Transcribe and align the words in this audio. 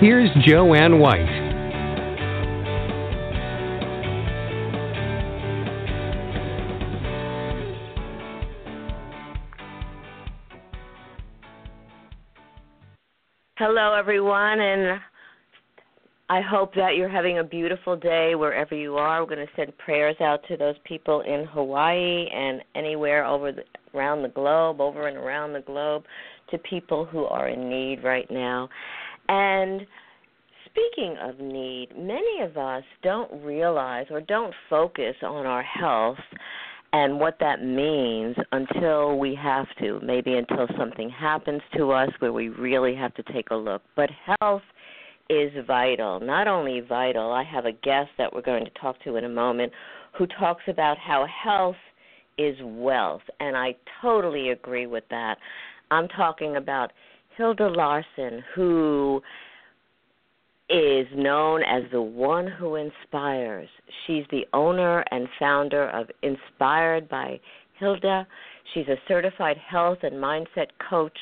Here's 0.00 0.30
Jo 0.46 0.72
Anne 0.72 0.98
White. 0.98 1.28
Hello, 13.58 13.92
everyone, 13.92 14.60
and 14.60 14.98
I 16.30 16.40
hope 16.40 16.74
that 16.76 16.96
you're 16.96 17.10
having 17.10 17.40
a 17.40 17.44
beautiful 17.44 17.94
day 17.94 18.34
wherever 18.34 18.74
you 18.74 18.96
are. 18.96 19.20
We're 19.20 19.34
going 19.34 19.46
to 19.46 19.52
send 19.54 19.76
prayers 19.76 20.16
out 20.22 20.40
to 20.48 20.56
those 20.56 20.76
people 20.84 21.20
in 21.20 21.44
Hawaii 21.44 22.26
and 22.34 22.62
anywhere 22.74 23.26
over 23.26 23.52
the, 23.52 23.64
around 23.94 24.22
the 24.22 24.28
globe, 24.28 24.80
over 24.80 25.08
and 25.08 25.18
around 25.18 25.52
the 25.52 25.60
globe, 25.60 26.04
to 26.50 26.56
people 26.56 27.04
who 27.04 27.26
are 27.26 27.48
in 27.48 27.68
need 27.68 28.02
right 28.02 28.30
now. 28.30 28.66
And 29.30 29.86
speaking 30.64 31.16
of 31.22 31.38
need, 31.38 31.90
many 31.96 32.40
of 32.42 32.56
us 32.56 32.82
don't 33.00 33.44
realize 33.44 34.06
or 34.10 34.20
don't 34.20 34.52
focus 34.68 35.14
on 35.22 35.46
our 35.46 35.62
health 35.62 36.18
and 36.92 37.20
what 37.20 37.38
that 37.38 37.64
means 37.64 38.34
until 38.50 39.16
we 39.20 39.36
have 39.36 39.66
to, 39.78 40.00
maybe 40.02 40.34
until 40.34 40.66
something 40.76 41.08
happens 41.08 41.62
to 41.76 41.92
us 41.92 42.10
where 42.18 42.32
we 42.32 42.48
really 42.48 42.96
have 42.96 43.14
to 43.14 43.22
take 43.32 43.50
a 43.50 43.54
look. 43.54 43.82
But 43.94 44.10
health 44.40 44.62
is 45.28 45.52
vital. 45.64 46.18
Not 46.18 46.48
only 46.48 46.80
vital, 46.80 47.30
I 47.30 47.44
have 47.44 47.66
a 47.66 47.72
guest 47.72 48.10
that 48.18 48.34
we're 48.34 48.42
going 48.42 48.64
to 48.64 48.70
talk 48.80 49.00
to 49.04 49.14
in 49.14 49.24
a 49.24 49.28
moment 49.28 49.72
who 50.18 50.26
talks 50.26 50.64
about 50.66 50.98
how 50.98 51.24
health 51.44 51.76
is 52.36 52.56
wealth, 52.64 53.22
and 53.38 53.56
I 53.56 53.76
totally 54.02 54.48
agree 54.50 54.86
with 54.86 55.04
that. 55.10 55.36
I'm 55.92 56.08
talking 56.08 56.56
about 56.56 56.90
Hilde 57.40 57.74
Larsen, 57.74 58.44
who 58.54 59.22
is 60.68 61.06
known 61.16 61.62
as 61.62 61.84
the 61.90 62.02
one 62.02 62.46
who 62.46 62.74
inspires. 62.74 63.66
She's 64.06 64.24
the 64.30 64.44
owner 64.52 65.02
and 65.10 65.26
founder 65.38 65.88
of 65.88 66.10
Inspired 66.22 67.08
by 67.08 67.40
Hilde. 67.78 68.26
She's 68.74 68.86
a 68.88 69.00
certified 69.08 69.56
health 69.56 69.96
and 70.02 70.16
mindset 70.16 70.66
coach 70.90 71.16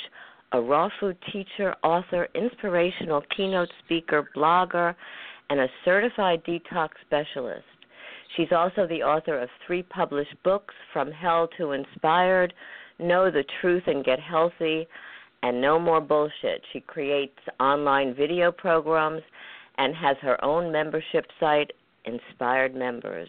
a 0.50 0.60
raw 0.60 0.88
food 0.98 1.16
teacher, 1.30 1.76
author, 1.84 2.26
inspirational 2.34 3.22
keynote 3.36 3.68
speaker, 3.84 4.28
blogger, 4.34 4.96
and 5.50 5.60
a 5.60 5.68
certified 5.84 6.42
detox 6.44 6.88
specialist. 7.06 7.62
She's 8.36 8.50
also 8.50 8.88
the 8.88 9.04
author 9.04 9.38
of 9.38 9.50
three 9.66 9.84
published 9.84 10.34
books, 10.42 10.74
From 10.92 11.12
Hell 11.12 11.48
to 11.58 11.72
Inspired, 11.72 12.52
Know 12.98 13.30
the 13.30 13.44
Truth 13.60 13.84
and 13.86 14.04
Get 14.04 14.18
Healthy, 14.18 14.88
and 15.42 15.60
No 15.60 15.78
More 15.78 16.00
Bullshit. 16.00 16.62
She 16.72 16.80
creates 16.80 17.38
online 17.60 18.14
video 18.14 18.50
programs 18.52 19.22
and 19.78 19.94
has 19.94 20.16
her 20.22 20.42
own 20.44 20.72
membership 20.72 21.26
site, 21.38 21.70
Inspired 22.04 22.74
Members. 22.74 23.28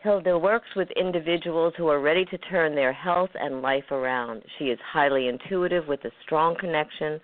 Hilde 0.00 0.40
works 0.40 0.68
with 0.76 0.88
individuals 0.92 1.74
who 1.76 1.88
are 1.88 2.00
ready 2.00 2.24
to 2.26 2.38
turn 2.38 2.74
their 2.74 2.92
health 2.92 3.30
and 3.34 3.62
life 3.62 3.90
around. 3.90 4.42
She 4.58 4.66
is 4.66 4.78
highly 4.92 5.26
intuitive 5.26 5.88
with 5.88 6.04
a 6.04 6.10
strong 6.24 6.56
connection 6.56 7.20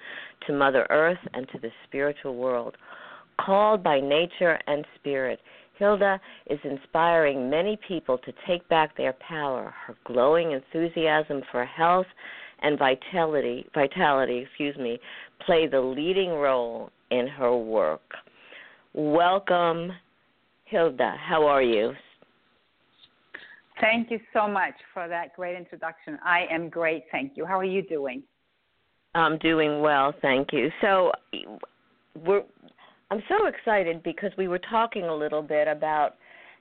to 0.46 0.52
Mother 0.52 0.84
Earth 0.90 1.18
and 1.34 1.48
to 1.50 1.58
the 1.60 1.70
spiritual 1.86 2.34
world. 2.34 2.76
Called 3.40 3.84
by 3.84 4.00
nature 4.00 4.58
and 4.66 4.84
spirit, 4.96 5.38
Hilde 5.78 6.20
is 6.50 6.58
inspiring 6.64 7.48
many 7.48 7.78
people 7.86 8.18
to 8.18 8.32
take 8.46 8.68
back 8.68 8.96
their 8.96 9.14
power. 9.14 9.74
Her 9.86 9.94
glowing 10.04 10.52
enthusiasm 10.52 11.42
for 11.50 11.64
health 11.64 12.06
and 12.64 12.78
vitality, 12.78 13.66
vitality, 13.74 14.38
excuse 14.38 14.76
me, 14.76 14.98
play 15.44 15.68
the 15.68 15.80
leading 15.80 16.30
role 16.30 16.90
in 17.10 17.28
her 17.28 17.56
work. 17.56 18.14
Welcome, 18.94 19.92
Hilde. 20.64 20.98
How 20.98 21.46
are 21.46 21.62
you? 21.62 21.92
Thank 23.80 24.10
you 24.10 24.18
so 24.32 24.48
much 24.48 24.74
for 24.94 25.08
that 25.08 25.34
great 25.36 25.56
introduction. 25.56 26.18
I 26.24 26.46
am 26.50 26.68
great, 26.68 27.04
thank 27.12 27.32
you. 27.36 27.44
How 27.44 27.58
are 27.58 27.64
you 27.64 27.82
doing? 27.82 28.22
I'm 29.14 29.38
doing 29.38 29.80
well, 29.80 30.14
thank 30.22 30.52
you. 30.52 30.70
So, 30.80 31.12
we're 32.24 32.42
I'm 33.10 33.22
so 33.28 33.46
excited 33.46 34.02
because 34.02 34.30
we 34.38 34.48
were 34.48 34.58
talking 34.58 35.04
a 35.04 35.14
little 35.14 35.42
bit 35.42 35.68
about 35.68 36.14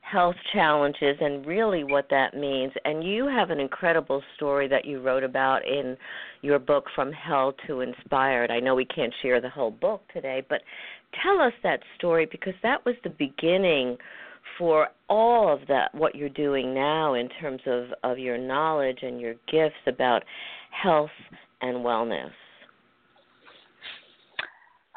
health 0.04 0.36
challenges 0.52 1.18
and 1.22 1.46
really 1.46 1.84
what 1.84 2.08
that 2.10 2.36
means. 2.36 2.72
And 2.86 3.04
you 3.04 3.26
have 3.26 3.50
an 3.50 3.60
incredible 3.60 4.22
story 4.36 4.68
that 4.68 4.86
you 4.86 5.02
wrote 5.02 5.24
about 5.24 5.66
in 5.66 5.98
your 6.42 6.60
book, 6.60 6.86
From 6.94 7.12
Hell 7.12 7.54
to 7.68 7.82
Inspired. 7.82 8.52
I 8.52 8.60
know 8.60 8.76
we 8.76 8.86
can't 8.86 9.14
share 9.22 9.42
the 9.42 9.50
whole 9.50 9.72
book 9.72 10.04
today, 10.14 10.44
but 10.50 10.62
tell 11.24 11.40
us 11.40 11.54
that 11.64 11.80
story 11.98 12.28
because 12.30 12.54
that 12.64 12.86
was 12.86 12.96
the 13.04 13.12
beginning 13.12 13.98
for 14.58 14.90
all 15.10 15.52
of 15.52 15.62
that 15.68 15.94
what 15.96 16.16
you're 16.16 16.30
doing 16.30 16.74
now 16.74 17.14
in 17.14 17.30
terms 17.42 17.62
of 17.66 17.86
of 18.04 18.20
your 18.20 18.38
knowledge 18.38 19.00
and 19.02 19.22
your 19.22 19.36
gifts 19.50 19.76
about 19.88 20.22
health 20.70 21.10
and 21.62 21.78
wellness. 21.78 22.32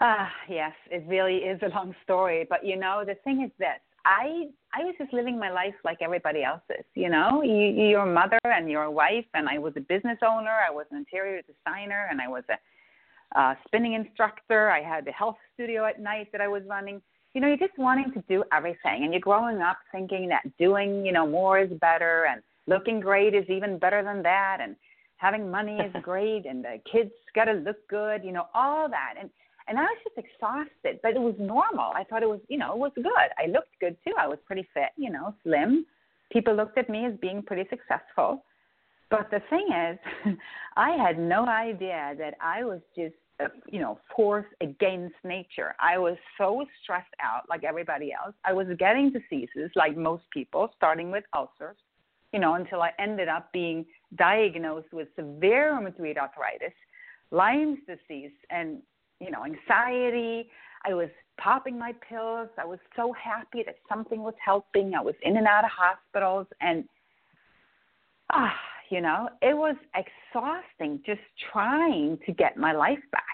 Ah, 0.00 0.30
yes, 0.48 0.72
it 0.90 1.04
really 1.06 1.36
is 1.36 1.60
a 1.62 1.68
long 1.68 1.94
story, 2.02 2.44
but 2.50 2.66
you 2.66 2.76
know, 2.76 3.04
the 3.06 3.14
thing 3.24 3.42
is 3.42 3.50
this. 3.58 3.80
I 4.06 4.44
I 4.72 4.84
was 4.84 4.94
just 4.98 5.12
living 5.12 5.38
my 5.38 5.50
life 5.50 5.74
like 5.84 5.98
everybody 6.00 6.44
else's, 6.44 6.86
you 6.94 7.10
know. 7.10 7.42
You 7.42 7.66
you're 7.90 8.08
a 8.08 8.14
mother 8.14 8.38
and 8.44 8.70
you're 8.70 8.84
a 8.84 8.90
wife 8.90 9.26
and 9.34 9.48
I 9.48 9.58
was 9.58 9.72
a 9.76 9.80
business 9.80 10.18
owner, 10.22 10.56
I 10.66 10.70
was 10.72 10.86
an 10.90 10.98
interior 10.98 11.42
designer 11.42 12.06
and 12.10 12.20
I 12.20 12.28
was 12.28 12.44
a 12.48 13.38
uh 13.38 13.54
spinning 13.66 13.94
instructor. 13.94 14.70
I 14.70 14.82
had 14.82 15.06
a 15.08 15.12
health 15.12 15.36
studio 15.54 15.84
at 15.84 16.00
night 16.00 16.28
that 16.32 16.40
I 16.40 16.48
was 16.48 16.62
running 16.68 17.02
you 17.34 17.42
know, 17.42 17.48
you're 17.48 17.58
just 17.58 17.78
wanting 17.78 18.10
to 18.12 18.24
do 18.30 18.42
everything 18.50 19.04
and 19.04 19.12
you're 19.12 19.20
growing 19.20 19.60
up 19.60 19.76
thinking 19.92 20.26
that 20.28 20.40
doing, 20.56 21.04
you 21.04 21.12
know, 21.12 21.26
more 21.26 21.58
is 21.58 21.70
better 21.82 22.26
and 22.30 22.40
looking 22.66 22.98
great 22.98 23.34
is 23.34 23.44
even 23.50 23.78
better 23.78 24.02
than 24.02 24.22
that 24.22 24.58
and 24.62 24.74
having 25.18 25.50
money 25.50 25.76
is 25.76 25.92
great 26.02 26.46
and 26.46 26.64
the 26.64 26.80
kids 26.90 27.10
got 27.34 27.44
to 27.44 27.52
look 27.52 27.76
good, 27.88 28.24
you 28.24 28.32
know, 28.32 28.46
all 28.54 28.88
that. 28.88 29.16
And 29.20 29.28
and 29.68 29.78
I 29.78 29.82
was 29.82 29.98
just 30.04 30.18
exhausted, 30.18 31.00
but 31.02 31.14
it 31.14 31.20
was 31.20 31.34
normal. 31.38 31.92
I 31.94 32.04
thought 32.04 32.22
it 32.22 32.28
was, 32.28 32.40
you 32.48 32.58
know, 32.58 32.72
it 32.72 32.78
was 32.78 32.92
good. 32.94 33.06
I 33.38 33.46
looked 33.46 33.78
good 33.80 33.96
too. 34.06 34.14
I 34.18 34.28
was 34.28 34.38
pretty 34.46 34.66
fit, 34.74 34.90
you 34.96 35.10
know, 35.10 35.34
slim. 35.42 35.86
People 36.32 36.54
looked 36.54 36.78
at 36.78 36.88
me 36.88 37.06
as 37.06 37.14
being 37.20 37.42
pretty 37.42 37.68
successful. 37.68 38.44
But 39.10 39.30
the 39.30 39.40
thing 39.50 39.68
is, 39.72 40.36
I 40.76 40.90
had 40.90 41.18
no 41.18 41.46
idea 41.46 42.14
that 42.18 42.34
I 42.40 42.64
was 42.64 42.80
just 42.96 43.14
you 43.66 43.80
know, 43.80 43.98
force 44.14 44.46
against 44.60 45.14
nature. 45.24 45.74
I 45.78 45.98
was 45.98 46.16
so 46.38 46.64
stressed 46.82 47.12
out, 47.22 47.42
like 47.48 47.64
everybody 47.64 48.12
else. 48.12 48.34
I 48.44 48.52
was 48.52 48.66
getting 48.78 49.12
diseases, 49.12 49.70
like 49.74 49.96
most 49.96 50.24
people, 50.32 50.70
starting 50.76 51.10
with 51.10 51.24
ulcers, 51.34 51.76
you 52.32 52.38
know, 52.40 52.54
until 52.54 52.82
I 52.82 52.92
ended 52.98 53.28
up 53.28 53.52
being 53.52 53.84
diagnosed 54.16 54.92
with 54.92 55.08
severe 55.16 55.72
rheumatoid 55.72 56.16
arthritis, 56.16 56.72
Lyme's 57.30 57.78
disease, 57.86 58.32
and 58.50 58.78
you 59.20 59.30
know, 59.30 59.44
anxiety. 59.44 60.48
I 60.84 60.94
was 60.94 61.08
popping 61.38 61.78
my 61.78 61.92
pills. 62.08 62.48
I 62.58 62.64
was 62.64 62.78
so 62.94 63.12
happy 63.12 63.62
that 63.64 63.76
something 63.88 64.22
was 64.22 64.34
helping. 64.44 64.94
I 64.94 65.00
was 65.00 65.14
in 65.22 65.36
and 65.36 65.46
out 65.46 65.64
of 65.64 65.70
hospitals, 65.70 66.46
and 66.60 66.84
ah, 68.32 68.54
you 68.90 69.00
know, 69.00 69.28
it 69.42 69.56
was 69.56 69.76
exhausting 69.94 71.00
just 71.04 71.20
trying 71.52 72.18
to 72.26 72.32
get 72.32 72.56
my 72.56 72.72
life 72.72 73.02
back. 73.12 73.24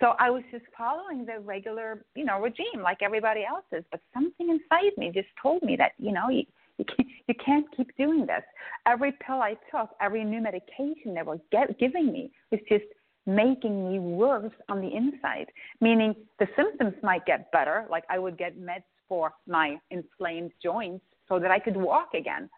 So 0.00 0.14
I 0.18 0.30
was 0.30 0.42
just 0.50 0.64
following 0.76 1.24
the 1.24 1.40
regular, 1.40 2.04
you 2.14 2.24
know, 2.24 2.40
regime 2.40 2.82
like 2.82 2.98
everybody 3.00 3.44
else 3.44 3.64
is. 3.72 3.84
But 3.90 4.00
something 4.12 4.48
inside 4.48 4.92
me 4.96 5.10
just 5.14 5.28
told 5.40 5.62
me 5.62 5.76
that, 5.76 5.92
you 5.98 6.12
know, 6.12 6.28
you, 6.30 6.44
you 6.78 6.84
can't, 6.84 7.08
you 7.28 7.34
can't 7.44 7.66
keep 7.76 7.96
doing 7.96 8.26
this. 8.26 8.42
Every 8.86 9.12
pill 9.24 9.40
I 9.40 9.56
took, 9.70 9.90
every 10.00 10.24
new 10.24 10.40
medication 10.40 11.14
they 11.14 11.22
were 11.22 11.38
get, 11.52 11.78
giving 11.78 12.12
me 12.12 12.32
was 12.50 12.60
just 12.68 12.84
making 13.26 13.90
me 13.90 13.98
worse 13.98 14.52
on 14.68 14.80
the 14.80 14.94
inside. 14.94 15.46
Meaning 15.80 16.14
the 16.38 16.46
symptoms 16.56 16.94
might 17.02 17.24
get 17.26 17.50
better, 17.52 17.86
like 17.90 18.04
I 18.08 18.18
would 18.18 18.36
get 18.36 18.58
meds 18.58 18.84
for 19.08 19.32
my 19.46 19.78
inflamed 19.90 20.52
joints 20.62 21.04
so 21.28 21.38
that 21.38 21.50
I 21.50 21.58
could 21.58 21.76
walk 21.76 22.14
again 22.14 22.48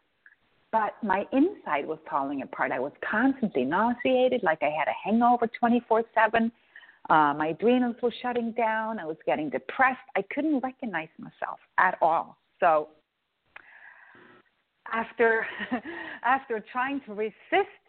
but 0.72 0.94
my 1.02 1.24
inside 1.32 1.86
was 1.86 1.98
falling 2.10 2.42
apart. 2.42 2.70
I 2.70 2.80
was 2.80 2.92
constantly 3.08 3.64
nauseated, 3.64 4.42
like 4.42 4.58
I 4.62 4.70
had 4.78 4.88
a 4.88 4.94
hangover 5.04 5.46
24 5.46 6.04
7. 6.14 6.52
Uh, 7.08 7.34
my 7.34 7.48
adrenals 7.48 7.96
were 8.02 8.12
shutting 8.20 8.52
down. 8.52 8.98
I 8.98 9.06
was 9.06 9.16
getting 9.24 9.48
depressed. 9.48 9.98
I 10.16 10.22
couldn't 10.34 10.60
recognize 10.60 11.08
myself 11.18 11.60
at 11.78 11.96
all. 12.02 12.36
So 12.60 12.88
after 14.92 15.46
after 16.24 16.62
trying 16.72 17.00
to 17.06 17.14
resist 17.14 17.82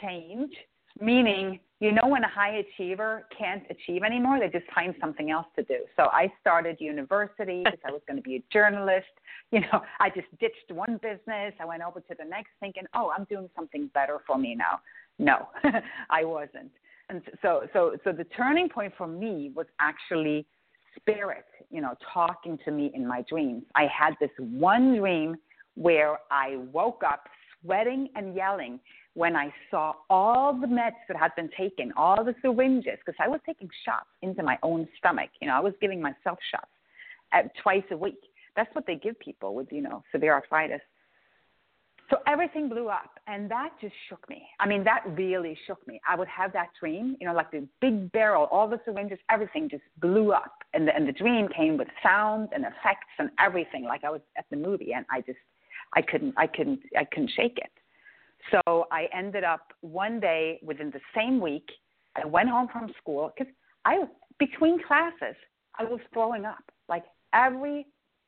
change, 0.00 0.52
meaning 1.00 1.60
you 1.80 1.92
know 1.92 2.06
when 2.06 2.22
a 2.24 2.28
high 2.28 2.58
achiever 2.62 3.26
can't 3.36 3.62
achieve 3.70 4.02
anymore, 4.02 4.38
they 4.38 4.48
just 4.48 4.70
find 4.74 4.94
something 5.00 5.30
else 5.30 5.46
to 5.56 5.62
do. 5.62 5.78
So 5.96 6.04
I 6.12 6.30
started 6.40 6.76
university 6.78 7.62
because 7.64 7.80
I 7.86 7.90
was 7.90 8.02
going 8.06 8.18
to 8.18 8.22
be 8.22 8.36
a 8.36 8.42
journalist. 8.52 9.06
You 9.50 9.60
know, 9.60 9.80
I 9.98 10.10
just 10.10 10.28
ditched 10.38 10.70
one 10.70 11.00
business. 11.02 11.54
I 11.58 11.64
went 11.64 11.82
over 11.82 12.00
to 12.00 12.14
the 12.18 12.24
next 12.24 12.50
thinking, 12.60 12.84
oh, 12.94 13.12
I'm 13.16 13.24
doing 13.24 13.48
something 13.56 13.90
better 13.94 14.18
for 14.26 14.38
me 14.38 14.54
now. 14.54 14.80
No, 15.18 15.48
I 16.10 16.24
wasn't. 16.24 16.70
And 17.08 17.22
so, 17.42 17.62
so, 17.72 17.96
so 18.04 18.12
the 18.12 18.24
turning 18.36 18.68
point 18.68 18.92
for 18.96 19.08
me 19.08 19.50
was 19.56 19.66
actually 19.80 20.46
spirit, 20.96 21.46
you 21.70 21.80
know, 21.80 21.94
talking 22.12 22.58
to 22.64 22.70
me 22.70 22.92
in 22.94 23.06
my 23.06 23.24
dreams. 23.28 23.64
I 23.74 23.86
had 23.86 24.14
this 24.20 24.30
one 24.38 24.98
dream 24.98 25.36
where 25.74 26.18
I 26.30 26.56
woke 26.72 27.02
up 27.06 27.24
sweating 27.62 28.08
and 28.14 28.34
yelling 28.34 28.78
when 29.20 29.36
I 29.36 29.52
saw 29.70 29.92
all 30.08 30.58
the 30.58 30.66
meds 30.66 31.02
that 31.06 31.16
had 31.18 31.36
been 31.36 31.50
taken, 31.54 31.92
all 31.94 32.24
the 32.24 32.34
syringes, 32.40 32.98
because 33.04 33.18
I 33.22 33.28
was 33.28 33.38
taking 33.44 33.68
shots 33.84 34.08
into 34.22 34.42
my 34.42 34.56
own 34.62 34.88
stomach. 34.96 35.28
You 35.42 35.48
know, 35.48 35.54
I 35.54 35.60
was 35.60 35.74
giving 35.78 36.00
myself 36.00 36.38
shots 36.50 36.70
at, 37.34 37.54
twice 37.62 37.82
a 37.90 37.96
week. 37.98 38.22
That's 38.56 38.74
what 38.74 38.86
they 38.86 38.94
give 38.96 39.20
people 39.20 39.54
with, 39.54 39.70
you 39.70 39.82
know, 39.82 40.02
severe 40.10 40.32
arthritis. 40.32 40.80
So 42.08 42.16
everything 42.26 42.70
blew 42.70 42.88
up, 42.88 43.20
and 43.26 43.50
that 43.50 43.72
just 43.78 43.92
shook 44.08 44.26
me. 44.30 44.42
I 44.58 44.66
mean, 44.66 44.84
that 44.84 45.02
really 45.06 45.54
shook 45.66 45.86
me. 45.86 46.00
I 46.08 46.16
would 46.16 46.26
have 46.28 46.54
that 46.54 46.68
dream, 46.80 47.14
you 47.20 47.26
know, 47.28 47.34
like 47.34 47.50
the 47.50 47.68
big 47.82 48.10
barrel, 48.12 48.48
all 48.50 48.68
the 48.68 48.80
syringes, 48.86 49.18
everything 49.30 49.68
just 49.68 49.84
blew 50.00 50.32
up, 50.32 50.54
and 50.72 50.88
the, 50.88 50.96
and 50.96 51.06
the 51.06 51.12
dream 51.12 51.46
came 51.54 51.76
with 51.76 51.88
sounds 52.02 52.48
and 52.54 52.64
effects 52.64 53.12
and 53.18 53.28
everything, 53.38 53.84
like 53.84 54.02
I 54.02 54.10
was 54.10 54.22
at 54.38 54.46
the 54.50 54.56
movie, 54.56 54.94
and 54.94 55.04
I 55.10 55.20
just, 55.20 55.38
I 55.92 56.00
couldn't, 56.00 56.32
I 56.38 56.46
couldn't, 56.46 56.80
I 56.98 57.04
couldn't 57.04 57.32
shake 57.36 57.58
it. 57.58 57.70
So 58.50 58.86
I 58.90 59.08
ended 59.12 59.44
up 59.44 59.72
one 59.80 60.20
day 60.20 60.60
within 60.62 60.90
the 60.90 61.00
same 61.14 61.40
week, 61.40 61.68
I 62.16 62.26
went 62.26 62.48
home 62.48 62.68
from 62.72 62.92
school 63.00 63.32
because 63.36 63.52
I 63.84 64.04
between 64.38 64.82
classes 64.86 65.36
I 65.78 65.84
was 65.84 66.00
throwing 66.12 66.44
up. 66.44 66.64
Like 66.88 67.04
every 67.32 67.86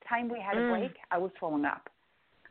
time 0.09 0.29
we 0.29 0.41
had 0.41 0.57
a 0.57 0.61
mm. 0.61 0.71
break, 0.71 0.97
I 1.11 1.19
was 1.19 1.31
throwing 1.39 1.65
up. 1.65 1.89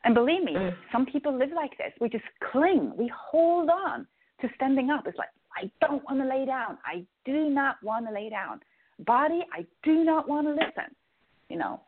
And 0.04 0.16
believe 0.16 0.44
me, 0.44 0.54
mm. 0.54 0.76
some 0.92 1.06
people 1.06 1.38
live 1.38 1.52
like 1.56 1.78
this. 1.78 1.94
We 2.00 2.10
just 2.10 2.24
cling. 2.52 2.94
We 2.98 3.12
hold 3.16 3.70
on 3.70 4.08
to 4.42 4.50
standing 4.56 4.90
up. 4.90 5.06
It's 5.08 5.18
like 5.18 5.30
I 5.56 5.70
don't 5.86 6.04
want 6.06 6.20
to 6.22 6.28
lay 6.28 6.46
down. 6.46 6.78
I 6.86 7.06
do 7.26 7.50
not 7.50 7.76
want 7.84 8.08
to 8.08 8.14
lay 8.14 8.30
down. 8.30 8.60
Body, 9.00 9.42
I 9.54 9.66
do 9.84 10.04
not 10.04 10.28
want 10.28 10.48
to 10.48 10.54
listen. 10.54 10.96
You 11.50 11.58
know, 11.58 11.82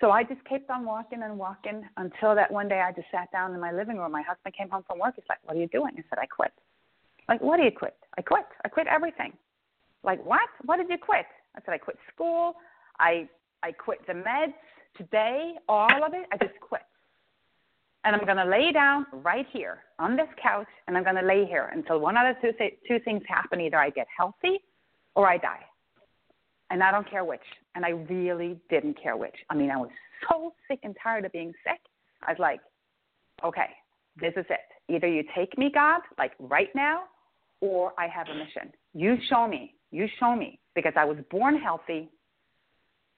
so 0.00 0.10
I 0.10 0.24
just 0.24 0.42
kept 0.44 0.70
on 0.70 0.84
walking 0.84 1.22
and 1.22 1.38
walking 1.38 1.86
until 1.96 2.34
that 2.34 2.50
one 2.50 2.68
day 2.68 2.80
I 2.80 2.92
just 2.92 3.08
sat 3.10 3.30
down 3.32 3.54
in 3.54 3.60
my 3.60 3.72
living 3.72 3.98
room. 3.98 4.12
My 4.12 4.22
husband 4.22 4.54
came 4.56 4.70
home 4.70 4.82
from 4.86 4.98
work. 4.98 5.14
He's 5.16 5.24
like, 5.28 5.38
What 5.44 5.56
are 5.56 5.60
you 5.60 5.68
doing? 5.68 5.92
I 5.92 6.02
said, 6.08 6.18
I 6.18 6.26
quit. 6.26 6.52
Like, 7.28 7.40
what 7.40 7.58
do 7.58 7.64
you 7.64 7.70
quit? 7.70 7.96
I 8.16 8.22
quit. 8.22 8.46
I 8.64 8.68
quit 8.68 8.86
everything. 8.86 9.32
Like, 10.02 10.24
what? 10.24 10.48
What 10.64 10.78
did 10.78 10.88
you 10.88 10.96
quit? 10.98 11.26
I 11.54 11.60
said, 11.64 11.74
I 11.74 11.78
quit 11.78 11.98
school. 12.12 12.54
I 12.98 13.28
I 13.62 13.72
quit 13.72 14.06
the 14.06 14.14
meds 14.14 14.54
today, 14.96 15.54
all 15.68 16.04
of 16.04 16.14
it. 16.14 16.26
I 16.32 16.36
just 16.38 16.58
quit. 16.60 16.82
And 18.04 18.16
I'm 18.16 18.24
going 18.24 18.38
to 18.38 18.46
lay 18.46 18.72
down 18.72 19.04
right 19.12 19.46
here 19.52 19.80
on 19.98 20.16
this 20.16 20.28
couch 20.42 20.66
and 20.88 20.96
I'm 20.96 21.04
going 21.04 21.16
to 21.16 21.22
lay 21.22 21.44
here 21.44 21.70
until 21.74 22.00
one 22.00 22.16
of 22.16 22.34
the 22.40 22.52
two, 22.52 22.70
two 22.88 22.98
things 23.04 23.22
happen. 23.28 23.60
Either 23.60 23.76
I 23.76 23.90
get 23.90 24.06
healthy 24.16 24.60
or 25.14 25.28
I 25.28 25.36
die 25.36 25.60
and 26.70 26.82
I 26.82 26.90
don't 26.90 27.08
care 27.08 27.24
which. 27.24 27.40
And 27.74 27.84
I 27.84 27.90
really 27.90 28.58
didn't 28.70 29.00
care 29.00 29.16
which. 29.16 29.34
I 29.50 29.54
mean, 29.54 29.70
I 29.70 29.76
was 29.76 29.90
so 30.28 30.52
sick 30.68 30.80
and 30.82 30.96
tired 31.02 31.24
of 31.24 31.32
being 31.32 31.52
sick. 31.64 31.80
I 32.26 32.32
was 32.32 32.38
like, 32.38 32.60
okay, 33.44 33.70
this 34.20 34.32
is 34.36 34.46
it. 34.50 34.92
Either 34.92 35.08
you 35.08 35.24
take 35.34 35.56
me, 35.58 35.70
God, 35.72 36.00
like 36.18 36.32
right 36.38 36.68
now, 36.74 37.04
or 37.60 37.92
I 37.98 38.06
have 38.08 38.28
a 38.28 38.34
mission. 38.34 38.72
You 38.94 39.16
show 39.28 39.46
me. 39.46 39.74
You 39.90 40.06
show 40.18 40.34
me. 40.34 40.58
Because 40.74 40.92
I 40.96 41.04
was 41.04 41.18
born 41.30 41.58
healthy. 41.58 42.08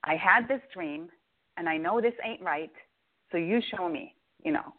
I 0.05 0.17
had 0.17 0.49
this 0.49 0.61
dream, 0.75 1.09
and 1.57 1.69
I 1.69 1.77
know 1.77 2.01
this 2.01 2.15
ain't 2.25 2.43
right. 2.43 2.73
So 3.31 3.39
you 3.39 3.61
show 3.77 3.89
me, 3.89 4.15
you 4.43 4.53
know. 4.53 4.75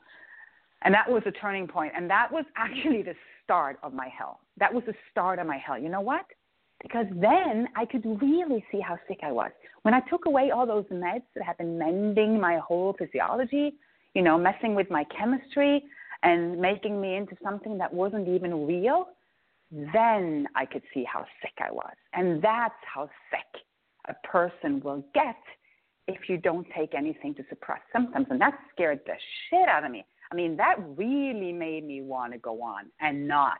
And 0.83 0.93
that 0.93 1.09
was 1.09 1.23
a 1.25 1.31
turning 1.31 1.67
point. 1.67 1.93
And 1.95 2.09
that 2.09 2.31
was 2.31 2.45
actually 2.57 3.03
the 3.03 3.15
start 3.43 3.77
of 3.83 3.93
my 3.93 4.07
hell. 4.07 4.39
That 4.57 4.73
was 4.73 4.83
the 4.85 4.93
start 5.11 5.39
of 5.39 5.47
my 5.47 5.57
hell. 5.57 5.79
You 5.79 5.89
know 5.89 6.01
what? 6.01 6.25
Because 6.83 7.07
then 7.15 7.67
I 7.75 7.85
could 7.85 8.05
really 8.21 8.63
see 8.71 8.79
how 8.79 8.97
sick 9.07 9.19
I 9.23 9.31
was. 9.31 9.51
When 9.81 9.93
I 9.93 10.01
took 10.01 10.25
away 10.25 10.51
all 10.51 10.67
those 10.67 10.85
meds 10.85 11.23
that 11.35 11.43
had 11.43 11.57
been 11.57 11.77
mending 11.77 12.39
my 12.39 12.57
whole 12.57 12.95
physiology, 12.99 13.73
you 14.13 14.21
know, 14.21 14.37
messing 14.37 14.75
with 14.75 14.91
my 14.91 15.03
chemistry 15.17 15.83
and 16.21 16.59
making 16.59 17.01
me 17.01 17.15
into 17.15 17.35
something 17.43 17.77
that 17.79 17.91
wasn't 17.91 18.27
even 18.27 18.67
real, 18.67 19.07
then 19.71 20.47
I 20.55 20.65
could 20.65 20.83
see 20.93 21.03
how 21.03 21.25
sick 21.41 21.53
I 21.59 21.71
was. 21.71 21.95
And 22.13 22.41
that's 22.41 22.75
how 22.93 23.09
sick 23.31 23.63
a 24.07 24.27
person 24.27 24.81
will 24.81 25.03
get 25.13 25.37
if 26.07 26.29
you 26.29 26.37
don't 26.37 26.67
take 26.77 26.93
anything 26.93 27.33
to 27.35 27.43
suppress 27.49 27.79
symptoms. 27.93 28.27
And 28.29 28.39
that 28.41 28.53
scared 28.73 28.99
the 29.05 29.13
shit 29.49 29.67
out 29.67 29.85
of 29.85 29.91
me. 29.91 30.05
I 30.31 30.35
mean, 30.35 30.57
that 30.57 30.75
really 30.97 31.53
made 31.53 31.85
me 31.85 32.01
want 32.01 32.33
to 32.33 32.39
go 32.39 32.61
on 32.61 32.85
and 33.01 33.27
not, 33.27 33.59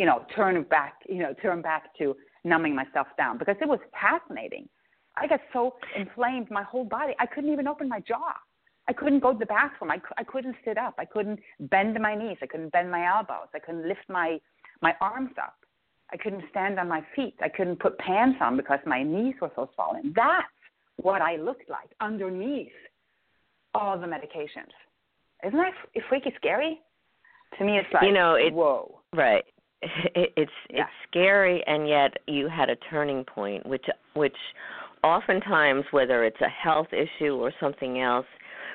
you 0.00 0.06
know, 0.06 0.24
turn 0.34 0.62
back, 0.62 0.94
you 1.06 1.18
know, 1.18 1.34
turn 1.42 1.60
back 1.60 1.94
to 1.98 2.16
numbing 2.42 2.74
myself 2.74 3.06
down 3.18 3.36
because 3.36 3.56
it 3.60 3.68
was 3.68 3.80
fascinating. 3.92 4.66
I 5.14 5.26
got 5.26 5.40
so 5.52 5.74
inflamed, 5.94 6.50
my 6.50 6.62
whole 6.62 6.86
body, 6.86 7.12
I 7.18 7.26
couldn't 7.26 7.52
even 7.52 7.68
open 7.68 7.86
my 7.86 8.00
jaw. 8.00 8.32
I 8.88 8.94
couldn't 8.94 9.20
go 9.20 9.34
to 9.34 9.38
the 9.38 9.44
bathroom. 9.44 9.90
I, 9.90 9.98
I 10.16 10.24
couldn't 10.24 10.56
sit 10.64 10.78
up. 10.78 10.94
I 10.96 11.04
couldn't 11.04 11.38
bend 11.68 11.98
my 12.00 12.14
knees. 12.14 12.38
I 12.40 12.46
couldn't 12.46 12.72
bend 12.72 12.90
my 12.90 13.14
elbows. 13.14 13.48
I 13.54 13.58
couldn't 13.58 13.86
lift 13.86 14.08
my, 14.08 14.40
my 14.80 14.94
arms 15.02 15.32
up. 15.36 15.56
I 16.10 16.16
couldn't 16.16 16.44
stand 16.48 16.80
on 16.80 16.88
my 16.88 17.02
feet. 17.14 17.34
I 17.42 17.50
couldn't 17.50 17.78
put 17.78 17.98
pants 17.98 18.38
on 18.40 18.56
because 18.56 18.78
my 18.86 19.02
knees 19.02 19.34
were 19.42 19.52
so 19.54 19.68
swollen. 19.74 20.14
That's 20.16 20.46
what 20.96 21.20
I 21.20 21.36
looked 21.36 21.68
like 21.68 21.90
underneath 22.00 22.72
all 23.74 23.98
the 23.98 24.06
medications. 24.06 24.72
Isn't 25.46 25.58
that 25.58 25.74
freaky 26.08 26.32
scary? 26.36 26.80
To 27.58 27.64
me, 27.66 27.76
it's 27.76 27.92
like, 27.92 28.04
you 28.04 28.12
know, 28.12 28.36
it, 28.36 28.54
whoa. 28.54 29.00
Right. 29.14 29.44
It, 29.82 30.32
it's 30.36 30.50
yeah. 30.68 30.82
it's 30.82 30.90
scary 31.08 31.62
and 31.66 31.88
yet 31.88 32.16
you 32.26 32.48
had 32.48 32.70
a 32.70 32.76
turning 32.90 33.24
point 33.24 33.64
which 33.66 33.86
which 34.14 34.36
oftentimes 35.02 35.84
whether 35.90 36.24
it's 36.24 36.40
a 36.40 36.48
health 36.48 36.88
issue 36.92 37.34
or 37.34 37.52
something 37.60 38.00
else 38.00 38.26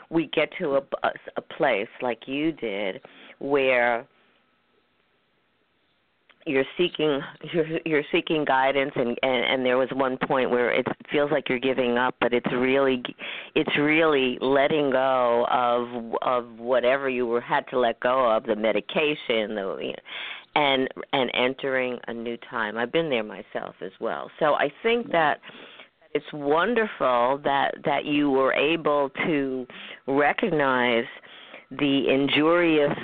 we 0.09 0.27
get 0.27 0.49
to 0.59 0.75
a, 0.75 0.81
a, 1.03 1.11
a 1.37 1.41
place 1.41 1.87
like 2.01 2.27
you 2.27 2.51
did 2.51 3.01
where 3.39 4.05
you're 6.47 6.65
seeking 6.77 7.19
you're 7.53 7.65
you're 7.85 8.03
seeking 8.11 8.45
guidance 8.45 8.91
and, 8.95 9.17
and 9.23 9.45
and 9.45 9.65
there 9.65 9.77
was 9.77 9.89
one 9.93 10.17
point 10.27 10.49
where 10.49 10.71
it 10.71 10.85
feels 11.11 11.31
like 11.31 11.49
you're 11.49 11.59
giving 11.59 11.97
up 11.97 12.15
but 12.21 12.33
it's 12.33 12.51
really 12.53 13.01
it's 13.55 13.77
really 13.77 14.37
letting 14.41 14.91
go 14.91 15.45
of 15.49 16.13
of 16.21 16.59
whatever 16.59 17.09
you 17.09 17.25
were 17.25 17.41
had 17.41 17.67
to 17.67 17.79
let 17.79 17.99
go 17.99 18.29
of 18.29 18.43
the 18.43 18.55
medication 18.55 19.55
the 19.55 19.93
and 20.55 20.87
and 21.13 21.31
entering 21.33 21.99
a 22.07 22.13
new 22.13 22.37
time. 22.49 22.77
I've 22.77 22.91
been 22.91 23.09
there 23.09 23.23
myself 23.23 23.75
as 23.81 23.91
well. 23.99 24.29
So 24.39 24.53
I 24.53 24.71
think 24.83 25.11
that 25.11 25.39
it's 26.13 26.25
wonderful 26.33 27.41
that 27.43 27.75
that 27.83 28.05
you 28.05 28.31
were 28.31 28.53
able 28.53 29.09
to 29.25 29.67
recognize 30.07 31.05
the 31.71 32.09
injurious 32.09 32.97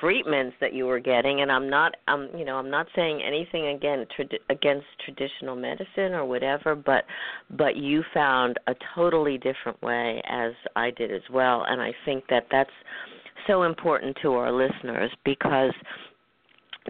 treatments 0.00 0.56
that 0.60 0.74
you 0.74 0.86
were 0.86 0.98
getting 0.98 1.40
and 1.40 1.52
I'm 1.52 1.70
not 1.70 1.94
um 2.08 2.28
you 2.36 2.44
know 2.44 2.56
I'm 2.56 2.70
not 2.70 2.86
saying 2.96 3.22
anything 3.22 3.68
again 3.68 4.06
trad- 4.18 4.38
against 4.50 4.86
traditional 5.04 5.56
medicine 5.56 6.12
or 6.12 6.24
whatever 6.24 6.74
but 6.74 7.04
but 7.56 7.76
you 7.76 8.02
found 8.12 8.58
a 8.66 8.74
totally 8.94 9.38
different 9.38 9.80
way 9.82 10.20
as 10.28 10.52
I 10.74 10.90
did 10.90 11.12
as 11.12 11.22
well 11.30 11.64
and 11.68 11.80
I 11.80 11.94
think 12.04 12.24
that 12.28 12.46
that's 12.50 12.70
so 13.46 13.62
important 13.62 14.16
to 14.22 14.34
our 14.34 14.52
listeners 14.52 15.10
because 15.24 15.72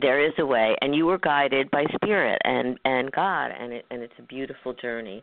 there 0.01 0.25
is 0.25 0.33
a 0.39 0.47
way 0.47 0.77
and 0.81 0.95
you 0.95 1.07
were 1.07 1.19
guided 1.19 1.71
by 1.71 1.85
spirit 1.95 2.41
and 2.45 2.79
and 2.85 3.13
god 3.13 3.53
and 3.59 3.73
it 3.73 3.85
and 3.91 4.03
it's 4.03 4.15
a 4.19 4.23
beautiful 4.23 4.73
journey. 4.75 5.23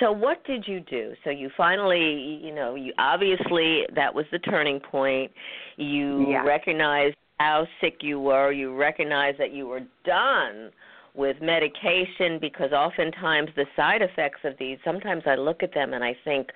So 0.00 0.10
what 0.12 0.44
did 0.44 0.66
you 0.66 0.80
do? 0.80 1.14
So 1.24 1.30
you 1.30 1.50
finally 1.56 2.40
you 2.42 2.54
know 2.54 2.74
you 2.74 2.92
obviously 2.98 3.82
that 3.94 4.14
was 4.14 4.24
the 4.32 4.38
turning 4.40 4.80
point. 4.80 5.30
You 5.76 6.30
yeah. 6.30 6.42
recognized 6.42 7.16
how 7.38 7.66
sick 7.80 7.98
you 8.00 8.20
were. 8.20 8.50
You 8.50 8.74
recognized 8.74 9.38
that 9.38 9.52
you 9.52 9.66
were 9.66 9.82
done 10.04 10.70
with 11.14 11.36
medication 11.40 12.38
because 12.40 12.72
oftentimes 12.72 13.50
the 13.56 13.64
side 13.74 14.02
effects 14.02 14.40
of 14.44 14.52
these 14.58 14.78
sometimes 14.84 15.22
i 15.26 15.34
look 15.34 15.62
at 15.62 15.74
them 15.74 15.92
and 15.92 16.04
i 16.04 16.16
think 16.24 16.48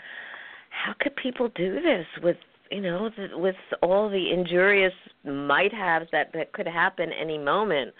how 0.71 0.93
could 1.01 1.15
people 1.17 1.49
do 1.57 1.81
this 1.83 2.07
with 2.23 2.37
you 2.73 2.81
know, 2.81 3.11
with 3.35 3.57
all 3.83 4.09
the 4.09 4.33
injurious 4.33 4.93
might 5.25 5.73
haves 5.73 6.07
that 6.13 6.33
that 6.33 6.53
could 6.53 6.67
happen 6.67 7.11
any 7.13 7.39
moment. 7.39 7.95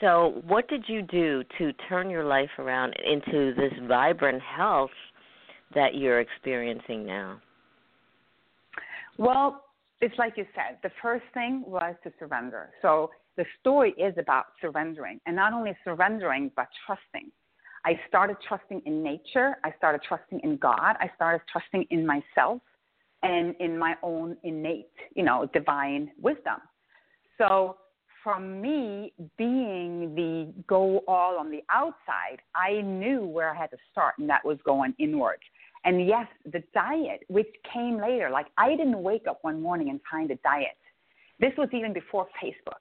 So, 0.00 0.42
what 0.46 0.68
did 0.68 0.84
you 0.88 1.02
do 1.02 1.44
to 1.58 1.72
turn 1.88 2.10
your 2.10 2.24
life 2.24 2.50
around 2.58 2.94
into 3.04 3.54
this 3.54 3.72
vibrant 3.88 4.42
health 4.42 4.90
that 5.74 5.94
you're 5.94 6.20
experiencing 6.20 7.06
now? 7.06 7.40
Well, 9.16 9.64
it's 10.00 10.18
like 10.18 10.36
you 10.36 10.44
said, 10.54 10.78
the 10.82 10.90
first 11.00 11.24
thing 11.32 11.62
was 11.66 11.94
to 12.02 12.12
surrender. 12.18 12.70
So, 12.82 13.10
the 13.36 13.44
story 13.60 13.94
is 13.98 14.14
about 14.18 14.46
surrendering, 14.60 15.20
and 15.26 15.34
not 15.34 15.52
only 15.52 15.76
surrendering, 15.82 16.50
but 16.54 16.68
trusting. 16.86 17.30
I 17.84 17.98
started 18.08 18.36
trusting 18.46 18.82
in 18.86 19.02
nature. 19.02 19.56
I 19.64 19.72
started 19.76 20.02
trusting 20.06 20.40
in 20.40 20.56
God. 20.56 20.96
I 21.00 21.10
started 21.16 21.42
trusting 21.50 21.86
in 21.90 22.06
myself 22.06 22.60
and 23.24 23.54
in 23.58 23.78
my 23.78 23.94
own 24.02 24.36
innate, 24.44 24.92
you 25.14 25.24
know, 25.24 25.48
divine 25.52 26.10
wisdom. 26.20 26.58
So 27.38 27.78
from 28.22 28.60
me 28.60 29.12
being 29.36 30.14
the 30.14 30.52
go 30.66 31.02
all 31.08 31.38
on 31.38 31.50
the 31.50 31.62
outside, 31.70 32.40
I 32.54 32.82
knew 32.82 33.24
where 33.24 33.50
I 33.50 33.56
had 33.56 33.70
to 33.70 33.76
start, 33.90 34.14
and 34.18 34.28
that 34.28 34.44
was 34.44 34.58
going 34.64 34.94
inward. 34.98 35.38
And 35.84 36.06
yes, 36.06 36.26
the 36.50 36.62
diet, 36.72 37.24
which 37.28 37.48
came 37.72 38.00
later, 38.00 38.30
like 38.30 38.46
I 38.56 38.70
didn't 38.70 39.02
wake 39.02 39.26
up 39.28 39.38
one 39.42 39.60
morning 39.60 39.90
and 39.90 40.00
find 40.10 40.30
a 40.30 40.36
diet. 40.36 40.76
This 41.40 41.52
was 41.58 41.68
even 41.72 41.92
before 41.92 42.26
Facebook. 42.42 42.72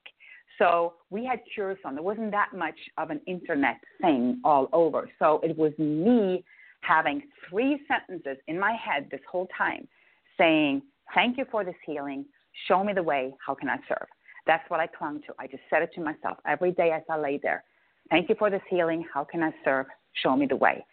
So 0.59 0.93
we 1.09 1.25
had 1.25 1.39
on. 1.85 1.95
There 1.95 2.03
wasn't 2.03 2.31
that 2.31 2.49
much 2.55 2.77
of 2.97 3.09
an 3.09 3.19
internet 3.25 3.77
thing 4.01 4.39
all 4.43 4.69
over. 4.71 5.09
So 5.19 5.39
it 5.43 5.57
was 5.57 5.73
me 5.79 6.45
having 6.81 7.23
three 7.49 7.81
sentences 7.87 8.37
in 8.47 8.59
my 8.59 8.73
head 8.73 9.07
this 9.09 9.21
whole 9.29 9.47
time 9.57 9.87
saying, 10.37 10.81
Thank 11.13 11.37
you 11.37 11.45
for 11.51 11.63
this 11.63 11.75
healing. 11.85 12.25
Show 12.67 12.83
me 12.83 12.93
the 12.93 13.03
way. 13.03 13.33
How 13.45 13.53
can 13.53 13.69
I 13.69 13.77
serve? 13.87 14.07
That's 14.45 14.67
what 14.69 14.79
I 14.79 14.87
clung 14.87 15.21
to. 15.21 15.33
I 15.39 15.47
just 15.47 15.63
said 15.69 15.81
it 15.83 15.91
to 15.95 16.01
myself 16.01 16.37
every 16.47 16.71
day 16.71 16.91
as 16.91 17.03
I 17.09 17.17
lay 17.17 17.39
there. 17.41 17.63
Thank 18.09 18.29
you 18.29 18.35
for 18.37 18.49
this 18.49 18.61
healing. 18.69 19.05
How 19.13 19.23
can 19.23 19.43
I 19.43 19.51
serve? 19.63 19.85
Show 20.21 20.35
me 20.35 20.45
the 20.45 20.55
way. 20.55 20.85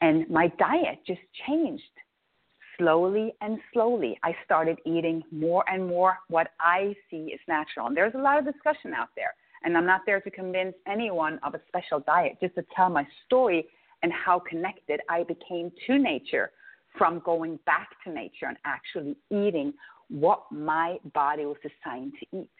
And 0.00 0.28
my 0.28 0.48
diet 0.58 0.98
just 1.06 1.20
changed 1.46 1.82
slowly 2.78 3.32
and 3.40 3.58
slowly. 3.72 4.18
I 4.22 4.34
started 4.44 4.78
eating 4.84 5.22
more 5.30 5.64
and 5.68 5.86
more 5.86 6.18
what 6.28 6.48
I 6.60 6.94
see 7.10 7.32
is 7.32 7.40
natural. 7.48 7.86
And 7.86 7.96
there's 7.96 8.14
a 8.14 8.18
lot 8.18 8.38
of 8.38 8.44
discussion 8.44 8.92
out 8.92 9.08
there. 9.16 9.34
And 9.64 9.76
I'm 9.76 9.86
not 9.86 10.02
there 10.04 10.20
to 10.20 10.30
convince 10.30 10.74
anyone 10.86 11.40
of 11.42 11.54
a 11.54 11.60
special 11.68 12.00
diet, 12.00 12.36
just 12.40 12.54
to 12.56 12.64
tell 12.74 12.90
my 12.90 13.06
story 13.24 13.66
and 14.02 14.12
how 14.12 14.38
connected 14.38 15.00
I 15.08 15.22
became 15.22 15.72
to 15.86 15.98
nature 15.98 16.50
from 16.98 17.20
going 17.24 17.58
back 17.66 17.88
to 18.04 18.12
nature 18.12 18.46
and 18.46 18.56
actually 18.64 19.16
eating 19.30 19.72
what 20.08 20.42
my 20.50 20.98
body 21.14 21.44
was 21.44 21.56
designed 21.62 22.12
to 22.20 22.38
eat. 22.40 22.50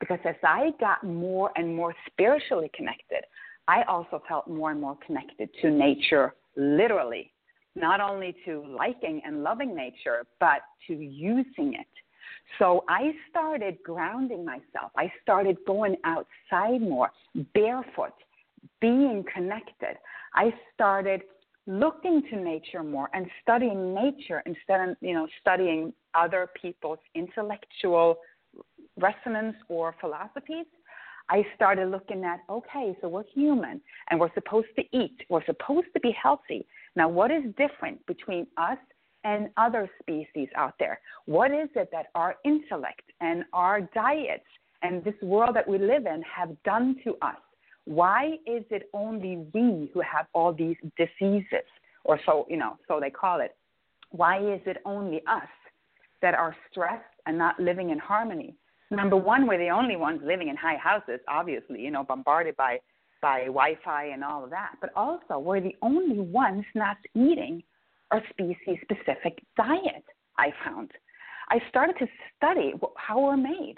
Because 0.00 0.18
as 0.24 0.36
I 0.42 0.70
got 0.80 1.04
more 1.04 1.50
and 1.56 1.74
more 1.74 1.94
spiritually 2.06 2.70
connected, 2.74 3.24
I 3.68 3.82
also 3.82 4.22
felt 4.28 4.48
more 4.48 4.70
and 4.70 4.80
more 4.80 4.98
connected 5.04 5.48
to 5.60 5.70
nature, 5.70 6.34
literally, 6.56 7.32
not 7.76 8.00
only 8.00 8.34
to 8.44 8.64
liking 8.66 9.22
and 9.24 9.42
loving 9.42 9.74
nature, 9.74 10.24
but 10.40 10.62
to 10.88 10.94
using 10.94 11.74
it. 11.74 11.86
So 12.58 12.84
I 12.88 13.12
started 13.30 13.78
grounding 13.84 14.44
myself. 14.44 14.90
I 14.96 15.12
started 15.22 15.56
going 15.66 15.96
outside 16.04 16.80
more, 16.80 17.10
barefoot, 17.54 18.12
being 18.80 19.24
connected. 19.32 19.96
I 20.34 20.52
started 20.74 21.22
looking 21.66 22.22
to 22.30 22.36
nature 22.36 22.82
more 22.82 23.08
and 23.14 23.26
studying 23.42 23.94
nature 23.94 24.42
instead 24.46 24.88
of 24.88 24.96
you 25.00 25.14
know 25.14 25.26
studying 25.40 25.92
other 26.14 26.48
people's 26.60 26.98
intellectual 27.14 28.16
resonance 28.98 29.56
or 29.68 29.94
philosophies 30.00 30.66
i 31.30 31.42
started 31.54 31.88
looking 31.88 32.24
at 32.24 32.40
okay 32.50 32.96
so 33.00 33.08
we're 33.08 33.24
human 33.32 33.80
and 34.10 34.18
we're 34.18 34.32
supposed 34.34 34.68
to 34.76 34.82
eat 34.92 35.16
we're 35.28 35.44
supposed 35.46 35.86
to 35.94 36.00
be 36.00 36.14
healthy. 36.20 36.66
Now 36.96 37.08
what 37.08 37.30
is 37.30 37.42
different 37.56 38.04
between 38.06 38.46
us 38.56 38.78
and 39.24 39.48
other 39.56 39.88
species 40.00 40.48
out 40.56 40.74
there? 40.78 41.00
What 41.26 41.50
is 41.52 41.68
it 41.74 41.88
that 41.92 42.06
our 42.14 42.36
intellect 42.44 43.02
and 43.20 43.44
our 43.52 43.80
diets 43.80 44.44
and 44.82 45.02
this 45.04 45.14
world 45.22 45.56
that 45.56 45.66
we 45.66 45.78
live 45.78 46.06
in 46.06 46.22
have 46.22 46.50
done 46.64 46.96
to 47.04 47.16
us 47.22 47.36
why 47.84 48.38
is 48.46 48.64
it 48.70 48.88
only 48.92 49.44
we 49.52 49.90
who 49.92 50.00
have 50.00 50.26
all 50.34 50.52
these 50.52 50.76
diseases, 50.96 51.66
or 52.04 52.20
so 52.26 52.46
you 52.48 52.56
know, 52.56 52.78
so 52.88 53.00
they 53.00 53.10
call 53.10 53.40
it? 53.40 53.56
Why 54.10 54.38
is 54.38 54.60
it 54.66 54.78
only 54.84 55.22
us 55.26 55.48
that 56.20 56.34
are 56.34 56.54
stressed 56.70 57.04
and 57.26 57.38
not 57.38 57.58
living 57.58 57.90
in 57.90 57.98
harmony? 57.98 58.54
Number 58.90 59.16
one, 59.16 59.46
we're 59.46 59.58
the 59.58 59.70
only 59.70 59.96
ones 59.96 60.20
living 60.22 60.48
in 60.48 60.56
high 60.56 60.76
houses, 60.76 61.20
obviously, 61.28 61.80
you 61.80 61.90
know, 61.90 62.04
bombarded 62.04 62.56
by 62.56 62.78
by 63.22 63.44
Wi-Fi 63.44 64.06
and 64.06 64.24
all 64.24 64.44
of 64.44 64.50
that. 64.50 64.72
But 64.80 64.90
also, 64.96 65.38
we're 65.38 65.60
the 65.60 65.76
only 65.80 66.18
ones 66.18 66.64
not 66.74 66.96
eating 67.14 67.62
a 68.10 68.18
species-specific 68.30 69.42
diet. 69.56 70.04
I 70.38 70.52
found. 70.64 70.90
I 71.48 71.58
started 71.68 71.96
to 72.00 72.06
study 72.36 72.72
how 72.96 73.20
we're 73.20 73.36
made 73.36 73.76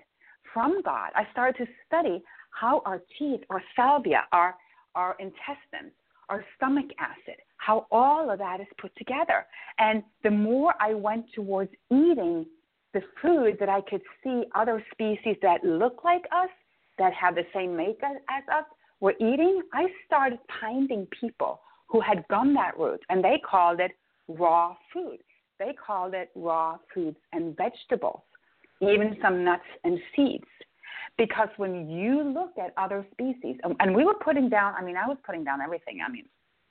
from 0.52 0.80
God. 0.82 1.10
I 1.14 1.26
started 1.32 1.56
to 1.64 1.70
study 1.86 2.22
how 2.54 2.82
our 2.86 3.02
teeth, 3.18 3.40
our 3.50 3.62
salvia, 3.76 4.24
our, 4.32 4.54
our 4.94 5.16
intestines, 5.18 5.92
our 6.28 6.44
stomach 6.56 6.86
acid, 6.98 7.38
how 7.58 7.86
all 7.90 8.30
of 8.30 8.38
that 8.38 8.60
is 8.60 8.66
put 8.80 8.94
together. 8.96 9.46
And 9.78 10.02
the 10.22 10.30
more 10.30 10.74
I 10.80 10.94
went 10.94 11.26
towards 11.34 11.70
eating 11.90 12.46
the 12.92 13.02
food 13.20 13.56
that 13.60 13.68
I 13.68 13.80
could 13.82 14.02
see 14.22 14.44
other 14.54 14.84
species 14.92 15.36
that 15.42 15.64
look 15.64 16.04
like 16.04 16.24
us, 16.32 16.50
that 16.98 17.12
have 17.12 17.34
the 17.34 17.46
same 17.52 17.76
makeup 17.76 18.12
as 18.30 18.44
us, 18.52 18.64
were 19.00 19.14
eating, 19.20 19.60
I 19.72 19.86
started 20.06 20.38
finding 20.60 21.06
people 21.20 21.60
who 21.88 22.00
had 22.00 22.26
gone 22.28 22.54
that 22.54 22.78
route, 22.78 23.02
and 23.08 23.22
they 23.22 23.40
called 23.48 23.80
it 23.80 23.90
raw 24.28 24.76
food. 24.92 25.18
They 25.58 25.74
called 25.74 26.14
it 26.14 26.30
raw 26.34 26.78
foods 26.92 27.16
and 27.32 27.56
vegetables, 27.56 28.22
even 28.80 29.16
some 29.20 29.44
nuts 29.44 29.62
and 29.82 29.98
seeds. 30.14 30.44
Because 31.16 31.48
when 31.56 31.88
you 31.88 32.22
look 32.22 32.52
at 32.58 32.72
other 32.76 33.06
species, 33.12 33.56
um, 33.64 33.76
and 33.80 33.94
we 33.94 34.04
were 34.04 34.14
putting 34.14 34.48
down, 34.48 34.74
I 34.76 34.82
mean, 34.82 34.96
I 34.96 35.06
was 35.06 35.16
putting 35.24 35.44
down 35.44 35.60
everything. 35.60 36.00
I 36.04 36.10
mean, 36.10 36.24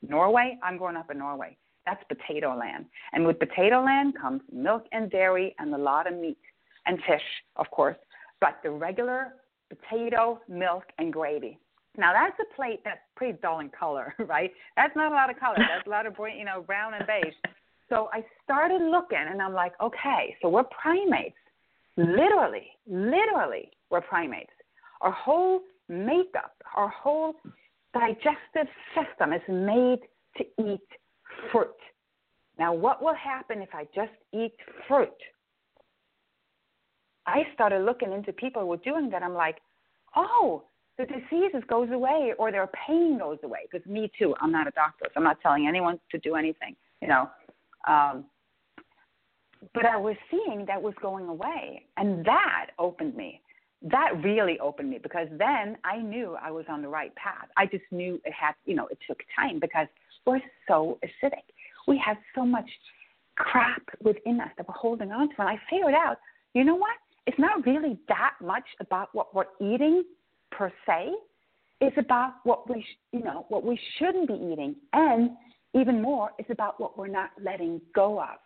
Norway, 0.08 0.58
I'm 0.62 0.78
growing 0.78 0.98
up 0.98 1.10
in 1.10 1.18
Norway. 1.18 1.56
That's 1.86 2.04
potato 2.10 2.56
land. 2.56 2.86
And 3.14 3.26
with 3.26 3.40
potato 3.40 3.84
land 3.84 4.16
comes 4.20 4.42
milk 4.52 4.86
and 4.92 5.10
dairy 5.10 5.56
and 5.60 5.74
a 5.74 5.78
lot 5.78 6.12
of 6.12 6.20
meat 6.20 6.38
and 6.86 6.98
fish, 7.08 7.22
of 7.56 7.70
course, 7.72 7.98
but 8.42 8.60
the 8.64 8.72
regular 8.72 9.34
potato, 9.70 10.42
milk, 10.48 10.84
and 10.98 11.12
gravy. 11.12 11.60
Now 11.98 12.12
that's 12.14 12.38
a 12.40 12.56
plate 12.56 12.82
that's 12.84 13.00
pretty 13.16 13.38
dull 13.42 13.60
in 13.60 13.70
color, 13.70 14.16
right? 14.28 14.52
That's 14.76 14.96
not 14.96 15.12
a 15.12 15.16
lot 15.16 15.30
of 15.30 15.40
color. 15.40 15.58
That's 15.58 15.86
a 15.86 15.90
lot 15.90 16.06
of 16.06 16.16
you 16.36 16.46
know 16.46 16.62
brown 16.62 16.94
and 16.96 17.06
beige. 17.06 17.34
So 17.90 18.10
I 18.12 18.24
started 18.44 18.82
looking, 18.82 19.20
and 19.20 19.42
I'm 19.42 19.54
like, 19.54 19.74
okay, 19.82 20.36
so 20.42 20.50
we're 20.50 20.64
primates, 20.64 21.36
literally, 21.98 22.70
literally 22.88 23.70
we're 23.94 24.02
primates. 24.02 24.52
Our 25.02 25.12
whole 25.12 25.62
makeup, 25.88 26.56
our 26.76 26.90
whole 26.90 27.36
digestive 27.94 28.68
system 28.96 29.32
is 29.32 29.42
made 29.48 30.00
to 30.38 30.44
eat 30.68 30.82
fruit. 31.52 31.70
Now, 32.58 32.74
what 32.74 33.02
will 33.02 33.14
happen 33.14 33.62
if 33.62 33.70
I 33.74 33.86
just 33.96 34.12
eat 34.34 34.54
fruit? 34.88 35.10
I 37.26 37.44
started 37.54 37.86
looking 37.86 38.12
into 38.12 38.34
people 38.34 38.64
who 38.64 38.68
were 38.68 38.78
doing 38.78 39.10
that. 39.12 39.24
I'm 39.24 39.34
like, 39.34 39.60
oh, 40.16 40.64
the 40.98 41.06
diseases 41.06 41.64
goes 41.70 41.90
away 41.92 42.34
or 42.38 42.52
their 42.52 42.70
pain 42.88 43.20
goes 43.20 43.38
away. 43.44 43.60
Because 43.72 43.86
me 43.88 44.12
too, 44.18 44.36
I'm 44.42 44.52
not 44.52 44.68
a 44.68 44.72
doctor, 44.72 45.06
so 45.06 45.12
I'm 45.18 45.24
not 45.24 45.40
telling 45.42 45.68
anyone 45.68 46.00
to 46.12 46.18
do 46.18 46.36
anything, 46.36 46.76
you 47.02 47.08
know. 47.08 47.30
Um, 47.88 48.26
but 49.74 49.86
I 49.86 49.98
was 49.98 50.16
seeing 50.30 50.66
that 50.66 50.82
was 50.82 50.94
going 51.02 51.28
away, 51.28 51.86
and 51.98 52.26
that 52.26 52.72
opened 52.78 53.16
me 53.16 53.42
that 53.84 54.24
really 54.24 54.60
opened 54.60 54.90
me 54.90 55.00
because 55.02 55.28
then 55.38 55.78
I 55.84 55.98
knew 55.98 56.38
I 56.42 56.52
was 56.52 56.66
on 56.70 56.82
the 56.82 56.88
right 56.88 57.14
path. 57.16 57.50
I 57.58 57.66
just 57.66 57.84
knew 57.92 58.22
it 58.24 58.34
had, 58.34 58.54
you 58.66 58.76
know, 58.76 58.88
it 58.88 58.98
took 59.08 59.20
time 59.36 59.60
because 59.60 59.88
we're 60.26 60.42
so 60.68 61.00
acidic. 61.04 61.44
We 61.88 62.02
have 62.06 62.18
so 62.34 62.46
much 62.46 62.70
crap 63.36 63.82
within 64.02 64.40
us 64.40 64.50
that 64.58 64.68
we're 64.68 64.76
holding 64.76 65.12
on 65.12 65.30
to. 65.30 65.36
And 65.40 65.50
I 65.50 65.60
figured 65.70 65.94
out, 65.94 66.18
you 66.54 66.64
know 66.64 66.76
what? 66.76 66.96
It's 67.28 67.40
not 67.40 67.66
really 67.66 67.98
that 68.08 68.34
much 68.42 68.66
about 68.80 69.10
what 69.14 69.34
we're 69.36 69.46
eating 69.62 70.04
per 70.52 70.72
se. 70.86 71.12
It's 71.82 71.98
about 71.98 72.36
what 72.44 72.70
we, 72.70 72.82
sh- 72.82 72.98
you 73.12 73.24
know, 73.24 73.46
what 73.50 73.66
we 73.66 73.80
shouldn't 73.98 74.28
be 74.28 74.36
eating, 74.36 74.76
and 74.94 75.32
even 75.74 76.02
more, 76.02 76.30
it's 76.38 76.50
about 76.50 76.80
what 76.80 76.98
we're 76.98 77.08
not 77.08 77.32
letting 77.42 77.82
go 77.96 78.22
of. 78.22 78.38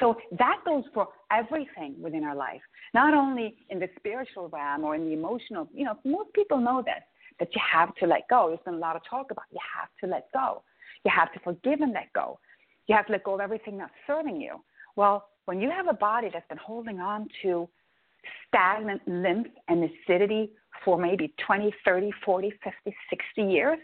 So 0.00 0.16
that 0.38 0.60
goes 0.64 0.84
for 0.92 1.08
everything 1.30 1.96
within 2.00 2.24
our 2.24 2.34
life, 2.34 2.60
not 2.94 3.14
only 3.14 3.56
in 3.70 3.78
the 3.78 3.88
spiritual 3.96 4.48
realm 4.48 4.84
or 4.84 4.94
in 4.94 5.06
the 5.06 5.12
emotional. 5.12 5.68
You 5.72 5.84
know, 5.84 5.98
most 6.04 6.32
people 6.34 6.58
know 6.58 6.82
this 6.82 7.02
that 7.38 7.48
you 7.54 7.60
have 7.72 7.94
to 7.96 8.06
let 8.06 8.28
go. 8.28 8.48
There's 8.48 8.60
been 8.64 8.74
a 8.74 8.78
lot 8.78 8.96
of 8.96 9.02
talk 9.08 9.30
about 9.30 9.44
you 9.50 9.58
have 9.78 9.88
to 10.02 10.06
let 10.06 10.30
go. 10.32 10.62
You 11.04 11.10
have 11.14 11.32
to 11.32 11.40
forgive 11.40 11.80
and 11.80 11.92
let 11.92 12.12
go. 12.14 12.38
You 12.86 12.94
have 12.94 13.06
to 13.06 13.12
let 13.12 13.24
go 13.24 13.34
of 13.34 13.40
everything 13.40 13.78
that's 13.78 13.92
serving 14.06 14.40
you. 14.40 14.56
Well, 14.96 15.28
when 15.44 15.60
you 15.60 15.70
have 15.70 15.88
a 15.88 15.92
body 15.92 16.30
that's 16.32 16.48
been 16.48 16.58
holding 16.58 17.00
on 17.00 17.28
to 17.42 17.68
stagnant 18.48 19.02
lymph 19.06 19.48
and 19.68 19.84
acidity 19.84 20.50
for 20.84 20.98
maybe 20.98 21.32
20, 21.46 21.72
30, 21.84 22.10
40, 22.24 22.52
50, 22.62 22.96
60 23.10 23.42
years, 23.42 23.78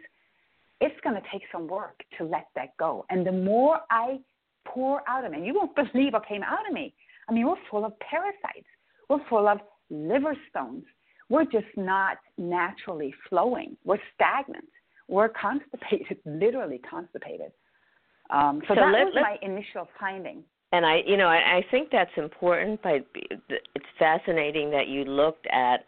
it's 0.80 0.98
going 1.02 1.14
to 1.14 1.22
take 1.30 1.42
some 1.52 1.68
work 1.68 2.02
to 2.18 2.24
let 2.24 2.46
that 2.56 2.76
go. 2.78 3.04
And 3.10 3.26
the 3.26 3.32
more 3.32 3.80
I 3.90 4.18
pour 4.64 5.02
out 5.08 5.24
of 5.24 5.32
me, 5.32 5.44
you 5.44 5.54
won't 5.54 5.74
believe 5.74 6.12
what 6.12 6.26
came 6.26 6.42
out 6.42 6.66
of 6.66 6.72
me. 6.72 6.94
I 7.28 7.32
mean, 7.32 7.46
we're 7.46 7.56
full 7.70 7.84
of 7.84 7.92
parasites. 8.00 8.66
We're 9.08 9.26
full 9.28 9.48
of 9.48 9.58
liver 9.90 10.36
stones. 10.50 10.84
We're 11.28 11.44
just 11.44 11.66
not 11.76 12.18
naturally 12.36 13.14
flowing. 13.28 13.76
We're 13.84 13.98
stagnant. 14.14 14.68
We're 15.08 15.28
constipated, 15.28 16.18
literally 16.24 16.80
constipated. 16.88 17.52
Um, 18.30 18.62
so, 18.68 18.74
so 18.74 18.80
that 18.80 18.92
let, 18.92 19.04
was 19.06 19.14
my 19.14 19.36
initial 19.42 19.88
finding. 19.98 20.42
And 20.72 20.86
I, 20.86 21.02
you 21.06 21.16
know, 21.16 21.26
I, 21.26 21.58
I 21.58 21.66
think 21.70 21.90
that's 21.90 22.10
important. 22.16 22.80
But 22.82 23.06
it's 23.30 23.86
fascinating 23.98 24.70
that 24.70 24.88
you 24.88 25.04
looked 25.04 25.46
at 25.48 25.84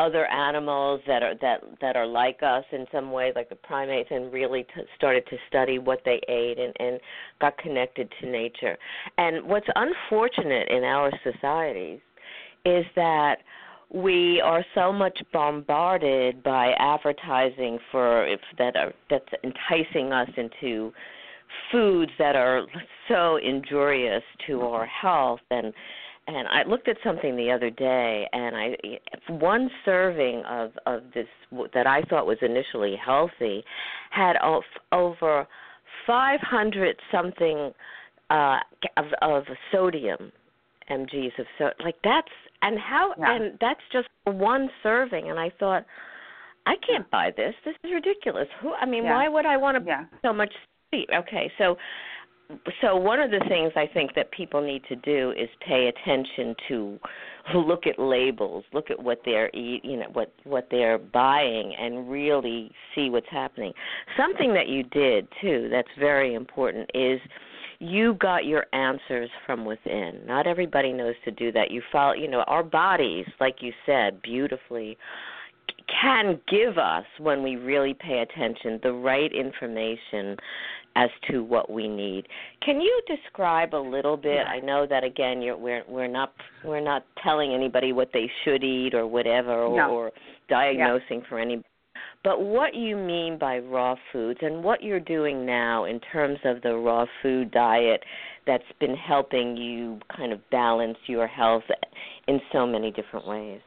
other 0.00 0.26
animals 0.26 1.00
that 1.06 1.22
are 1.22 1.34
that 1.42 1.62
that 1.82 1.94
are 1.94 2.06
like 2.06 2.40
us 2.42 2.64
in 2.72 2.86
some 2.90 3.12
way, 3.12 3.32
like 3.36 3.50
the 3.50 3.54
primates, 3.54 4.08
and 4.10 4.32
really 4.32 4.62
t- 4.74 4.82
started 4.96 5.22
to 5.28 5.36
study 5.46 5.78
what 5.78 6.00
they 6.04 6.20
ate 6.26 6.58
and 6.58 6.74
and 6.80 6.98
got 7.40 7.56
connected 7.58 8.10
to 8.20 8.28
nature. 8.28 8.76
And 9.18 9.44
what's 9.44 9.66
unfortunate 9.76 10.68
in 10.68 10.84
our 10.84 11.12
societies 11.22 12.00
is 12.64 12.84
that 12.96 13.36
we 13.92 14.40
are 14.40 14.64
so 14.74 14.92
much 14.92 15.20
bombarded 15.32 16.42
by 16.42 16.72
advertising 16.78 17.78
for 17.92 18.26
if 18.26 18.40
that 18.56 18.76
are 18.76 18.94
that's 19.10 19.28
enticing 19.44 20.12
us 20.12 20.28
into 20.36 20.92
foods 21.70 22.12
that 22.18 22.36
are 22.36 22.62
so 23.08 23.36
injurious 23.36 24.22
to 24.46 24.62
our 24.62 24.86
health 24.86 25.40
and 25.50 25.74
and 26.26 26.46
I 26.48 26.62
looked 26.68 26.88
at 26.88 26.96
something 27.02 27.36
the 27.36 27.50
other 27.50 27.70
day 27.70 28.28
and 28.32 28.56
I 28.56 28.76
one 29.28 29.70
serving 29.84 30.42
of 30.48 30.72
of 30.86 31.02
this 31.14 31.26
that 31.74 31.86
I 31.86 32.02
thought 32.02 32.26
was 32.26 32.38
initially 32.42 32.96
healthy 32.96 33.64
had 34.10 34.36
over 34.92 35.46
500 36.06 36.96
something 37.10 37.72
uh 38.30 38.58
of 38.96 39.06
of 39.22 39.44
sodium 39.72 40.32
mg's 40.90 41.32
of 41.38 41.46
so 41.58 41.70
like 41.84 41.96
that's 42.04 42.28
and 42.62 42.78
how 42.78 43.14
yeah. 43.18 43.34
and 43.34 43.58
that's 43.60 43.80
just 43.92 44.08
one 44.24 44.68
serving 44.82 45.30
and 45.30 45.38
I 45.38 45.50
thought 45.58 45.84
I 46.66 46.74
can't 46.86 47.10
buy 47.10 47.32
this. 47.36 47.54
This 47.64 47.74
is 47.84 47.90
ridiculous. 47.92 48.46
Who 48.60 48.72
I 48.74 48.86
mean, 48.86 49.04
yeah. 49.04 49.14
why 49.14 49.28
would 49.28 49.46
I 49.46 49.56
want 49.56 49.82
to 49.82 49.88
yeah. 49.88 50.04
so 50.22 50.32
much 50.32 50.52
Okay, 50.92 51.50
so 51.56 51.76
so 52.80 52.96
one 52.96 53.20
of 53.20 53.30
the 53.30 53.40
things 53.48 53.72
I 53.76 53.86
think 53.86 54.14
that 54.14 54.30
people 54.32 54.60
need 54.60 54.82
to 54.88 54.96
do 54.96 55.32
is 55.32 55.48
pay 55.66 55.88
attention 55.88 56.54
to 56.68 56.98
look 57.54 57.86
at 57.86 57.98
labels, 57.98 58.64
look 58.72 58.90
at 58.90 59.02
what 59.02 59.20
they're 59.24 59.50
eat, 59.54 59.84
you 59.84 59.96
know, 59.96 60.08
what 60.12 60.32
what 60.44 60.68
they're 60.70 60.98
buying 60.98 61.74
and 61.74 62.10
really 62.10 62.70
see 62.94 63.10
what's 63.10 63.30
happening. 63.30 63.72
Something 64.16 64.54
that 64.54 64.68
you 64.68 64.82
did 64.84 65.28
too 65.40 65.68
that's 65.70 65.88
very 65.98 66.34
important 66.34 66.90
is 66.94 67.20
you 67.78 68.14
got 68.14 68.44
your 68.44 68.66
answers 68.72 69.30
from 69.46 69.64
within. 69.64 70.20
Not 70.26 70.46
everybody 70.46 70.92
knows 70.92 71.14
to 71.24 71.30
do 71.30 71.50
that. 71.52 71.70
You 71.70 71.82
follow, 71.90 72.12
you 72.12 72.28
know, 72.28 72.42
our 72.42 72.62
bodies, 72.62 73.26
like 73.40 73.62
you 73.62 73.72
said 73.86 74.20
beautifully, 74.20 74.98
can 76.00 76.38
give 76.48 76.78
us 76.78 77.04
when 77.18 77.42
we 77.42 77.56
really 77.56 77.94
pay 77.94 78.20
attention 78.20 78.78
the 78.82 78.92
right 78.92 79.32
information 79.32 80.36
as 80.96 81.10
to 81.30 81.42
what 81.42 81.70
we 81.70 81.88
need. 81.88 82.26
Can 82.62 82.80
you 82.80 83.00
describe 83.06 83.74
a 83.74 83.76
little 83.76 84.16
bit? 84.16 84.46
I 84.46 84.60
know 84.60 84.86
that 84.86 85.04
again, 85.04 85.40
you're, 85.40 85.56
we're 85.56 85.84
we're 85.88 86.08
not 86.08 86.32
we're 86.64 86.80
not 86.80 87.04
telling 87.22 87.54
anybody 87.54 87.92
what 87.92 88.10
they 88.12 88.30
should 88.44 88.64
eat 88.64 88.94
or 88.94 89.06
whatever, 89.06 89.52
or, 89.52 89.76
no. 89.76 89.90
or 89.90 90.12
diagnosing 90.48 91.20
yeah. 91.20 91.28
for 91.28 91.38
any. 91.38 91.62
But 92.22 92.42
what 92.42 92.74
you 92.74 92.96
mean 92.96 93.38
by 93.38 93.58
raw 93.58 93.94
foods 94.12 94.40
and 94.42 94.62
what 94.62 94.82
you're 94.82 95.00
doing 95.00 95.46
now 95.46 95.84
in 95.84 96.00
terms 96.12 96.38
of 96.44 96.60
the 96.62 96.74
raw 96.74 97.06
food 97.22 97.50
diet 97.50 98.02
that's 98.46 98.62
been 98.78 98.94
helping 98.94 99.56
you 99.56 99.98
kind 100.14 100.32
of 100.32 100.38
balance 100.50 100.98
your 101.06 101.26
health 101.26 101.62
in 102.26 102.40
so 102.52 102.66
many 102.66 102.90
different 102.90 103.26
ways. 103.26 103.60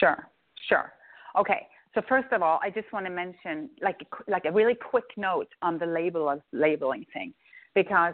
Sure, 0.00 0.26
sure. 0.68 0.92
Okay, 1.38 1.66
so 1.96 2.02
first 2.06 2.30
of 2.30 2.42
all, 2.42 2.60
I 2.62 2.68
just 2.68 2.92
want 2.92 3.06
to 3.06 3.10
mention 3.10 3.70
like 3.80 3.98
like 4.28 4.44
a 4.44 4.52
really 4.52 4.74
quick 4.74 5.06
note 5.16 5.48
on 5.62 5.78
the 5.78 5.86
label 5.86 6.28
of 6.28 6.42
labeling 6.52 7.06
thing, 7.14 7.32
because 7.74 8.12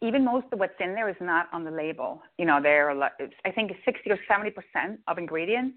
even 0.00 0.24
most 0.24 0.46
of 0.52 0.60
what's 0.60 0.78
in 0.78 0.94
there 0.94 1.08
is 1.08 1.16
not 1.20 1.48
on 1.52 1.64
the 1.64 1.70
label. 1.70 2.22
You 2.38 2.46
know, 2.46 2.62
there 2.62 2.88
are 2.90 3.10
I 3.44 3.50
think 3.50 3.72
60 3.84 4.08
or 4.08 4.18
70 4.28 4.50
percent 4.50 5.00
of 5.08 5.18
ingredients. 5.18 5.76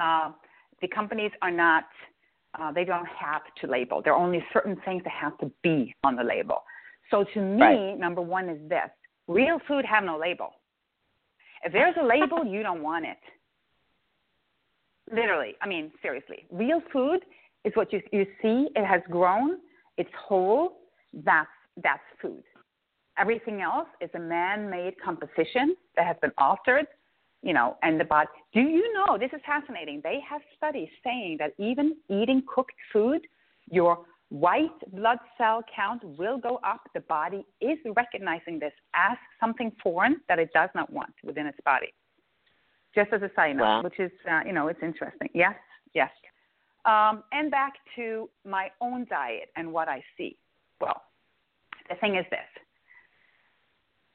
Uh, 0.00 0.30
the 0.80 0.86
companies 0.86 1.32
are 1.42 1.50
not. 1.50 1.84
Uh, 2.58 2.70
they 2.70 2.84
don't 2.84 3.08
have 3.08 3.42
to 3.60 3.66
label. 3.66 4.00
There 4.00 4.14
are 4.14 4.24
only 4.24 4.42
certain 4.52 4.76
things 4.84 5.02
that 5.02 5.12
have 5.12 5.36
to 5.38 5.50
be 5.64 5.94
on 6.04 6.14
the 6.14 6.22
label. 6.22 6.62
So 7.10 7.24
to 7.34 7.40
me, 7.40 7.60
right. 7.60 7.98
number 7.98 8.22
one 8.22 8.48
is 8.48 8.68
this: 8.68 8.88
real 9.26 9.58
food 9.66 9.84
have 9.84 10.04
no 10.04 10.16
label. 10.16 10.50
If 11.64 11.72
there's 11.72 11.96
a 12.00 12.06
label, 12.06 12.46
you 12.46 12.62
don't 12.62 12.84
want 12.84 13.04
it. 13.04 13.18
Literally, 15.12 15.54
I 15.62 15.68
mean, 15.68 15.90
seriously. 16.02 16.46
Real 16.50 16.82
food 16.92 17.20
is 17.64 17.72
what 17.74 17.92
you 17.92 18.00
you 18.12 18.26
see. 18.42 18.68
It 18.74 18.86
has 18.86 19.00
grown. 19.10 19.58
It's 19.96 20.10
whole. 20.18 20.78
That's 21.12 21.48
that's 21.82 22.02
food. 22.20 22.42
Everything 23.18 23.62
else 23.62 23.88
is 24.00 24.10
a 24.14 24.18
man-made 24.18 24.94
composition 25.04 25.74
that 25.96 26.06
has 26.06 26.16
been 26.20 26.32
altered. 26.38 26.86
You 27.42 27.52
know, 27.52 27.76
and 27.82 28.00
the 28.00 28.04
body. 28.04 28.28
Do 28.52 28.60
you 28.60 28.92
know? 28.92 29.16
This 29.16 29.30
is 29.32 29.40
fascinating. 29.46 30.00
They 30.02 30.18
have 30.28 30.40
studies 30.56 30.88
saying 31.04 31.36
that 31.38 31.52
even 31.58 31.96
eating 32.08 32.42
cooked 32.52 32.72
food, 32.92 33.20
your 33.70 33.98
white 34.30 34.92
blood 34.92 35.18
cell 35.38 35.62
count 35.74 36.02
will 36.18 36.38
go 36.38 36.58
up. 36.64 36.80
The 36.94 37.00
body 37.00 37.46
is 37.60 37.78
recognizing 37.96 38.58
this 38.58 38.72
as 38.94 39.16
something 39.38 39.70
foreign 39.82 40.20
that 40.28 40.40
it 40.40 40.50
does 40.52 40.70
not 40.74 40.92
want 40.92 41.14
within 41.22 41.46
its 41.46 41.58
body 41.64 41.92
just 42.94 43.12
as 43.12 43.22
a 43.22 43.30
side 43.34 43.56
note, 43.56 43.64
wow. 43.64 43.82
which 43.82 43.98
is, 43.98 44.10
uh, 44.30 44.40
you 44.46 44.52
know, 44.52 44.68
it's 44.68 44.82
interesting. 44.82 45.28
Yes, 45.34 45.54
yes. 45.94 46.10
Um, 46.84 47.22
and 47.32 47.50
back 47.50 47.74
to 47.96 48.30
my 48.44 48.70
own 48.80 49.06
diet 49.10 49.50
and 49.56 49.72
what 49.72 49.88
I 49.88 50.02
see. 50.16 50.38
Well, 50.80 51.02
the 51.88 51.96
thing 51.96 52.16
is 52.16 52.24
this 52.30 52.40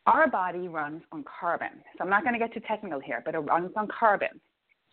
our 0.06 0.30
body 0.30 0.68
runs 0.68 1.02
on 1.12 1.24
carbon. 1.24 1.70
So 1.98 2.04
I'm 2.04 2.10
not 2.10 2.24
going 2.24 2.34
to 2.34 2.40
get 2.40 2.54
too 2.54 2.62
technical 2.68 3.00
here, 3.00 3.22
but 3.24 3.36
it 3.36 3.40
runs 3.40 3.72
on 3.78 3.88
carbon, 3.88 4.42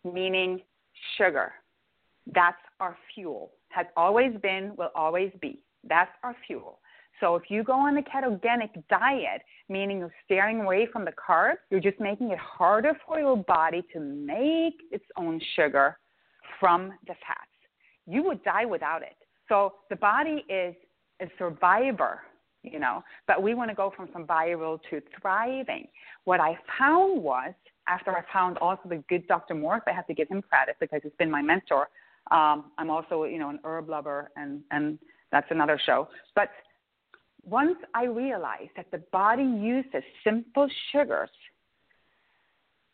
meaning 0.05 0.61
sugar. 1.19 1.53
That's 2.33 2.59
our 2.79 2.97
fuel. 3.15 3.51
Has 3.71 3.87
always 3.97 4.33
been, 4.41 4.73
will 4.77 4.91
always 4.95 5.33
be. 5.41 5.63
That's 5.89 6.11
our 6.23 6.37
fuel. 6.47 6.79
So 7.21 7.37
if 7.37 7.45
you 7.49 7.63
go 7.63 7.75
on 7.75 7.99
a 7.99 8.03
ketogenic 8.03 8.83
diet, 8.89 9.43
meaning 9.69 9.99
you're 9.99 10.15
steering 10.25 10.61
away 10.61 10.89
from 10.91 11.05
the 11.05 11.13
carbs, 11.13 11.59
you're 11.71 11.81
just 11.81 12.01
making 12.01 12.31
it 12.31 12.39
harder 12.39 12.93
for 13.07 13.19
your 13.19 13.37
body 13.37 13.83
to 13.93 14.01
make 14.01 14.75
its 14.91 15.05
own 15.17 15.41
sugar 15.55 15.99
from 16.59 16.89
the 17.07 17.15
fats. 17.27 17.51
You 18.07 18.23
would 18.25 18.43
die 18.43 18.65
without 18.65 19.03
it. 19.03 19.17
So 19.49 19.75
the 19.91 19.97
body 19.97 20.45
is 20.49 20.75
a 21.21 21.27
survivor, 21.39 22.21
you 22.63 22.79
know, 22.79 23.05
but 23.27 23.43
we 23.43 23.55
want 23.55 23.71
to 23.71 23.75
go 23.75 23.93
from 23.95 24.09
survival 24.13 24.81
to 24.91 25.03
thriving. 25.21 25.89
What 26.25 26.41
I 26.41 26.59
found 26.79 27.23
was, 27.23 27.53
after 27.87 28.13
I 28.13 28.23
found 28.33 28.59
also 28.59 28.89
the 28.89 29.03
good 29.09 29.27
Dr. 29.27 29.55
Morse, 29.55 29.83
I 29.87 29.93
have 29.93 30.07
to 30.07 30.15
give 30.15 30.29
him 30.29 30.43
credit 30.43 30.77
because 30.81 31.01
he's 31.03 31.13
been 31.19 31.31
my 31.31 31.43
mentor. 31.43 31.89
Um, 32.31 32.67
I'm 32.79 32.91
also, 32.91 33.25
you 33.25 33.39
know, 33.39 33.51
an 33.51 33.59
herb 33.65 33.89
lover, 33.89 34.31
and 34.37 34.61
and 34.71 34.99
that's 35.33 35.49
another 35.51 35.81
show. 35.85 36.09
But 36.37 36.51
once 37.45 37.77
I 37.95 38.05
realized 38.05 38.71
that 38.77 38.91
the 38.91 39.03
body 39.13 39.45
uses 39.45 40.03
simple 40.25 40.69
sugars 40.93 41.31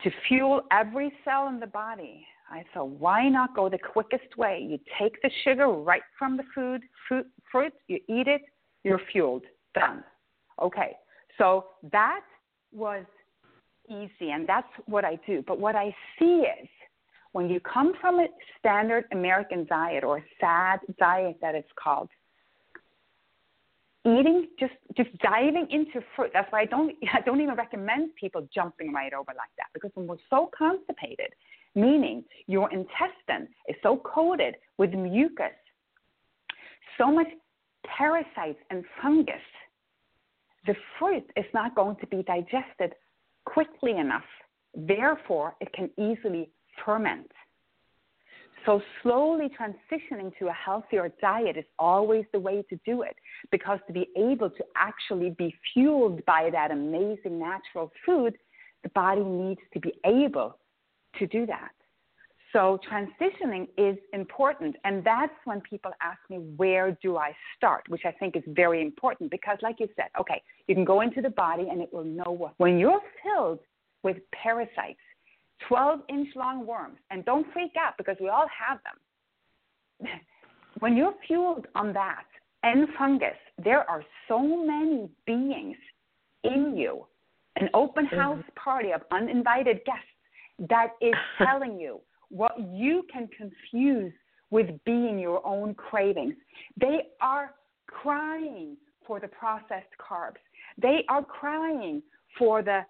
to 0.03 0.11
fuel 0.29 0.63
every 0.71 1.13
cell 1.25 1.49
in 1.49 1.59
the 1.59 1.67
body, 1.67 2.27
I 2.51 2.65
thought, 2.73 2.89
why 2.89 3.29
not 3.29 3.57
go 3.57 3.69
the 3.69 3.79
quickest 3.79 4.37
way? 4.37 4.65
You 4.69 4.79
take 5.01 5.21
the 5.23 5.31
sugar 5.43 5.69
right 5.69 6.03
from 6.19 6.37
the 6.37 6.45
food, 6.55 6.83
fruit, 7.09 7.27
fruit 7.51 7.73
you 7.89 7.97
eat 8.09 8.29
it, 8.29 8.43
you're 8.85 9.01
fueled. 9.11 9.43
Done. 9.75 10.05
Okay, 10.63 10.93
so 11.39 11.67
that 11.93 12.21
was 12.73 13.05
easy, 13.91 14.31
and 14.31 14.49
that's 14.49 14.69
what 14.87 15.05
I 15.05 15.19
do. 15.27 15.43
But 15.47 15.59
what 15.59 15.77
I 15.77 15.95
see 16.19 16.45
is 16.63 16.69
when 17.33 17.51
you 17.51 17.61
come 17.61 17.93
from 18.01 18.21
a 18.21 18.27
standard 18.59 19.05
American 19.13 19.67
diet 19.67 20.05
or 20.05 20.19
a 20.19 20.25
SAD 20.41 20.81
diet 20.99 21.37
that 21.43 21.55
it's 21.55 21.69
called, 21.83 22.09
eating 24.07 24.47
just 24.59 24.75
just 24.97 25.11
diving 25.19 25.67
into 25.71 26.01
fruit. 26.15 26.31
That's 26.33 26.51
why 26.53 26.63
i 26.63 26.65
don't 26.65 26.95
i 27.13 27.21
don't 27.21 27.41
even 27.41 27.55
recommend 27.55 28.15
people 28.15 28.47
jumping 28.55 28.93
right 28.93 29.13
over 29.13 29.33
like 29.37 29.51
that 29.59 29.67
because 29.75 29.91
when 29.95 30.07
we're 30.07 30.17
so 30.31 30.51
constipated 30.57 31.33
meaning 31.75 32.25
your 32.47 32.71
intestine 32.73 33.49
is 33.69 33.77
so 33.83 34.01
coated 34.05 34.55
with 34.79 34.93
mucus 34.93 35.59
so 36.97 37.11
much 37.11 37.29
parasites 37.85 38.59
and 38.71 38.85
fungus 39.03 39.35
the 40.67 40.75
fruit 40.99 41.25
is 41.37 41.45
not 41.55 41.75
going 41.75 41.97
to 41.97 42.07
be 42.09 42.23
digested 42.25 42.93
quickly 43.45 43.93
enough. 43.93 44.25
Therefore 44.75 45.55
it 45.61 45.73
can 45.73 45.91
easily 45.97 46.51
ferment 46.85 47.31
So, 48.67 48.83
slowly 49.03 49.49
transitioning 49.49 50.37
to 50.41 50.49
a 50.49 50.53
healthier 50.53 51.13
diet 51.21 51.57
is 51.57 51.65
always 51.79 52.25
the 52.33 52.41
way 52.41 52.65
to 52.69 52.77
do 52.85 53.03
it 53.03 53.15
because 53.53 53.79
to 53.87 53.93
be 53.93 54.09
able 54.17 54.51
to 54.51 54.65
actually 54.77 55.31
be 55.31 55.55
fueled 55.73 56.25
by 56.25 56.51
that 56.51 56.73
amazing 56.73 57.39
natural 57.39 57.93
food, 58.05 58.37
the 58.83 58.89
body 58.89 59.23
needs 59.23 59.61
to 59.73 59.79
be 59.79 59.93
able 60.05 60.59
to 61.21 61.29
do 61.29 61.47
that. 61.47 61.71
So, 62.53 62.81
transitioning 62.91 63.69
is 63.79 63.97
important. 64.13 64.75
And 64.83 65.05
that's 65.05 65.33
when 65.45 65.61
people 65.61 65.93
ask 66.03 66.19
me, 66.29 66.39
where 66.57 66.99
do 67.01 67.17
I 67.17 67.37
start? 67.57 67.85
Which 67.89 68.03
I 68.05 68.11
think 68.11 68.35
is 68.35 68.43
very 68.49 68.83
important 68.83 69.31
because, 69.31 69.59
like 69.63 69.77
you 69.79 69.89
said, 69.95 70.07
okay, 70.19 70.43
you 70.67 70.75
can 70.75 70.85
go 70.85 71.03
into 71.03 71.23
the 71.23 71.31
body 71.31 71.69
and 71.71 71.81
it 71.81 71.93
will 71.93 72.05
know 72.05 72.33
what. 72.33 72.55
When 72.57 72.79
you're 72.79 73.03
filled 73.23 73.61
with 74.03 74.17
parasites, 74.33 74.99
12 75.69 76.01
inch 76.09 76.29
long 76.37 76.67
worms. 76.67 76.99
And 77.11 77.25
don't 77.25 77.47
freak 77.53 77.73
out 77.79 77.95
because 77.99 78.17
we 78.21 78.29
all 78.29 78.47
have 78.49 78.79
them. 78.85 80.09
when 80.81 80.97
you're 80.97 81.15
fueled 81.27 81.67
on 81.75 81.93
that 81.95 82.25
and 82.63 82.89
fungus, 82.99 83.37
there 83.63 83.89
are 83.89 84.05
so 84.29 84.41
many 84.41 85.09
beings 85.27 85.77
in 86.45 86.77
you, 86.77 87.07
an 87.57 87.69
open 87.75 88.07
mm-hmm. 88.07 88.17
house 88.17 88.39
mm-hmm. 88.39 88.63
party 88.63 88.93
of 88.93 89.03
uninvited 89.11 89.81
guests 89.85 90.69
that 90.69 90.89
is 91.01 91.15
telling 91.39 91.79
you 91.79 92.01
what 92.29 92.53
you 92.73 93.05
can 93.13 93.29
confuse 93.37 94.13
with 94.51 94.67
being 94.85 95.19
your 95.19 95.45
own 95.47 95.75
cravings. 95.75 96.35
They 96.81 97.09
are 97.21 97.55
crying 97.87 98.77
for 99.07 99.21
the 99.21 99.29
processed 99.29 99.95
carbs. 99.99 100.41
They 100.81 101.05
are 101.09 101.23
crying 101.23 102.03
for 102.39 102.63
the 102.63 102.81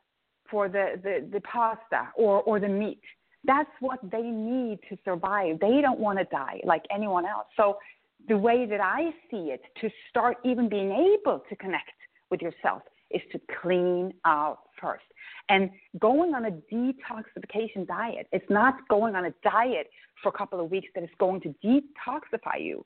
for 0.50 0.68
the, 0.68 1.00
the, 1.02 1.26
the 1.32 1.40
pasta 1.40 2.08
or, 2.16 2.42
or 2.42 2.60
the 2.60 2.68
meat. 2.68 3.00
That's 3.44 3.70
what 3.80 4.00
they 4.10 4.22
need 4.22 4.80
to 4.88 4.98
survive. 5.04 5.60
They 5.60 5.80
don't 5.80 6.00
want 6.00 6.18
to 6.18 6.24
die 6.24 6.60
like 6.64 6.82
anyone 6.94 7.24
else. 7.24 7.46
So, 7.56 7.78
the 8.28 8.36
way 8.36 8.66
that 8.66 8.80
I 8.80 9.10
see 9.30 9.52
it, 9.52 9.62
to 9.80 9.88
start 10.10 10.38
even 10.44 10.68
being 10.68 10.90
able 10.90 11.44
to 11.48 11.54
connect 11.54 11.92
with 12.28 12.42
yourself, 12.42 12.82
is 13.10 13.20
to 13.30 13.40
clean 13.62 14.12
out 14.24 14.58
first. 14.80 15.04
And 15.48 15.70
going 16.00 16.34
on 16.34 16.46
a 16.46 16.50
detoxification 16.50 17.86
diet, 17.86 18.26
it's 18.32 18.50
not 18.50 18.74
going 18.88 19.14
on 19.14 19.26
a 19.26 19.34
diet 19.44 19.88
for 20.22 20.30
a 20.30 20.32
couple 20.32 20.58
of 20.58 20.70
weeks 20.70 20.88
that 20.94 21.04
is 21.04 21.10
going 21.18 21.40
to 21.42 21.54
detoxify 21.64 22.60
you. 22.60 22.84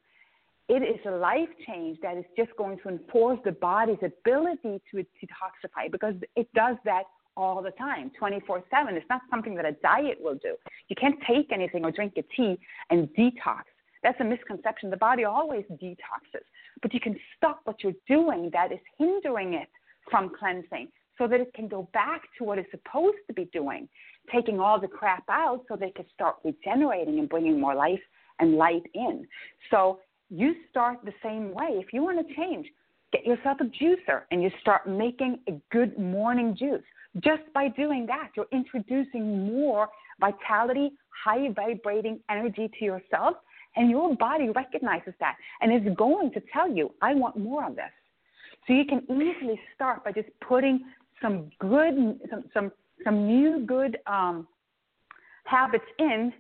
It 0.68 0.82
is 0.82 1.00
a 1.06 1.10
life 1.10 1.48
change 1.66 1.98
that 2.02 2.16
is 2.16 2.24
just 2.36 2.54
going 2.56 2.78
to 2.84 2.90
enforce 2.90 3.40
the 3.44 3.52
body's 3.52 3.98
ability 4.02 4.80
to 4.90 4.96
detoxify 4.96 5.90
because 5.90 6.14
it 6.36 6.48
does 6.54 6.76
that 6.84 7.04
all 7.40 7.62
the 7.62 7.70
time, 7.72 8.10
24 8.18 8.64
7. 8.70 8.94
It's 8.94 9.06
not 9.08 9.22
something 9.30 9.54
that 9.54 9.64
a 9.64 9.72
diet 9.82 10.18
will 10.20 10.34
do. 10.34 10.56
You 10.88 10.96
can't 10.96 11.16
take 11.26 11.52
anything 11.52 11.84
or 11.84 11.90
drink 11.90 12.14
a 12.16 12.22
tea 12.36 12.58
and 12.90 13.08
detox. 13.18 13.62
That's 14.02 14.20
a 14.20 14.24
misconception. 14.24 14.90
The 14.90 14.96
body 14.96 15.24
always 15.24 15.64
detoxes, 15.70 16.44
but 16.82 16.94
you 16.94 17.00
can 17.00 17.16
stop 17.36 17.60
what 17.64 17.82
you're 17.82 17.92
doing 18.08 18.50
that 18.52 18.72
is 18.72 18.78
hindering 18.98 19.54
it 19.54 19.68
from 20.10 20.30
cleansing 20.38 20.88
so 21.18 21.28
that 21.28 21.40
it 21.40 21.52
can 21.52 21.68
go 21.68 21.88
back 21.92 22.22
to 22.38 22.44
what 22.44 22.58
it's 22.58 22.70
supposed 22.70 23.18
to 23.26 23.34
be 23.34 23.44
doing, 23.52 23.88
taking 24.32 24.58
all 24.58 24.80
the 24.80 24.88
crap 24.88 25.24
out 25.28 25.64
so 25.68 25.76
they 25.76 25.90
can 25.90 26.06
start 26.14 26.36
regenerating 26.44 27.18
and 27.18 27.28
bringing 27.28 27.60
more 27.60 27.74
life 27.74 28.00
and 28.38 28.56
light 28.56 28.84
in. 28.94 29.26
So 29.70 30.00
you 30.30 30.54
start 30.70 30.98
the 31.04 31.12
same 31.22 31.52
way. 31.52 31.72
If 31.72 31.92
you 31.92 32.02
want 32.02 32.26
to 32.26 32.34
change, 32.34 32.68
get 33.12 33.26
yourself 33.26 33.58
a 33.60 33.64
juicer 33.64 34.22
and 34.30 34.42
you 34.42 34.50
start 34.60 34.88
making 34.88 35.40
a 35.48 35.60
good 35.70 35.98
morning 35.98 36.56
juice. 36.58 36.82
Just 37.18 37.42
by 37.52 37.68
doing 37.68 38.06
that, 38.06 38.30
you're 38.36 38.46
introducing 38.52 39.46
more 39.46 39.88
vitality, 40.20 40.92
high 41.24 41.48
vibrating 41.52 42.20
energy 42.30 42.70
to 42.78 42.84
yourself, 42.84 43.36
and 43.76 43.90
your 43.90 44.14
body 44.16 44.48
recognizes 44.50 45.14
that 45.18 45.36
and 45.60 45.72
is 45.72 45.94
going 45.96 46.30
to 46.32 46.42
tell 46.52 46.70
you, 46.70 46.92
I 47.02 47.14
want 47.14 47.36
more 47.36 47.66
of 47.66 47.74
this. 47.74 47.90
So 48.66 48.74
you 48.74 48.84
can 48.84 49.02
easily 49.04 49.58
start 49.74 50.04
by 50.04 50.12
just 50.12 50.28
putting 50.46 50.84
some 51.20 51.50
good, 51.58 52.20
some, 52.30 52.44
some, 52.54 52.72
some 53.04 53.26
new 53.26 53.64
good 53.66 53.98
um, 54.06 54.46
habits 55.44 55.84
in, 55.98 56.32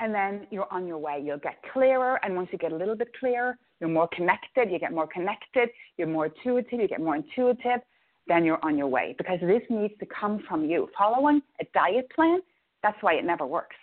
and 0.00 0.14
then 0.14 0.46
you're 0.50 0.72
on 0.72 0.86
your 0.86 0.98
way. 0.98 1.22
You'll 1.24 1.38
get 1.38 1.56
clearer, 1.72 2.18
and 2.24 2.34
once 2.34 2.48
you 2.52 2.58
get 2.58 2.72
a 2.72 2.76
little 2.76 2.96
bit 2.96 3.08
clearer, 3.18 3.56
you're 3.80 3.90
more 3.90 4.08
connected. 4.12 4.70
You 4.70 4.78
get 4.78 4.92
more 4.92 5.06
connected. 5.06 5.68
You're 5.96 6.08
more 6.08 6.26
intuitive. 6.26 6.80
You 6.80 6.88
get 6.88 7.00
more 7.00 7.16
intuitive 7.16 7.80
then 8.28 8.44
you're 8.44 8.62
on 8.64 8.76
your 8.76 8.86
way 8.86 9.14
because 9.18 9.40
this 9.40 9.62
needs 9.68 9.94
to 10.00 10.06
come 10.06 10.42
from 10.48 10.64
you. 10.64 10.88
Following 10.96 11.42
a 11.60 11.64
diet 11.74 12.10
plan, 12.14 12.40
that's 12.82 12.96
why 13.00 13.14
it 13.14 13.24
never 13.24 13.46
works. 13.46 13.76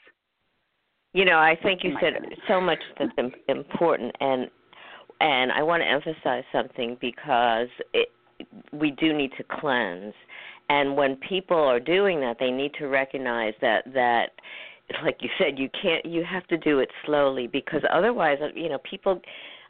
You 1.13 1.25
know, 1.25 1.37
I 1.37 1.57
think 1.61 1.83
you 1.83 1.95
said 2.01 2.13
goodness. 2.13 2.39
so 2.47 2.59
much 2.59 2.79
that's 2.99 3.11
important, 3.47 4.15
and 4.19 4.49
and 5.21 5.51
I 5.51 5.63
want 5.63 5.81
to 5.81 5.87
emphasize 5.87 6.43
something 6.51 6.97
because 6.99 7.69
it, 7.93 8.09
we 8.73 8.91
do 8.91 9.13
need 9.13 9.31
to 9.37 9.43
cleanse, 9.43 10.13
and 10.69 10.97
when 10.97 11.15
people 11.17 11.57
are 11.57 11.79
doing 11.79 12.19
that, 12.19 12.37
they 12.39 12.51
need 12.51 12.73
to 12.79 12.87
recognize 12.87 13.53
that 13.61 13.85
that 13.93 14.31
like 15.03 15.17
you 15.21 15.29
said 15.37 15.57
you 15.57 15.69
can't 15.81 16.05
you 16.05 16.23
have 16.23 16.45
to 16.47 16.57
do 16.57 16.79
it 16.79 16.89
slowly 17.05 17.47
because 17.47 17.81
otherwise 17.91 18.37
you 18.53 18.69
know 18.69 18.77
people 18.89 19.19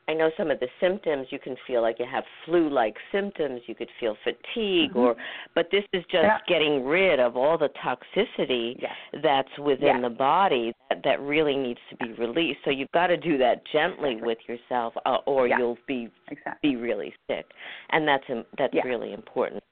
I 0.08 0.14
know 0.14 0.30
some 0.38 0.52
of 0.52 0.60
the 0.60 0.68
symptoms 0.80 1.28
you 1.32 1.40
can 1.40 1.56
feel 1.66 1.82
like 1.82 1.98
you 1.98 2.06
have 2.10 2.24
flu-like 2.46 2.96
symptoms. 3.12 3.62
You 3.66 3.74
could 3.74 3.90
feel 4.00 4.16
fatigue, 4.24 4.92
mm-hmm. 4.92 5.00
or 5.00 5.16
but 5.56 5.68
this 5.72 5.84
is 5.94 6.04
just 6.12 6.24
yeah. 6.24 6.38
getting 6.48 6.86
rid 6.86 7.20
of 7.20 7.36
all 7.36 7.58
the 7.58 7.70
toxicity 7.84 8.80
that's 9.24 9.50
within 9.58 10.02
the 10.04 10.10
body 10.10 10.74
that, 10.90 11.02
that 11.04 11.20
really 11.22 11.56
needs 11.56 11.80
to 11.90 11.98
be 11.98 12.14
released. 12.14 12.60
So 12.66 12.70
you've 12.70 12.92
got 12.92 13.08
to 13.08 13.18
do 13.18 13.38
that 13.40 13.64
gently 13.74 14.18
with 14.22 14.38
yourself, 14.48 14.94
uh, 15.06 15.18
or 15.26 15.48
you'll 15.48 15.78
be 15.88 16.10
exactly. 16.30 16.70
be 16.70 16.76
really 16.76 17.14
sick, 17.28 17.46
and 17.90 18.08
that's 18.08 18.26
that's 18.58 18.76
really 18.86 19.14
important. 19.14 19.64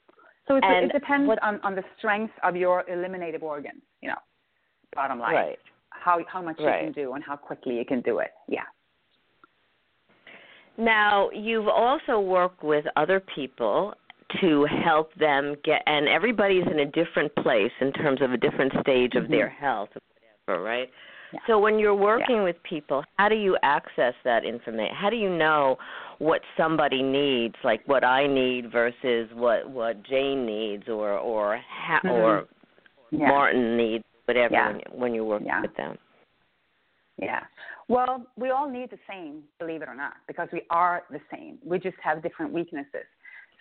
So 0.47 0.55
it, 0.55 0.63
it 0.65 0.91
depends 0.91 1.27
what, 1.27 1.41
on 1.43 1.59
on 1.61 1.75
the 1.75 1.83
strength 1.97 2.33
of 2.43 2.55
your 2.55 2.89
eliminative 2.89 3.43
organs. 3.43 3.81
You 4.01 4.09
know, 4.09 4.19
bottom 4.95 5.19
line, 5.19 5.35
right. 5.35 5.59
how 5.89 6.19
how 6.27 6.41
much 6.41 6.57
right. 6.59 6.81
you 6.81 6.87
can 6.87 6.93
do 6.93 7.13
and 7.13 7.23
how 7.23 7.35
quickly 7.35 7.75
you 7.75 7.85
can 7.85 8.01
do 8.01 8.17
it. 8.17 8.31
Yeah. 8.47 8.63
Now, 10.77 11.29
you've 11.31 11.67
also 11.67 12.19
worked 12.19 12.63
with 12.63 12.86
other 12.95 13.21
people 13.36 13.93
to 14.41 14.65
help 14.83 15.13
them 15.15 15.55
get, 15.63 15.83
and 15.86 16.07
everybody's 16.07 16.65
in 16.69 16.79
a 16.79 16.86
different 16.86 17.33
place 17.36 17.71
in 17.81 17.91
terms 17.93 18.21
of 18.21 18.31
a 18.31 18.38
different 18.38 18.73
stage 18.81 19.13
of 19.15 19.23
mm-hmm. 19.23 19.33
their 19.33 19.49
health, 19.49 19.89
whatever, 20.45 20.63
right? 20.63 20.89
Yeah. 21.31 21.39
So 21.47 21.59
when 21.59 21.79
you're 21.79 21.95
working 21.95 22.38
yeah. 22.38 22.43
with 22.43 22.55
people, 22.67 23.03
how 23.17 23.29
do 23.29 23.36
you 23.36 23.57
access 23.63 24.13
that 24.23 24.45
information? 24.45 24.95
How 24.95 25.09
do 25.09 25.15
you 25.15 25.29
know 25.29 25.77
what 26.19 26.41
somebody 26.57 27.01
needs, 27.01 27.55
like 27.63 27.81
what 27.88 28.03
I 28.03 28.27
need 28.27 28.71
versus 28.71 29.29
what 29.33 29.69
what 29.69 30.03
Jane 30.03 30.45
needs, 30.45 30.88
or 30.88 31.12
or 31.17 31.59
ha- 31.67 32.01
mm-hmm. 32.03 32.09
or 32.09 32.45
yeah. 33.12 33.27
Martin 33.27 33.77
needs, 33.77 34.03
whatever 34.25 34.53
when, 34.53 34.99
when 34.99 35.13
you're 35.15 35.23
working 35.25 35.49
with 35.62 35.75
them? 35.75 35.97
Yeah. 37.19 37.41
Well, 37.87 38.25
we 38.37 38.49
all 38.51 38.69
need 38.69 38.91
the 38.91 38.99
same, 39.09 39.43
believe 39.59 39.81
it 39.81 39.89
or 39.89 39.95
not, 39.95 40.13
because 40.27 40.47
we 40.53 40.61
are 40.69 41.03
the 41.11 41.19
same. 41.31 41.57
We 41.63 41.79
just 41.79 41.97
have 42.01 42.23
different 42.23 42.53
weaknesses. 42.53 43.05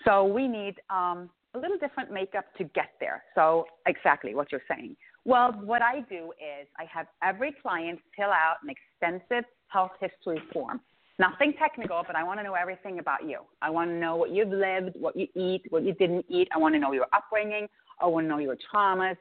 So 0.04 0.24
we 0.24 0.48
need 0.48 0.76
um, 0.90 1.28
a 1.54 1.58
little 1.58 1.78
different 1.78 2.12
makeup 2.12 2.44
to 2.58 2.64
get 2.64 2.90
there. 3.00 3.24
So, 3.34 3.66
exactly 3.86 4.34
what 4.34 4.50
you're 4.50 4.62
saying. 4.68 4.96
Well, 5.24 5.52
what 5.52 5.82
I 5.82 6.00
do 6.08 6.32
is 6.32 6.66
I 6.78 6.84
have 6.92 7.06
every 7.22 7.54
client 7.62 8.00
fill 8.16 8.30
out 8.30 8.56
an 8.62 8.70
extensive 8.70 9.44
health 9.68 9.92
history 10.00 10.42
form. 10.52 10.80
Nothing 11.18 11.52
technical, 11.58 12.02
but 12.06 12.16
I 12.16 12.24
want 12.24 12.40
to 12.40 12.42
know 12.42 12.54
everything 12.54 12.98
about 12.98 13.28
you. 13.28 13.40
I 13.60 13.70
want 13.70 13.90
to 13.90 13.94
know 13.94 14.16
what 14.16 14.30
you've 14.30 14.48
lived, 14.48 14.96
what 14.98 15.14
you 15.16 15.28
eat, 15.36 15.62
what 15.68 15.84
you 15.84 15.92
didn't 15.94 16.24
eat. 16.28 16.48
I 16.54 16.58
want 16.58 16.74
to 16.74 16.80
know 16.80 16.92
your 16.92 17.06
upbringing. 17.12 17.68
I 18.00 18.06
want 18.06 18.24
to 18.24 18.28
know 18.28 18.38
your 18.38 18.56
traumas, 18.74 19.16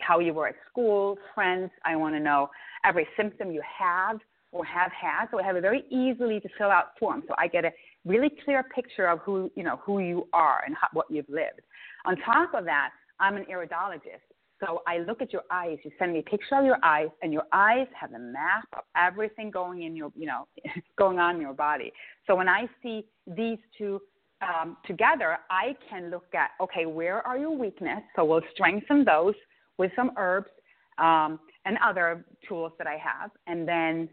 how 0.00 0.18
you 0.18 0.34
were 0.34 0.48
at 0.48 0.56
school, 0.70 1.16
friends. 1.34 1.70
I 1.84 1.96
want 1.96 2.14
to 2.14 2.20
know 2.20 2.50
every 2.84 3.06
symptom 3.16 3.50
you 3.50 3.62
have 3.78 4.18
or 4.52 4.64
have 4.64 4.90
had. 4.92 5.26
So 5.30 5.38
I 5.38 5.42
have 5.42 5.56
a 5.56 5.60
very 5.60 5.84
easily 5.90 6.40
to 6.40 6.48
fill 6.58 6.70
out 6.70 6.98
form. 6.98 7.22
So 7.28 7.34
I 7.38 7.46
get 7.46 7.64
a 7.64 7.72
really 8.04 8.30
clear 8.44 8.64
picture 8.74 9.06
of 9.06 9.20
who 9.20 9.50
you 9.54 9.62
know 9.62 9.80
who 9.84 10.00
you 10.00 10.26
are 10.32 10.62
and 10.66 10.74
how, 10.80 10.88
what 10.92 11.06
you've 11.10 11.28
lived. 11.28 11.60
On 12.06 12.16
top 12.16 12.54
of 12.54 12.64
that, 12.64 12.90
I'm 13.18 13.36
an 13.36 13.44
iridologist. 13.50 14.26
So 14.60 14.82
I 14.86 14.98
look 14.98 15.22
at 15.22 15.32
your 15.32 15.42
eyes. 15.50 15.78
You 15.84 15.90
send 15.98 16.12
me 16.12 16.18
a 16.18 16.22
picture 16.22 16.56
of 16.56 16.64
your 16.66 16.78
eyes, 16.82 17.08
and 17.22 17.32
your 17.32 17.44
eyes 17.52 17.86
have 17.98 18.12
a 18.12 18.18
map 18.18 18.68
of 18.74 18.84
everything 18.96 19.50
going 19.50 19.82
in 19.82 19.96
your, 19.96 20.12
you 20.14 20.26
know, 20.26 20.46
going 20.98 21.18
on 21.18 21.36
in 21.36 21.40
your 21.40 21.54
body. 21.54 21.92
So 22.26 22.36
when 22.36 22.48
I 22.48 22.68
see 22.82 23.06
these 23.26 23.58
two 23.76 24.00
um, 24.42 24.76
together, 24.86 25.38
I 25.50 25.76
can 25.88 26.10
look 26.10 26.34
at 26.34 26.50
okay, 26.62 26.86
where 26.86 27.26
are 27.26 27.38
your 27.38 27.56
weakness? 27.56 28.02
So 28.16 28.24
we'll 28.24 28.42
strengthen 28.52 29.04
those 29.04 29.34
with 29.78 29.92
some 29.96 30.12
herbs 30.18 30.50
um, 30.98 31.40
and 31.64 31.78
other 31.84 32.24
tools 32.46 32.72
that 32.78 32.86
I 32.86 32.98
have, 32.98 33.30
and 33.46 33.66
then 33.66 34.08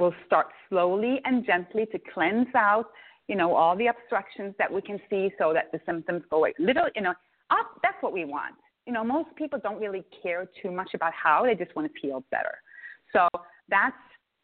we'll 0.00 0.14
start 0.26 0.46
slowly 0.68 1.20
and 1.24 1.44
gently 1.44 1.86
to 1.86 1.98
cleanse 2.12 2.48
out, 2.56 2.86
you 3.28 3.36
know, 3.36 3.54
all 3.54 3.76
the 3.76 3.86
obstructions 3.86 4.54
that 4.58 4.72
we 4.72 4.80
can 4.80 4.98
see, 5.08 5.30
so 5.38 5.52
that 5.52 5.70
the 5.72 5.80
symptoms 5.86 6.22
go 6.30 6.38
away. 6.38 6.54
Little, 6.58 6.88
you 6.96 7.02
know, 7.02 7.14
up. 7.50 7.78
That's 7.82 7.96
what 8.00 8.12
we 8.12 8.24
want. 8.24 8.54
You 8.86 8.92
know, 8.92 9.04
most 9.04 9.28
people 9.36 9.60
don't 9.62 9.80
really 9.80 10.04
care 10.22 10.48
too 10.62 10.70
much 10.70 10.90
about 10.94 11.12
how; 11.12 11.44
they 11.44 11.54
just 11.54 11.74
want 11.76 11.92
to 11.92 12.00
feel 12.00 12.24
better. 12.30 12.58
So 13.12 13.28
that's 13.68 13.94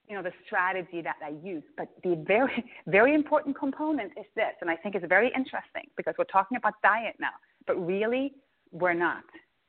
you 0.08 0.14
know 0.14 0.22
the 0.22 0.32
strategy 0.44 1.02
that 1.02 1.16
I 1.24 1.30
use. 1.44 1.64
But 1.76 1.88
the 2.04 2.22
very 2.26 2.64
very 2.86 3.14
important 3.14 3.58
component 3.58 4.12
is 4.18 4.26
this, 4.34 4.54
and 4.60 4.70
I 4.70 4.76
think 4.76 4.94
it's 4.94 5.06
very 5.08 5.28
interesting 5.28 5.84
because 5.96 6.14
we're 6.18 6.24
talking 6.24 6.56
about 6.56 6.74
diet 6.82 7.16
now, 7.18 7.34
but 7.66 7.74
really 7.74 8.34
we're 8.72 8.94
not. 8.94 9.24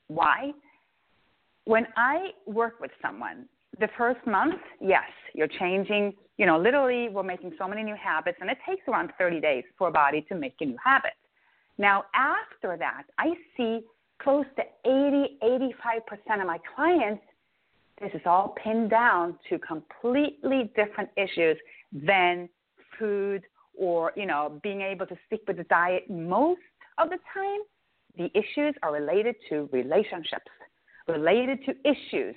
Why? 0.08 0.52
When 1.65 1.86
I 1.97 2.30
work 2.45 2.80
with 2.80 2.91
someone, 3.02 3.45
the 3.80 3.89
first 3.97 4.25
month, 4.25 4.62
yes, 4.82 5.10
you're 5.34 5.47
changing. 5.47 6.13
You 6.38 6.45
know, 6.45 6.60
literally, 6.60 7.10
we're 7.10 7.23
making 7.23 7.53
so 7.58 7.67
many 7.67 7.84
new 7.84 7.95
habits, 7.95 8.38
and 8.41 8.49
it 8.49 8.58
takes 8.67 8.88
around 8.88 9.12
30 9.17 9.39
days 9.39 9.63
for 9.77 9.88
a 9.88 9.91
body 9.91 10.25
to 10.30 10.36
make 10.36 10.56
a 10.62 10.65
new 10.65 10.77
habit. 10.84 11.13
Now, 11.77 12.06
after 12.15 12.77
that, 12.77 13.03
I 13.17 13.34
see 13.56 13.82
close 14.21 14.45
to 14.56 14.63
80, 14.86 15.38
85% 15.43 16.41
of 16.41 16.47
my 16.47 16.60
clients 16.75 17.21
this 17.99 18.12
is 18.13 18.21
all 18.25 18.56
pinned 18.63 18.91
down 18.91 19.38
to 19.49 19.58
completely 19.58 20.71
different 20.75 21.10
issues 21.17 21.58
than 21.91 22.47
food 22.99 23.43
or, 23.77 24.12
you 24.15 24.25
know, 24.25 24.60
being 24.62 24.82
able 24.82 25.08
to 25.08 25.17
stick 25.25 25.41
with 25.47 25.58
the 25.58 25.63
diet. 25.63 26.10
Most 26.10 26.62
of 26.99 27.10
the 27.10 27.17
time, 27.34 27.60
the 28.17 28.30
issues 28.38 28.75
are 28.84 28.93
related 28.93 29.36
to 29.49 29.67
relationships, 29.71 30.45
related 31.08 31.60
to 31.65 31.73
issues 31.84 32.36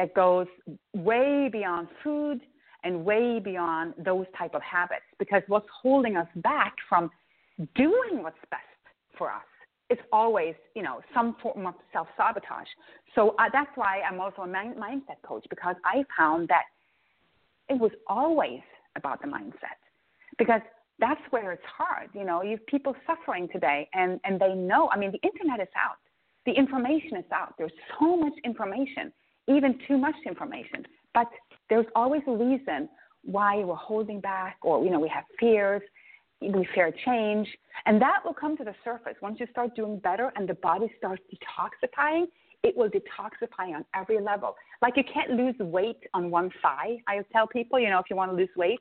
that 0.00 0.14
goes 0.14 0.46
way 0.94 1.50
beyond 1.52 1.86
food 2.02 2.40
and 2.84 3.04
way 3.04 3.38
beyond 3.38 3.92
those 4.02 4.24
type 4.36 4.54
of 4.54 4.62
habits 4.62 5.04
because 5.18 5.42
what's 5.46 5.68
holding 5.82 6.16
us 6.16 6.28
back 6.36 6.74
from 6.88 7.10
doing 7.74 8.22
what's 8.22 8.38
best 8.50 8.62
for 9.18 9.30
us 9.30 9.42
is 9.90 9.98
always, 10.10 10.54
you 10.74 10.82
know, 10.82 11.02
some 11.12 11.36
form 11.42 11.66
of 11.66 11.74
self 11.92 12.08
sabotage. 12.16 12.66
So 13.14 13.34
uh, 13.38 13.50
that's 13.52 13.70
why 13.74 14.00
I'm 14.08 14.18
also 14.20 14.42
a 14.42 14.46
mind- 14.46 14.76
mindset 14.76 15.20
coach 15.22 15.44
because 15.50 15.76
I 15.84 16.02
found 16.16 16.48
that 16.48 16.62
it 17.68 17.78
was 17.78 17.90
always 18.06 18.62
about 18.96 19.20
the 19.20 19.28
mindset 19.28 19.80
because 20.38 20.62
that's 20.98 21.20
where 21.28 21.52
it's 21.52 21.62
hard. 21.76 22.08
You 22.14 22.24
know, 22.24 22.42
you 22.42 22.52
have 22.52 22.66
people 22.68 22.94
suffering 23.06 23.48
today 23.52 23.86
and, 23.92 24.18
and 24.24 24.40
they 24.40 24.54
know, 24.54 24.88
I 24.90 24.96
mean, 24.96 25.12
the 25.12 25.20
internet 25.28 25.60
is 25.60 25.72
out. 25.76 25.98
The 26.46 26.52
information 26.52 27.18
is 27.18 27.30
out. 27.34 27.52
There's 27.58 27.72
so 27.98 28.16
much 28.16 28.32
information, 28.46 29.12
even 29.50 29.78
too 29.86 29.98
much 29.98 30.14
information. 30.26 30.86
But 31.14 31.28
there's 31.68 31.86
always 31.94 32.22
a 32.26 32.32
reason 32.32 32.88
why 33.24 33.58
we're 33.64 33.74
holding 33.74 34.20
back 34.20 34.56
or, 34.62 34.82
you 34.84 34.90
know, 34.90 35.00
we 35.00 35.08
have 35.08 35.24
fears 35.38 35.82
we 36.40 36.66
fear 36.74 36.92
change, 37.04 37.46
and 37.86 38.00
that 38.00 38.20
will 38.24 38.34
come 38.34 38.56
to 38.56 38.64
the 38.64 38.74
surface. 38.82 39.14
Once 39.20 39.38
you 39.40 39.46
start 39.50 39.76
doing 39.76 39.98
better 39.98 40.32
and 40.36 40.48
the 40.48 40.54
body 40.54 40.90
starts 40.96 41.22
detoxifying, 41.30 42.24
it 42.62 42.76
will 42.76 42.88
detoxify 42.88 43.74
on 43.74 43.84
every 43.94 44.20
level. 44.20 44.54
Like 44.82 44.96
you 44.96 45.04
can't 45.04 45.32
lose 45.32 45.54
weight 45.58 46.00
on 46.14 46.30
one 46.30 46.50
thigh. 46.62 46.98
I 47.06 47.20
tell 47.32 47.46
people, 47.46 47.78
you 47.78 47.90
know, 47.90 47.98
if 47.98 48.06
you 48.10 48.16
want 48.16 48.30
to 48.30 48.36
lose 48.36 48.50
weight, 48.56 48.80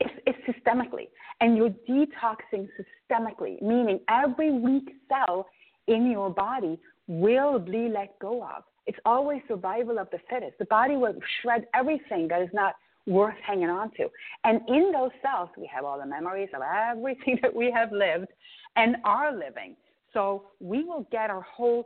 it's, 0.00 0.14
it's 0.26 0.38
systemically. 0.48 1.08
And 1.40 1.56
you're 1.56 1.70
detoxing 1.88 2.68
systemically, 2.78 3.60
meaning 3.60 4.00
every 4.08 4.52
weak 4.52 4.90
cell 5.08 5.46
in 5.88 6.10
your 6.10 6.30
body 6.30 6.78
will 7.06 7.58
be 7.58 7.88
let 7.88 8.18
go 8.18 8.42
of. 8.42 8.64
It's 8.86 8.98
always 9.04 9.40
survival 9.48 9.98
of 9.98 10.08
the 10.10 10.18
fittest. 10.30 10.58
The 10.58 10.66
body 10.66 10.96
will 10.96 11.14
shred 11.40 11.66
everything 11.74 12.28
that 12.28 12.42
is 12.42 12.50
not 12.52 12.74
worth 13.06 13.36
hanging 13.46 13.70
on 13.70 13.90
to. 13.92 14.08
And 14.44 14.60
in 14.68 14.92
those 14.92 15.10
cells, 15.22 15.50
we 15.56 15.68
have 15.74 15.84
all 15.84 15.98
the 15.98 16.06
memories 16.06 16.48
of 16.54 16.62
everything 16.62 17.38
that 17.42 17.54
we 17.54 17.70
have 17.70 17.92
lived 17.92 18.28
and 18.76 18.96
are 19.04 19.32
living. 19.32 19.76
So 20.12 20.44
we 20.60 20.84
will 20.84 21.06
get 21.10 21.30
our 21.30 21.42
whole 21.42 21.84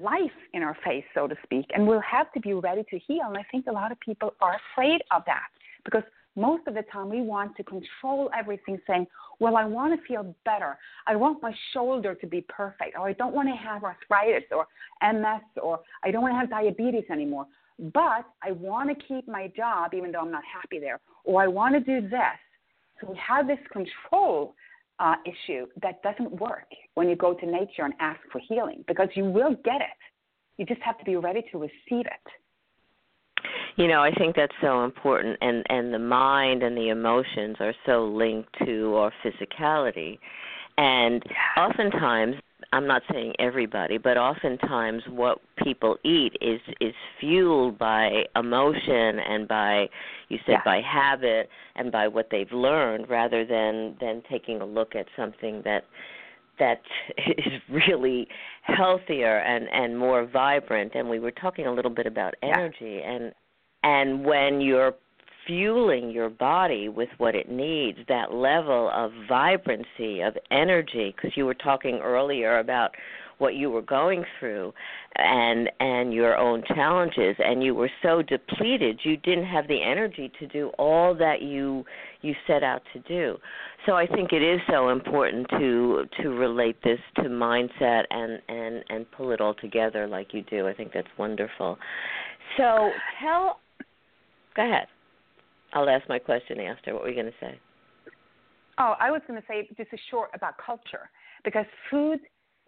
life 0.00 0.30
in 0.52 0.62
our 0.62 0.76
face, 0.84 1.04
so 1.14 1.26
to 1.26 1.34
speak, 1.42 1.66
and 1.74 1.86
we'll 1.86 2.00
have 2.00 2.32
to 2.32 2.40
be 2.40 2.52
ready 2.52 2.84
to 2.90 2.98
heal. 2.98 3.22
And 3.26 3.36
I 3.36 3.44
think 3.50 3.66
a 3.66 3.72
lot 3.72 3.90
of 3.90 3.98
people 4.00 4.34
are 4.40 4.56
afraid 4.72 5.00
of 5.10 5.22
that 5.26 5.48
because 5.84 6.02
most 6.36 6.66
of 6.66 6.74
the 6.74 6.82
time 6.92 7.10
we 7.10 7.22
want 7.22 7.56
to 7.56 7.64
control 7.64 8.30
everything, 8.38 8.78
saying, 8.86 9.06
Well, 9.40 9.56
I 9.56 9.64
want 9.64 9.98
to 9.98 10.06
feel 10.06 10.34
better. 10.44 10.78
I 11.06 11.16
want 11.16 11.42
my 11.42 11.52
shoulder 11.72 12.14
to 12.14 12.26
be 12.26 12.44
perfect, 12.48 12.96
or 12.98 13.08
I 13.08 13.12
don't 13.14 13.34
want 13.34 13.48
to 13.48 13.56
have 13.56 13.84
arthritis 13.84 14.44
or 14.52 14.66
MS, 15.02 15.42
or 15.62 15.80
I 16.04 16.10
don't 16.10 16.22
want 16.22 16.34
to 16.34 16.38
have 16.38 16.50
diabetes 16.50 17.04
anymore 17.10 17.46
but 17.94 18.26
I 18.42 18.52
want 18.52 18.90
to 18.90 19.06
keep 19.06 19.26
my 19.26 19.50
job 19.56 19.94
even 19.94 20.12
though 20.12 20.20
I'm 20.20 20.30
not 20.30 20.42
happy 20.44 20.78
there, 20.78 21.00
or 21.24 21.42
I 21.42 21.46
want 21.46 21.74
to 21.74 21.80
do 21.80 22.06
this. 22.08 22.20
So 23.00 23.10
we 23.10 23.18
have 23.26 23.46
this 23.46 23.58
control 23.72 24.54
uh, 24.98 25.14
issue 25.24 25.66
that 25.82 26.02
doesn't 26.02 26.38
work 26.40 26.66
when 26.94 27.08
you 27.08 27.16
go 27.16 27.32
to 27.32 27.46
nature 27.46 27.84
and 27.84 27.94
ask 28.00 28.20
for 28.30 28.40
healing 28.46 28.84
because 28.86 29.08
you 29.14 29.24
will 29.24 29.54
get 29.64 29.80
it. 29.80 29.98
You 30.58 30.66
just 30.66 30.82
have 30.82 30.98
to 30.98 31.04
be 31.04 31.16
ready 31.16 31.42
to 31.52 31.58
receive 31.58 32.06
it. 32.06 32.26
You 33.76 33.88
know, 33.88 34.02
I 34.02 34.12
think 34.12 34.36
that's 34.36 34.54
so 34.60 34.84
important 34.84 35.38
and 35.40 35.64
and 35.68 35.92
the 35.92 35.98
mind 35.98 36.62
and 36.62 36.76
the 36.76 36.88
emotions 36.88 37.56
are 37.60 37.74
so 37.86 38.04
linked 38.04 38.54
to 38.64 38.94
our 38.96 39.12
physicality. 39.24 40.18
And 40.76 41.22
oftentimes 41.56 42.36
I'm 42.72 42.86
not 42.86 43.02
saying 43.10 43.34
everybody, 43.38 43.98
but 43.98 44.16
oftentimes 44.16 45.02
what 45.08 45.38
people 45.62 45.96
eat 46.04 46.36
is 46.40 46.60
is 46.80 46.94
fueled 47.18 47.78
by 47.78 48.24
emotion 48.36 49.18
and 49.18 49.48
by 49.48 49.88
you 50.28 50.38
said 50.46 50.52
yeah. 50.52 50.64
by 50.64 50.80
habit 50.80 51.48
and 51.74 51.90
by 51.90 52.06
what 52.06 52.28
they've 52.30 52.52
learned 52.52 53.08
rather 53.08 53.44
than 53.44 53.96
than 54.00 54.22
taking 54.30 54.60
a 54.60 54.66
look 54.66 54.94
at 54.94 55.06
something 55.16 55.62
that 55.64 55.84
that 56.60 56.82
is 57.26 57.60
really 57.68 58.28
healthier 58.62 59.38
and 59.38 59.68
and 59.72 59.98
more 59.98 60.24
vibrant 60.24 60.92
and 60.94 61.08
we 61.10 61.18
were 61.18 61.32
talking 61.32 61.66
a 61.66 61.72
little 61.72 61.90
bit 61.90 62.06
about 62.06 62.34
energy 62.42 63.00
yeah. 63.02 63.12
and 63.12 63.34
and 63.82 64.24
when 64.24 64.60
you're 64.60 64.94
fueling 65.46 66.10
your 66.10 66.28
body 66.28 66.88
with 66.88 67.08
what 67.18 67.34
it 67.34 67.50
needs, 67.50 67.98
that 68.08 68.32
level 68.32 68.90
of 68.94 69.10
vibrancy, 69.28 70.20
of 70.20 70.36
energy, 70.50 71.14
because 71.16 71.36
you 71.36 71.44
were 71.44 71.54
talking 71.54 71.98
earlier 71.98 72.58
about 72.58 72.94
what 73.40 73.54
you 73.54 73.70
were 73.70 73.82
going 73.82 74.24
through 74.38 74.72
and 75.16 75.70
and 75.80 76.12
your 76.12 76.36
own 76.36 76.62
challenges 76.74 77.36
and 77.38 77.62
you 77.62 77.74
were 77.74 77.90
so 78.02 78.22
depleted 78.22 79.00
you 79.02 79.16
didn't 79.18 79.46
have 79.46 79.66
the 79.68 79.82
energy 79.82 80.30
to 80.38 80.46
do 80.48 80.68
all 80.78 81.14
that 81.14 81.42
you 81.42 81.84
you 82.22 82.34
set 82.46 82.62
out 82.62 82.82
to 82.92 83.00
do 83.00 83.36
so 83.86 83.92
i 83.92 84.06
think 84.06 84.32
it 84.32 84.42
is 84.42 84.60
so 84.70 84.90
important 84.90 85.46
to 85.50 86.04
to 86.20 86.28
relate 86.30 86.76
this 86.84 87.00
to 87.16 87.22
mindset 87.22 88.02
and 88.10 88.40
and 88.48 88.84
and 88.88 89.10
pull 89.12 89.32
it 89.32 89.40
all 89.40 89.54
together 89.54 90.06
like 90.06 90.32
you 90.32 90.42
do 90.42 90.68
i 90.68 90.72
think 90.72 90.92
that's 90.92 91.08
wonderful 91.18 91.76
so 92.56 92.90
tell 93.20 93.60
go 94.54 94.68
ahead 94.68 94.86
I'll 95.72 95.88
ask 95.88 96.08
my 96.08 96.18
question 96.18 96.60
after. 96.60 96.94
What 96.94 97.02
were 97.02 97.08
you 97.08 97.14
going 97.14 97.26
to 97.26 97.38
say? 97.40 97.58
Oh, 98.78 98.94
I 98.98 99.10
was 99.10 99.20
going 99.28 99.40
to 99.40 99.46
say 99.46 99.68
just 99.76 99.92
a 99.92 99.98
short 100.10 100.30
about 100.34 100.54
culture 100.64 101.10
because 101.44 101.66
food 101.90 102.18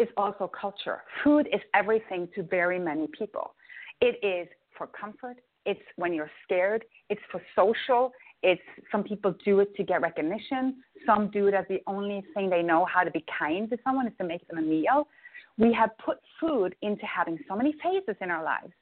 is 0.02 0.08
also 0.16 0.50
culture. 0.60 1.02
Food 1.22 1.48
is 1.52 1.60
everything 1.74 2.28
to 2.34 2.42
very 2.42 2.78
many 2.78 3.08
people. 3.18 3.54
It 4.00 4.18
is 4.22 4.48
for 4.76 4.88
comfort. 4.88 5.36
It's 5.64 5.80
when 5.96 6.12
you're 6.12 6.30
scared. 6.44 6.84
It's 7.08 7.20
for 7.30 7.40
social. 7.54 8.12
It's 8.42 8.62
some 8.90 9.04
people 9.04 9.34
do 9.44 9.60
it 9.60 9.74
to 9.76 9.84
get 9.84 10.02
recognition. 10.02 10.82
Some 11.06 11.30
do 11.30 11.46
it 11.46 11.54
as 11.54 11.64
the 11.68 11.80
only 11.86 12.24
thing 12.34 12.50
they 12.50 12.62
know 12.62 12.84
how 12.84 13.04
to 13.04 13.10
be 13.10 13.24
kind 13.38 13.70
to 13.70 13.78
someone 13.84 14.06
is 14.06 14.12
to 14.18 14.24
make 14.24 14.46
them 14.48 14.58
a 14.58 14.62
meal. 14.62 15.06
We 15.56 15.72
have 15.74 15.90
put 16.04 16.18
food 16.40 16.74
into 16.82 17.06
having 17.06 17.38
so 17.48 17.54
many 17.54 17.74
phases 17.82 18.16
in 18.20 18.30
our 18.30 18.42
lives 18.42 18.72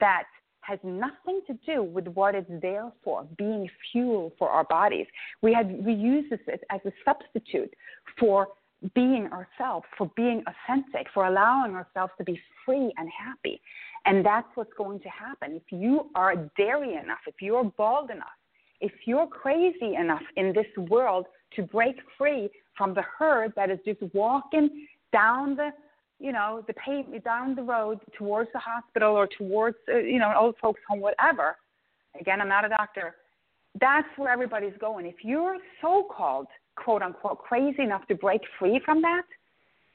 that 0.00 0.24
has 0.62 0.78
nothing 0.82 1.40
to 1.48 1.58
do 1.66 1.82
with 1.82 2.06
what 2.08 2.34
it's 2.34 2.50
there 2.62 2.90
for, 3.02 3.26
being 3.36 3.68
fuel 3.90 4.32
for 4.38 4.48
our 4.48 4.64
bodies. 4.64 5.06
We 5.42 5.52
had 5.52 5.84
we 5.84 5.92
use 5.92 6.24
this 6.30 6.40
as 6.70 6.80
a 6.86 6.92
substitute 7.04 7.74
for 8.18 8.48
being 8.94 9.28
ourselves, 9.32 9.86
for 9.96 10.10
being 10.16 10.42
authentic, 10.46 11.06
for 11.14 11.26
allowing 11.26 11.74
ourselves 11.74 12.12
to 12.18 12.24
be 12.24 12.40
free 12.64 12.92
and 12.96 13.08
happy. 13.10 13.60
And 14.04 14.24
that's 14.24 14.48
what's 14.54 14.72
going 14.76 15.00
to 15.00 15.08
happen. 15.08 15.52
If 15.54 15.70
you 15.70 16.10
are 16.14 16.36
dairy 16.56 16.94
enough, 16.94 17.20
if 17.26 17.36
you're 17.40 17.64
bald 17.64 18.10
enough, 18.10 18.26
if 18.80 18.92
you're 19.04 19.28
crazy 19.28 19.94
enough 19.94 20.22
in 20.36 20.52
this 20.52 20.66
world 20.88 21.26
to 21.54 21.62
break 21.62 21.96
free 22.18 22.50
from 22.76 22.94
the 22.94 23.04
herd 23.18 23.52
that 23.54 23.70
is 23.70 23.78
just 23.84 24.02
walking 24.14 24.86
down 25.12 25.54
the 25.54 25.70
you 26.22 26.30
know, 26.30 26.62
the 26.68 26.72
pay 26.74 27.04
down 27.24 27.56
the 27.56 27.62
road 27.62 27.98
towards 28.16 28.48
the 28.52 28.58
hospital 28.60 29.12
or 29.16 29.26
towards, 29.26 29.76
uh, 29.92 29.98
you 29.98 30.20
know, 30.20 30.30
an 30.30 30.36
old 30.38 30.54
folks 30.62 30.80
home, 30.88 31.00
whatever. 31.00 31.56
Again, 32.18 32.40
I'm 32.40 32.48
not 32.48 32.64
a 32.64 32.68
doctor. 32.68 33.16
That's 33.80 34.06
where 34.16 34.32
everybody's 34.32 34.76
going. 34.80 35.06
If 35.06 35.16
you're 35.22 35.58
so-called, 35.80 36.46
quote 36.76 37.02
unquote, 37.02 37.38
crazy 37.38 37.82
enough 37.82 38.06
to 38.08 38.14
break 38.14 38.40
free 38.58 38.80
from 38.84 39.02
that, 39.02 39.22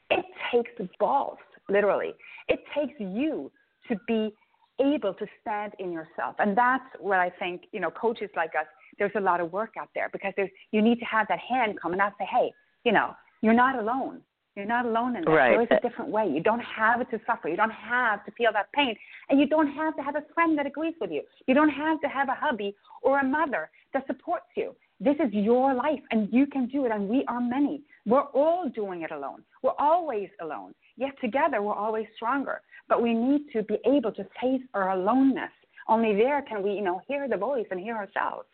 it 0.10 0.26
takes 0.52 0.72
balls, 1.00 1.38
literally. 1.70 2.14
It 2.48 2.60
takes 2.76 2.94
you 3.00 3.52
to 3.90 3.96
be 4.08 4.34
able 4.80 5.14
to 5.16 5.26
stand 5.42 5.74
in 5.80 5.92
yourself. 5.92 6.36
And 6.40 6.58
that's 6.58 6.86
what 7.00 7.20
I 7.20 7.30
think, 7.30 7.64
you 7.72 7.80
know, 7.80 7.90
coaches 7.90 8.30
like 8.36 8.52
us, 8.52 8.68
there's 9.00 9.12
a 9.16 9.20
lot 9.20 9.42
of 9.42 9.52
work 9.52 9.72
out 9.80 9.90
there 9.96 10.10
because 10.14 10.34
there's, 10.38 10.50
you 10.72 10.82
need 10.82 11.00
to 11.00 11.06
have 11.06 11.28
that 11.30 11.40
hand 11.40 11.80
come 11.82 11.92
and 11.94 12.00
not 12.00 12.14
say, 12.20 12.26
hey, 12.32 12.52
you 12.84 12.92
know, 12.92 13.16
you're 13.42 13.54
not 13.54 13.78
alone 13.78 14.22
You're 14.58 14.66
not 14.66 14.88
alone 14.88 15.16
in 15.16 15.24
that. 15.24 15.30
Right. 15.30 15.52
There 15.52 15.62
is 15.62 15.68
a 15.72 15.88
different 15.88 16.10
way. 16.10 16.28
You 16.28 16.42
don't 16.42 16.62
have 16.62 17.08
to 17.12 17.22
suffer. 17.28 17.48
You 17.48 17.56
don't 17.56 17.70
have 17.70 18.26
to 18.26 18.32
feel 18.32 18.52
that 18.54 18.72
pain. 18.74 18.96
And 19.30 19.40
you 19.40 19.48
don't 19.48 19.72
have 19.72 19.96
to 19.98 20.02
have 20.02 20.16
a 20.16 20.24
friend 20.34 20.58
that 20.58 20.66
agrees 20.66 20.96
with 21.00 21.12
you. 21.12 21.22
You 21.46 21.54
don't 21.54 21.70
have 21.70 22.02
to 22.02 22.08
have 22.08 22.28
a 22.30 22.34
hubby 22.34 22.76
or 23.04 23.20
a 23.20 23.24
mother 23.24 23.70
that 23.94 24.08
supports 24.08 24.48
you. 24.56 24.76
This 25.00 25.16
is 25.16 25.32
your 25.32 25.74
life 25.74 26.00
and 26.12 26.28
you 26.32 26.48
can 26.48 26.68
do 26.68 26.86
it. 26.86 26.92
And 26.92 27.08
we 27.08 27.24
are 27.28 27.40
many. 27.40 27.82
We're 28.06 28.22
all 28.22 28.70
doing 28.70 29.04
it 29.04 29.12
alone. 29.12 29.44
We're 29.62 29.78
always 29.78 30.30
alone. 30.42 30.74
Yet 30.96 31.12
together 31.22 31.62
we're 31.62 31.76
always 31.76 32.08
stronger. 32.16 32.62
But 32.90 33.02
we 33.02 33.14
need 33.14 33.42
to 33.54 33.64
be 33.64 33.78
able 33.86 34.12
to 34.14 34.24
face 34.42 34.62
our 34.74 34.92
aloneness. 34.92 35.52
Only 35.88 36.16
there 36.16 36.42
can 36.42 36.64
we, 36.64 36.72
you 36.72 36.82
know, 36.82 37.02
hear 37.08 37.28
the 37.28 37.38
voice 37.38 37.66
and 37.70 37.80
hear 37.80 37.96
ourselves. 37.96 38.48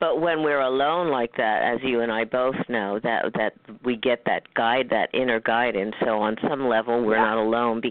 But 0.00 0.20
when 0.20 0.42
we're 0.42 0.60
alone 0.60 1.10
like 1.10 1.36
that, 1.36 1.62
as 1.62 1.80
you 1.82 2.00
and 2.00 2.12
I 2.12 2.24
both 2.24 2.54
know, 2.68 3.00
that 3.02 3.24
that 3.34 3.54
we 3.84 3.96
get 3.96 4.22
that 4.26 4.42
guide, 4.54 4.88
that 4.90 5.08
inner 5.12 5.40
guidance. 5.40 5.94
So 6.04 6.20
on 6.20 6.36
some 6.48 6.68
level, 6.68 7.04
we're 7.04 7.16
yeah. 7.16 7.24
not 7.24 7.38
alone 7.38 7.82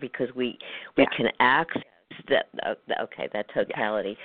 because 0.00 0.28
we 0.34 0.58
we 0.96 1.04
yeah. 1.04 1.16
can 1.16 1.26
access 1.38 1.82
that. 2.28 2.46
Uh, 2.64 2.74
okay, 3.02 3.28
that 3.32 3.46
totality. 3.52 4.16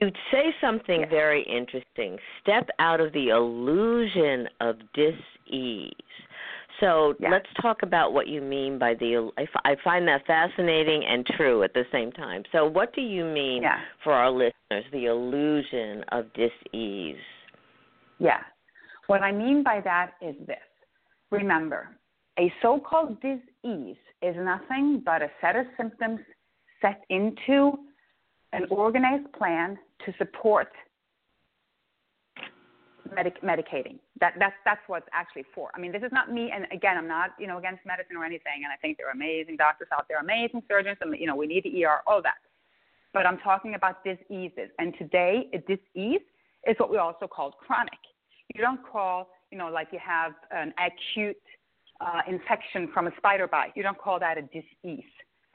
You'd 0.00 0.16
say 0.30 0.54
something 0.60 1.00
yeah. 1.00 1.08
very 1.08 1.42
interesting. 1.42 2.18
Step 2.42 2.68
out 2.78 3.00
of 3.00 3.12
the 3.12 3.28
illusion 3.28 4.48
of 4.60 4.76
dis-ease. 4.94 5.92
So 6.80 7.14
yeah. 7.18 7.30
let's 7.30 7.48
talk 7.62 7.78
about 7.82 8.12
what 8.12 8.26
you 8.26 8.42
mean 8.42 8.78
by 8.78 8.94
the. 8.94 9.30
I 9.64 9.76
find 9.82 10.06
that 10.08 10.26
fascinating 10.26 11.04
and 11.04 11.24
true 11.24 11.62
at 11.62 11.72
the 11.72 11.84
same 11.90 12.12
time. 12.12 12.42
So 12.52 12.66
what 12.66 12.94
do 12.94 13.00
you 13.00 13.24
mean 13.24 13.62
yeah. 13.62 13.78
for 14.04 14.12
our 14.12 14.30
listeners? 14.30 14.84
The 14.92 15.06
illusion 15.06 16.04
of 16.12 16.32
dis-ease. 16.34 17.16
Yeah. 18.18 18.40
What 19.06 19.22
I 19.22 19.32
mean 19.32 19.62
by 19.62 19.80
that 19.84 20.12
is 20.20 20.34
this. 20.46 20.56
Remember, 21.30 21.88
a 22.38 22.52
so-called 22.60 23.20
dis-ease 23.20 23.96
is 24.22 24.36
nothing 24.36 25.02
but 25.04 25.22
a 25.22 25.30
set 25.40 25.56
of 25.56 25.66
symptoms 25.76 26.20
set 26.80 27.02
into 27.10 27.78
an 28.52 28.66
organized 28.70 29.32
plan 29.32 29.78
to 30.04 30.12
support 30.18 30.68
medic- 33.14 33.42
medicating. 33.42 33.98
That, 34.20 34.34
that's, 34.38 34.54
that's 34.64 34.80
what 34.86 34.98
it's 34.98 35.08
actually 35.12 35.44
for. 35.54 35.70
I 35.74 35.80
mean, 35.80 35.92
this 35.92 36.02
is 36.02 36.12
not 36.12 36.32
me, 36.32 36.50
and 36.54 36.66
again, 36.72 36.96
I'm 36.96 37.08
not, 37.08 37.30
you 37.38 37.46
know, 37.46 37.58
against 37.58 37.84
medicine 37.86 38.16
or 38.16 38.24
anything, 38.24 38.64
and 38.64 38.72
I 38.72 38.76
think 38.76 38.98
there 38.98 39.08
are 39.08 39.12
amazing 39.12 39.56
doctors 39.56 39.88
out 39.92 40.06
there, 40.08 40.20
amazing 40.20 40.62
surgeons, 40.68 40.98
and, 41.00 41.18
you 41.18 41.26
know, 41.26 41.36
we 41.36 41.46
need 41.46 41.64
the 41.64 41.84
ER, 41.84 42.00
all 42.06 42.22
that. 42.22 42.38
But 43.12 43.26
I'm 43.26 43.38
talking 43.38 43.74
about 43.74 44.04
diseases, 44.04 44.70
and 44.78 44.94
today, 44.98 45.48
a 45.52 45.58
disease 45.58 46.20
is 46.66 46.76
what 46.78 46.90
we 46.90 46.98
also 46.98 47.26
call 47.26 47.52
chronic. 47.52 47.98
You 48.54 48.60
don't 48.60 48.80
call, 48.84 49.28
you 49.50 49.58
know, 49.58 49.68
like 49.68 49.88
you 49.92 49.98
have 50.04 50.32
an 50.50 50.72
acute 50.78 51.36
uh, 52.00 52.20
infection 52.28 52.88
from 52.92 53.06
a 53.06 53.10
spider 53.16 53.46
bite. 53.46 53.72
You 53.74 53.82
don't 53.82 53.98
call 53.98 54.18
that 54.20 54.38
a 54.38 54.42
disease. 54.42 55.04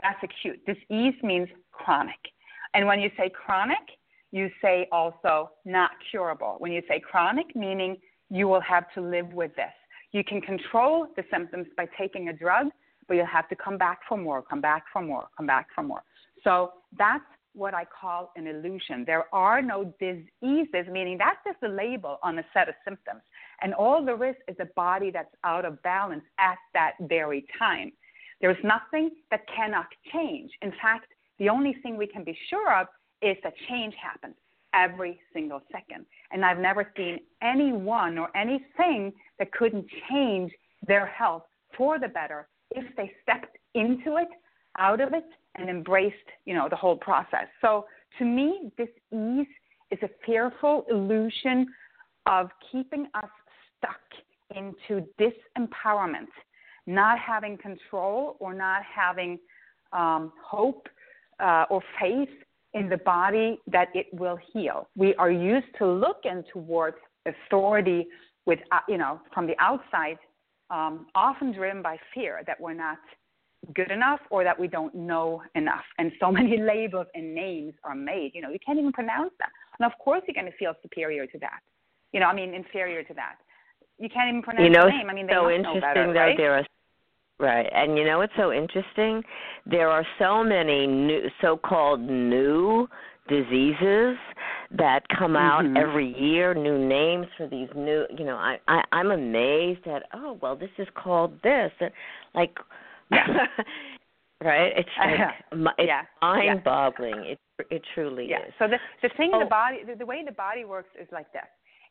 That's 0.02 0.20
acute. 0.24 0.60
Disease 0.66 1.16
means 1.24 1.48
chronic. 1.72 2.20
And 2.74 2.86
when 2.88 3.00
you 3.00 3.10
say 3.18 3.30
chronic, 3.30 3.78
you 4.32 4.50
say 4.62 4.88
also 4.92 5.52
not 5.66 5.92
curable. 6.10 6.56
When 6.60 6.72
you 6.72 6.82
say 6.88 7.00
chronic, 7.00 7.56
meaning 7.56 7.98
you 8.30 8.48
will 8.48 8.62
have 8.62 8.86
to 8.94 9.02
live 9.02 9.32
with 9.34 9.54
this. 9.56 9.74
You 10.12 10.24
can 10.24 10.42
control 10.42 11.08
the 11.16 11.24
symptoms 11.32 11.68
by 11.76 11.88
taking 11.98 12.30
a 12.30 12.34
drug, 12.34 12.68
but 13.08 13.16
you'll 13.16 13.26
have 13.26 13.50
to 13.50 13.56
come 13.56 13.78
back 13.78 14.00
for 14.08 14.18
more, 14.18 14.42
come 14.42 14.62
back 14.62 14.84
for 14.92 15.02
more, 15.02 15.28
come 15.36 15.48
back 15.48 15.68
for 15.76 15.84
more. 15.84 16.04
So 16.44 16.74
that's 16.98 17.24
what 17.54 17.74
I 17.74 17.86
call 17.86 18.32
an 18.36 18.48
illusion. 18.48 19.04
There 19.06 19.26
are 19.34 19.62
no 19.62 19.94
diseases, 20.00 20.88
meaning 20.90 21.18
that's 21.18 21.38
just 21.46 21.58
a 21.64 21.68
label 21.68 22.18
on 22.24 22.40
a 22.40 22.46
set 22.54 22.70
of 22.70 22.76
symptoms. 22.86 23.22
And 23.62 23.74
all 23.74 24.04
there 24.04 24.24
is 24.30 24.36
is 24.48 24.56
a 24.60 24.68
body 24.76 25.12
that's 25.12 25.34
out 25.44 25.66
of 25.66 25.82
balance 25.84 26.24
at 26.40 26.58
that 26.74 26.94
very 27.02 27.46
time. 27.60 27.92
There's 28.42 28.58
nothing 28.64 29.12
that 29.30 29.42
cannot 29.56 29.88
change. 30.12 30.52
In 30.62 30.72
fact, 30.82 31.08
the 31.40 31.50
only 31.50 31.76
thing 31.82 31.98
we 31.98 32.08
can 32.08 32.24
be 32.24 32.38
sure 32.50 32.76
of 32.76 32.88
is 33.22 33.38
that 33.44 33.54
change 33.70 33.94
happens 34.02 34.36
every 34.74 35.20
single 35.34 35.62
second. 35.72 36.06
And 36.32 36.46
I've 36.46 36.58
never 36.58 36.92
seen 36.96 37.20
anyone 37.42 38.18
or 38.18 38.36
anything 38.36 39.14
that 39.38 39.52
couldn't 39.52 39.86
change 40.10 40.52
their 40.88 41.06
health 41.06 41.44
for 41.78 42.00
the 42.00 42.08
better 42.08 42.48
if 42.72 42.86
they 42.96 43.12
stepped 43.22 43.58
into 43.74 44.18
it, 44.18 44.28
out 44.78 45.02
of 45.02 45.14
it, 45.14 45.26
and 45.56 45.70
embraced, 45.70 46.16
you 46.46 46.54
know, 46.54 46.68
the 46.70 46.76
whole 46.76 46.96
process. 46.96 47.48
So 47.62 47.86
to 48.18 48.26
me, 48.26 48.72
this 48.78 48.88
ease 49.12 49.48
is 49.92 50.00
a 50.04 50.10
fearful 50.26 50.86
illusion 50.90 51.68
of 52.26 52.50
keeping 52.72 53.08
us 53.14 53.30
stuck 53.78 54.00
into 54.56 55.06
disempowerment, 55.20 56.28
not 56.88 57.20
having 57.20 57.58
control 57.58 58.38
or 58.40 58.54
not 58.54 58.82
having 58.84 59.40
um, 59.94 60.32
hope 60.44 60.88
uh, 61.40 61.66
or 61.70 61.82
faith 62.00 62.30
in 62.74 62.90
the 62.90 62.98
body 62.98 63.60
that 63.68 63.90
it 63.94 64.08
will 64.14 64.38
heal. 64.54 64.88
We 64.96 65.14
are 65.16 65.32
used 65.32 65.68
to 65.80 65.86
looking 65.86 66.44
towards 66.54 66.98
authority 67.26 68.08
with, 68.46 68.60
uh, 68.72 68.80
you 68.88 68.98
know, 68.98 69.20
from 69.34 69.46
the 69.46 69.56
outside, 69.60 70.18
um, 70.70 71.08
often 71.16 71.52
driven 71.52 71.82
by 71.82 71.98
fear 72.14 72.42
that 72.48 72.60
we're 72.60 72.74
not 72.74 72.98
good 73.76 73.92
enough 73.92 74.20
or 74.30 74.44
that 74.44 74.60
we 74.60 74.68
don't 74.68 74.96
know 74.96 75.42
enough. 75.56 75.84
And 75.98 76.12
so 76.20 76.32
many 76.40 76.58
labels 76.58 77.08
and 77.14 77.36
names 77.36 77.74
are 77.84 77.96
made. 77.96 78.32
You 78.34 78.42
know, 78.42 78.50
you 78.50 78.60
can't 78.66 78.80
even 78.80 78.92
pronounce 78.92 79.34
them. 79.40 79.50
And 79.80 79.92
of 79.92 79.98
course, 80.00 80.22
you're 80.28 80.42
going 80.42 80.52
to 80.52 80.58
feel 80.58 80.74
superior 80.82 81.28
to 81.28 81.40
that. 81.40 81.60
You 82.14 82.20
know, 82.20 82.28
I 82.28 82.34
mean, 82.34 82.54
inferior 82.54 83.04
to 83.04 83.14
that. 83.16 83.36
You 84.02 84.10
can't 84.10 84.30
even 84.30 84.42
pronounce 84.42 84.64
you 84.64 84.72
know, 84.72 84.86
the 84.86 84.98
name. 84.98 85.10
I 85.10 85.14
mean, 85.14 85.28
they 85.28 85.34
so 85.34 85.44
must 85.44 85.56
interesting 85.56 85.80
know 85.80 85.94
better, 85.94 86.14
though, 86.14 86.20
right? 86.20 86.38
There 86.38 86.58
are 86.58 86.66
Right. 87.40 87.68
And 87.74 87.98
you 87.98 88.06
know 88.06 88.20
what's 88.20 88.34
so 88.38 88.52
interesting? 88.52 89.24
There 89.66 89.90
are 89.90 90.06
so 90.20 90.44
many 90.44 90.86
new 90.86 91.22
so-called 91.42 92.00
new 92.00 92.88
diseases 93.28 94.18
that 94.78 95.02
come 95.18 95.36
out 95.36 95.64
mm-hmm. 95.64 95.78
every 95.78 96.16
year, 96.20 96.54
new 96.54 96.78
names 96.78 97.26
for 97.38 97.48
these 97.48 97.68
new, 97.76 98.06
you 98.16 98.26
know, 98.26 98.36
I, 98.36 98.58
I 98.68 98.84
I'm 98.92 99.10
amazed 99.10 99.88
at, 99.88 100.04
oh, 100.14 100.38
well, 100.42 100.56
this 100.56 100.70
is 100.78 100.88
called 100.96 101.34
this. 101.42 101.72
And 101.80 101.92
Like 102.36 102.56
yeah. 103.12 103.26
right? 104.44 104.74
It's 104.78 104.90
like, 105.00 105.74
it's 105.80 105.88
yeah. 105.88 106.02
mind-boggling. 106.22 107.26
It 107.26 107.40
it 107.72 107.82
truly 107.96 108.28
yeah. 108.30 108.48
is. 108.48 108.54
So 108.60 108.68
the 108.68 108.78
the 109.02 109.10
thing 109.18 109.32
oh. 109.34 109.40
the 109.40 109.46
body 109.46 109.78
the, 109.86 109.96
the 109.96 110.06
way 110.06 110.24
the 110.24 110.32
body 110.32 110.66
works 110.66 110.90
is 111.00 111.08
like 111.12 111.32
this. 111.34 111.42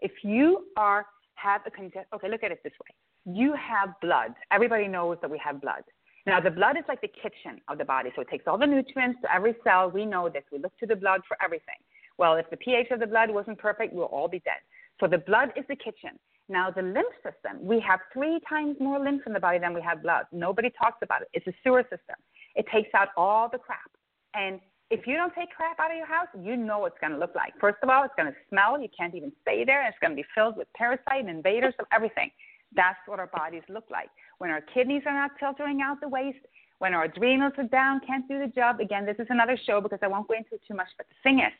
If 0.01 0.13
you 0.23 0.67
are 0.77 1.07
have 1.43 1.63
a 1.67 1.71
conge- 1.71 2.07
okay, 2.15 2.29
look 2.29 2.43
at 2.43 2.53
it 2.53 2.61
this 2.63 2.73
way 2.83 2.95
you 3.25 3.55
have 3.55 3.95
blood. 4.01 4.35
Everybody 4.51 4.89
knows 4.89 5.19
that 5.21 5.31
we 5.31 5.41
have 5.45 5.61
blood. 5.61 5.83
Now, 6.27 6.41
the 6.41 6.51
blood 6.51 6.77
is 6.77 6.85
like 6.89 7.01
the 7.01 7.09
kitchen 7.09 7.61
of 7.69 7.79
the 7.79 7.85
body, 7.85 8.11
so 8.15 8.23
it 8.23 8.29
takes 8.29 8.45
all 8.47 8.59
the 8.59 8.67
nutrients 8.67 9.19
to 9.23 9.35
every 9.35 9.55
cell. 9.65 9.91
We 9.91 10.05
know 10.05 10.29
this. 10.29 10.45
We 10.53 10.59
look 10.59 10.77
to 10.79 10.87
the 10.87 10.97
blood 10.97 11.23
for 11.27 11.37
everything. 11.43 11.81
Well, 12.19 12.37
if 12.37 12.49
the 12.51 12.59
pH 12.59 12.89
of 12.91 13.01
the 13.01 13.07
blood 13.07 13.31
wasn't 13.31 13.59
perfect, 13.59 13.95
we'll 13.95 14.05
all 14.07 14.29
be 14.29 14.41
dead. 14.41 14.61
So 15.01 15.07
the 15.07 15.19
blood 15.19 15.51
is 15.57 15.65
the 15.69 15.77
kitchen. 15.77 16.19
Now, 16.49 16.71
the 16.71 16.83
lymph 16.83 17.15
system, 17.23 17.65
we 17.65 17.81
have 17.81 18.01
three 18.13 18.39
times 18.49 18.77
more 18.81 18.99
lymph 18.99 19.23
in 19.27 19.33
the 19.33 19.41
body 19.41 19.59
than 19.59 19.73
we 19.73 19.81
have 19.83 20.03
blood. 20.03 20.27
Nobody 20.33 20.71
talks 20.71 20.99
about 21.03 21.23
it. 21.23 21.29
It's 21.33 21.47
a 21.47 21.53
sewer 21.65 21.83
system. 21.85 22.17
It 22.55 22.67
takes 22.73 22.91
out 22.95 23.09
all 23.17 23.49
the 23.49 23.59
crap. 23.59 23.91
And 24.35 24.61
if 24.91 25.07
you 25.07 25.17
don't 25.17 25.33
take 25.35 25.51
crap 25.51 25.79
out 25.79 25.91
of 25.91 25.97
your 25.97 26.07
house, 26.07 26.27
you 26.39 26.57
know 26.57 26.81
what 26.81 26.93
it's 26.93 27.01
going 27.01 27.13
to 27.13 27.19
look 27.19 27.35
like. 27.35 27.55
First 27.61 27.79
of 27.83 27.89
all, 27.89 28.03
it's 28.05 28.15
going 28.17 28.29
to 28.29 28.39
smell. 28.49 28.81
You 28.81 28.89
can't 28.97 29.15
even 29.15 29.33
stay 29.43 29.65
there. 29.65 29.87
It's 29.87 29.97
going 30.01 30.11
to 30.11 30.17
be 30.17 30.27
filled 30.35 30.57
with 30.57 30.67
parasites 30.75 31.07
and 31.21 31.31
invaders 31.31 31.75
and 31.79 31.87
everything. 31.93 32.31
That's 32.75 32.99
what 33.07 33.19
our 33.19 33.29
bodies 33.29 33.63
look 33.69 33.85
like. 33.91 34.11
When 34.39 34.51
our 34.51 34.61
kidneys 34.61 35.03
are 35.07 35.15
not 35.15 35.31
filtering 35.39 35.81
out 35.81 36.01
the 36.01 36.09
waste, 36.09 36.45
when 36.79 36.95
our 36.95 37.05
adrenals 37.05 37.53
are 37.59 37.65
down, 37.65 38.01
can't 38.07 38.27
do 38.27 38.39
the 38.39 38.49
job. 38.49 38.81
Again, 38.81 39.07
this 39.07 39.17
is 39.19 39.27
another 39.31 39.57
show 39.67 39.81
because 39.81 39.99
I 40.03 40.09
won't 40.09 40.27
go 40.27 40.35
into 40.35 40.55
it 40.55 40.63
too 40.67 40.75
much, 40.75 40.89
but 40.97 41.07
the 41.09 41.15
thing 41.23 41.39
is, 41.41 41.53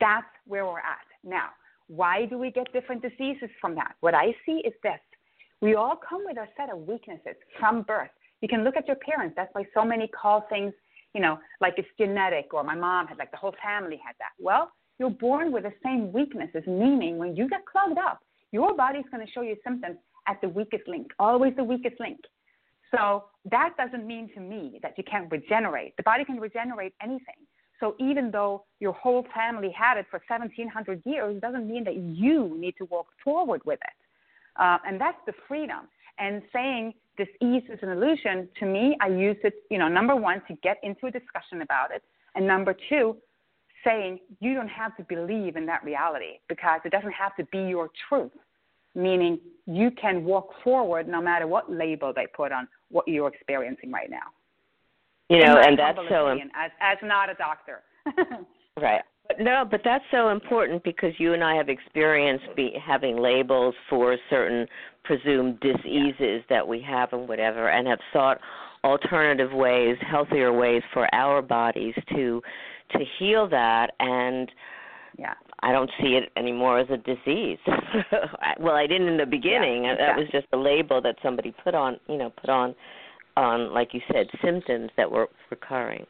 that's 0.00 0.26
where 0.46 0.64
we're 0.64 0.78
at. 0.78 1.06
Now, 1.22 1.48
why 1.88 2.26
do 2.26 2.38
we 2.38 2.50
get 2.50 2.72
different 2.72 3.02
diseases 3.02 3.50
from 3.60 3.74
that? 3.76 3.94
What 4.00 4.14
I 4.14 4.34
see 4.44 4.62
is 4.64 4.74
this. 4.82 5.00
We 5.60 5.74
all 5.74 5.96
come 5.96 6.22
with 6.24 6.36
a 6.36 6.46
set 6.56 6.70
of 6.70 6.86
weaknesses 6.86 7.36
from 7.58 7.82
birth. 7.82 8.10
You 8.40 8.48
can 8.48 8.62
look 8.64 8.76
at 8.76 8.86
your 8.86 8.96
parents. 8.96 9.34
That's 9.36 9.52
why 9.54 9.64
so 9.74 9.84
many 9.84 10.08
call 10.08 10.46
things, 10.48 10.72
you 11.14 11.20
know, 11.20 11.38
like 11.60 11.74
it's 11.76 11.88
genetic 11.98 12.52
or 12.52 12.62
my 12.64 12.74
mom 12.74 13.06
had, 13.06 13.18
like 13.18 13.30
the 13.30 13.36
whole 13.36 13.54
family 13.62 14.00
had 14.04 14.14
that. 14.18 14.32
Well, 14.38 14.70
you're 14.98 15.10
born 15.10 15.52
with 15.52 15.64
the 15.64 15.72
same 15.84 16.12
weaknesses, 16.12 16.62
meaning 16.66 17.18
when 17.18 17.36
you 17.36 17.48
get 17.48 17.64
clogged 17.66 17.98
up, 17.98 18.20
your 18.52 18.74
body's 18.74 19.04
going 19.12 19.24
to 19.24 19.32
show 19.32 19.42
you 19.42 19.56
symptoms 19.64 19.98
at 20.26 20.40
the 20.40 20.48
weakest 20.48 20.88
link, 20.88 21.08
always 21.18 21.54
the 21.56 21.64
weakest 21.64 22.00
link. 22.00 22.18
So 22.94 23.24
that 23.50 23.74
doesn't 23.76 24.06
mean 24.06 24.30
to 24.34 24.40
me 24.40 24.78
that 24.82 24.94
you 24.96 25.04
can't 25.04 25.30
regenerate. 25.30 25.94
The 25.96 26.02
body 26.02 26.24
can 26.24 26.40
regenerate 26.40 26.94
anything. 27.02 27.46
So 27.80 27.94
even 28.00 28.30
though 28.30 28.64
your 28.80 28.92
whole 28.92 29.26
family 29.34 29.70
had 29.70 29.98
it 29.98 30.06
for 30.10 30.20
1700 30.26 31.02
years, 31.06 31.40
doesn't 31.40 31.68
mean 31.68 31.84
that 31.84 31.96
you 31.96 32.56
need 32.58 32.74
to 32.78 32.86
walk 32.86 33.06
forward 33.22 33.60
with 33.64 33.78
it. 33.82 34.07
Uh, 34.58 34.78
and 34.86 35.00
that's 35.00 35.18
the 35.26 35.32
freedom. 35.46 35.88
And 36.18 36.42
saying 36.52 36.94
this 37.16 37.28
ease 37.40 37.62
is 37.72 37.78
an 37.82 37.90
illusion, 37.90 38.48
to 38.60 38.66
me, 38.66 38.96
I 39.00 39.08
use 39.08 39.36
it, 39.44 39.54
you 39.70 39.78
know, 39.78 39.88
number 39.88 40.16
one, 40.16 40.42
to 40.48 40.54
get 40.62 40.78
into 40.82 41.06
a 41.06 41.10
discussion 41.10 41.62
about 41.62 41.90
it. 41.94 42.02
And 42.34 42.46
number 42.46 42.74
two, 42.88 43.16
saying 43.84 44.18
you 44.40 44.54
don't 44.54 44.68
have 44.68 44.96
to 44.96 45.02
believe 45.04 45.56
in 45.56 45.66
that 45.66 45.84
reality 45.84 46.38
because 46.48 46.80
it 46.84 46.90
doesn't 46.90 47.12
have 47.12 47.36
to 47.36 47.44
be 47.52 47.58
your 47.58 47.90
truth. 48.08 48.32
meaning 48.94 49.38
you 49.66 49.90
can 49.92 50.24
walk 50.24 50.48
forward 50.64 51.06
no 51.06 51.20
matter 51.20 51.46
what 51.46 51.70
label 51.70 52.12
they 52.12 52.26
put 52.34 52.50
on 52.50 52.66
what 52.90 53.06
you're 53.06 53.28
experiencing 53.28 53.92
right 53.92 54.10
now. 54.10 54.28
You 55.28 55.44
know, 55.44 55.58
and 55.58 55.78
that's 55.78 55.98
so 56.08 56.28
as 56.28 56.70
as 56.80 56.98
not 57.02 57.28
a 57.28 57.34
doctor. 57.34 57.82
right. 58.80 59.02
No, 59.38 59.64
but 59.70 59.82
that's 59.84 60.04
so 60.10 60.30
important 60.30 60.82
because 60.84 61.12
you 61.18 61.34
and 61.34 61.44
I 61.44 61.54
have 61.54 61.68
experienced 61.68 62.46
be, 62.56 62.72
having 62.84 63.18
labels 63.18 63.74
for 63.90 64.16
certain 64.30 64.66
presumed 65.04 65.60
diseases 65.60 66.42
that 66.48 66.66
we 66.66 66.80
have 66.88 67.12
and 67.12 67.28
whatever, 67.28 67.68
and 67.68 67.86
have 67.86 67.98
sought 68.12 68.38
alternative 68.84 69.52
ways, 69.52 69.96
healthier 70.10 70.52
ways 70.52 70.82
for 70.92 71.12
our 71.14 71.42
bodies 71.42 71.94
to 72.14 72.40
to 72.92 72.98
heal 73.18 73.46
that 73.48 73.90
and 74.00 74.50
yeah. 75.18 75.34
I 75.60 75.72
don't 75.72 75.90
see 76.00 76.16
it 76.16 76.30
anymore 76.36 76.78
as 76.78 76.86
a 76.90 76.96
disease. 76.96 77.58
well, 78.60 78.76
I 78.76 78.86
didn't 78.86 79.08
in 79.08 79.16
the 79.16 79.26
beginning. 79.26 79.84
Yeah, 79.84 79.92
exactly. 79.92 80.06
That 80.06 80.16
was 80.16 80.28
just 80.30 80.46
a 80.52 80.56
label 80.56 81.02
that 81.02 81.16
somebody 81.22 81.52
put 81.64 81.74
on, 81.74 81.98
you 82.08 82.16
know, 82.16 82.30
put 82.30 82.48
on 82.48 82.74
on 83.36 83.72
like 83.72 83.94
you 83.94 84.00
said 84.12 84.26
symptoms 84.44 84.90
that 84.96 85.10
were 85.10 85.28
recurring. 85.50 86.06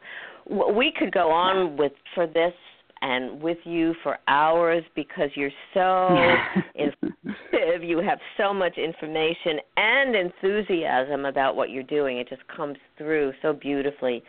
We 0.49 0.93
could 0.97 1.13
go 1.13 1.31
on 1.31 1.77
with 1.77 1.93
for 2.15 2.27
this 2.27 2.55
and 3.03 3.41
with 3.41 3.59
you 3.65 3.95
for 4.03 4.19
hours 4.29 4.83
because 4.95 5.31
you're 5.35 5.51
so 5.75 6.17
informative. 6.75 7.83
You 7.83 7.99
have 7.99 8.19
so 8.37 8.53
much 8.53 8.77
information 8.79 9.59
and 9.77 10.17
enthusiasm 10.17 11.25
about 11.25 11.57
what 11.57 11.71
you're 11.71 11.83
doing. 11.83 12.19
It 12.19 12.29
just 12.29 12.47
comes 12.49 12.77
through 12.97 13.33
so 13.43 13.53
beautifully. 13.53 14.23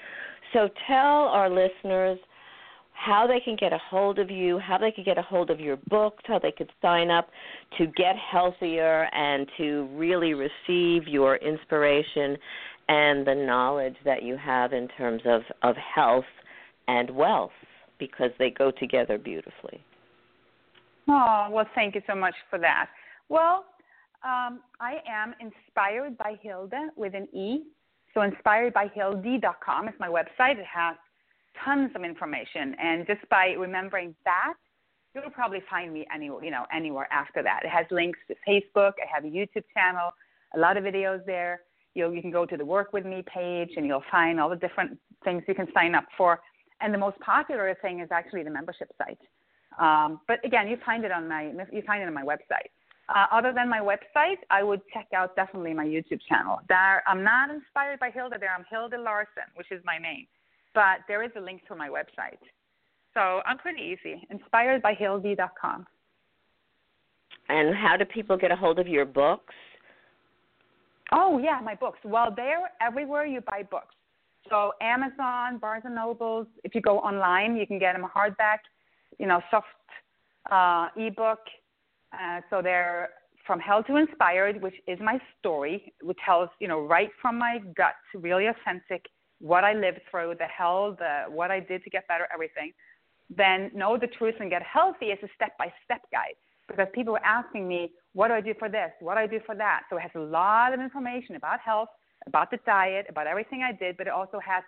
So 0.54 0.70
tell 0.88 0.98
our 0.98 1.50
listeners 1.50 2.20
how 2.94 3.26
they 3.26 3.40
can 3.40 3.56
get 3.56 3.72
a 3.72 3.78
hold 3.78 4.20
of 4.20 4.30
you, 4.30 4.60
how 4.60 4.78
they 4.78 4.92
can 4.92 5.06
get 5.06 5.18
a 5.18 5.22
hold 5.22 5.50
of 5.50 5.60
your 5.60 5.78
books, 5.90 6.22
how 6.28 6.38
they 6.38 6.52
could 6.52 6.70
sign 6.82 7.10
up 7.10 7.30
to 7.78 7.88
get 7.88 8.16
healthier 8.18 9.08
and 9.14 9.48
to 9.58 9.88
really 9.94 10.34
receive 10.34 11.08
your 11.08 11.38
inspiration 11.38 12.36
and 12.90 13.26
the 13.26 13.36
knowledge 13.36 13.96
that 14.04 14.24
you 14.24 14.36
have 14.36 14.74
in 14.74 14.88
terms 14.98 15.22
of, 15.26 15.42
of 15.64 15.76
health 15.78 16.26
and 16.88 17.10
wealth 17.10 17.52
because 18.00 18.32
they 18.40 18.50
go 18.50 18.72
together 18.72 19.18
beautifully. 19.18 19.84
Oh, 21.08 21.48
well, 21.52 21.66
thank 21.76 21.96
you 21.96 22.02
so 22.08 22.16
much 22.16 22.36
for 22.50 22.60
that. 22.60 22.90
Well, 23.30 23.66
um, 24.24 24.62
I 24.80 24.98
am 25.08 25.34
inspired 25.40 26.18
by 26.18 26.38
Hilde 26.42 26.74
with 26.96 27.16
an 27.16 27.28
E. 27.34 27.64
So 28.14 28.22
inspiredbyhilde.com 28.22 29.88
is 29.88 29.94
my 30.00 30.08
website. 30.08 30.58
It 30.58 30.66
has 30.66 30.96
tons 31.64 31.92
of 31.96 32.04
information, 32.04 32.76
and 32.82 33.06
just 33.06 33.28
by 33.30 33.56
remembering 33.58 34.16
that, 34.26 34.54
you'll 35.14 35.30
probably 35.32 35.62
find 35.70 35.94
me 35.94 36.06
anywhere, 36.14 36.44
you 36.44 36.52
know, 36.52 36.66
anywhere 36.76 37.08
after 37.12 37.44
that. 37.44 37.62
It 37.64 37.70
has 37.70 37.86
links 37.92 38.20
to 38.28 38.36
Facebook. 38.48 38.94
I 39.02 39.08
have 39.14 39.26
a 39.26 39.28
YouTube 39.28 39.64
channel, 39.74 40.12
a 40.56 40.60
lot 40.60 40.78
of 40.78 40.84
videos 40.84 41.26
there. 41.26 41.62
You 41.96 42.12
you 42.12 42.22
can 42.22 42.32
go 42.32 42.46
to 42.46 42.58
the 42.58 42.66
Work 42.66 42.94
with 42.94 43.06
Me 43.06 43.24
page, 43.34 43.72
and 43.78 43.86
you'll 43.86 44.04
find 44.12 44.40
all 44.40 44.50
the 44.50 44.56
different 44.56 44.98
things 45.24 45.44
you 45.48 45.56
can 45.56 45.68
sign 45.74 45.96
up 45.96 46.06
for. 46.18 46.40
And 46.82 46.94
the 46.94 46.98
most 46.98 47.20
popular 47.20 47.76
thing 47.82 48.00
is 48.00 48.10
actually 48.12 48.44
the 48.44 48.50
membership 48.50 48.92
site. 48.98 49.20
Um, 49.80 50.22
but 50.28 50.44
again, 50.46 50.68
you 50.68 50.78
find 50.86 51.04
it 51.06 51.12
on 51.12 51.28
my 51.28 51.52
you 51.72 51.82
find 51.86 52.02
it 52.02 52.08
on 52.08 52.14
my 52.14 52.24
website. 52.24 52.72
Uh, 53.10 53.26
other 53.32 53.52
than 53.54 53.68
my 53.70 53.80
website, 53.80 54.38
I 54.52 54.62
would 54.62 54.82
check 54.94 55.08
out 55.16 55.36
definitely 55.36 55.74
my 55.74 55.86
YouTube 55.86 56.20
channel. 56.30 56.60
There, 56.70 57.02
I'm 57.08 57.24
not 57.24 57.50
inspired 57.50 58.00
by 58.00 58.12
Hilde. 58.12 58.34
There, 58.40 58.54
I'm 58.56 58.66
Hilde 58.70 58.94
Larsen, 59.00 59.50
which 59.56 59.72
is 59.72 59.82
my 59.84 59.98
name 59.98 60.28
but 60.74 61.00
there 61.08 61.24
is 61.24 61.32
a 61.36 61.42
link 61.42 61.66
to 61.68 61.76
my 61.76 61.90
website. 61.90 62.40
So 63.14 63.42
I'm 63.46 63.58
pretty 63.58 63.82
easy. 63.82 64.28
Inspiredbyhilde.com. 64.32 65.88
And 67.50 67.76
how 67.76 67.98
do 67.98 68.06
people 68.06 68.38
get 68.38 68.52
a 68.52 68.56
hold 68.56 68.80
of 68.80 68.88
your 68.88 69.06
books? 69.06 69.54
Oh 71.12 71.40
yeah, 71.40 71.60
my 71.64 71.74
books. 71.74 71.98
Well, 72.04 72.32
they're 72.36 72.72
everywhere 72.80 73.26
you 73.26 73.42
buy 73.42 73.64
books. 73.64 73.96
So 74.50 74.74
Amazon, 74.82 75.60
Barnes 75.60 75.84
and 75.86 75.96
Nobles. 75.96 76.48
If 76.64 76.74
you 76.76 76.82
go 76.82 77.00
online, 77.00 77.56
you 77.56 77.68
can 77.68 77.80
get 77.80 77.94
them 77.94 78.06
hardback, 78.16 78.60
you 79.20 79.28
know, 79.28 79.42
soft 79.52 79.68
uh, 80.52 80.88
ebook. 80.98 81.40
Uh, 82.14 82.42
so 82.50 82.62
they're 82.62 83.10
from 83.46 83.60
Hell 83.60 83.84
to 83.84 83.98
Inspired, 83.98 84.62
which 84.62 84.76
is 84.88 85.00
my 85.00 85.20
story, 85.40 85.94
which 86.02 86.18
tells 86.26 86.50
you 86.60 86.68
know 86.68 86.82
right 86.82 87.10
from 87.22 87.38
my 87.38 87.60
gut, 87.76 87.96
really 88.16 88.48
authentic 88.48 89.06
what 89.40 89.64
I 89.64 89.74
lived 89.74 90.02
through, 90.12 90.36
the 90.38 90.46
hell, 90.46 90.96
the 90.98 91.24
what 91.30 91.50
I 91.50 91.60
did 91.60 91.84
to 91.84 91.90
get 91.90 92.08
better, 92.08 92.28
everything, 92.34 92.74
then 93.30 93.72
know 93.74 93.98
the 93.98 94.08
truth 94.08 94.36
and 94.40 94.50
get 94.50 94.62
healthy 94.64 95.08
is 95.08 95.20
a 95.24 95.30
step 95.36 95.58
by 95.58 95.72
step 95.86 96.02
guide. 96.12 96.36
Because 96.68 96.88
people 96.94 97.14
were 97.14 97.26
asking 97.26 97.68
me, 97.68 97.92
what 98.14 98.28
do 98.28 98.36
I 98.36 98.42
do 98.42 98.54
for 98.60 98.70
this? 98.70 98.92
What 99.00 99.16
do 99.16 99.22
I 99.22 99.28
do 99.28 99.40
for 99.46 99.56
that? 99.56 99.84
So 99.90 99.98
it 99.98 100.02
has 100.02 100.12
a 100.16 100.20
lot 100.20 100.74
of 100.74 100.80
information 100.80 101.36
about 101.36 101.60
health, 101.60 101.90
about 102.28 102.52
the 102.52 102.58
diet, 102.66 103.06
about 103.10 103.28
everything 103.28 103.64
I 103.64 103.72
did, 103.72 103.98
but 103.98 104.08
it 104.08 104.14
also 104.14 104.40
has, 104.40 104.64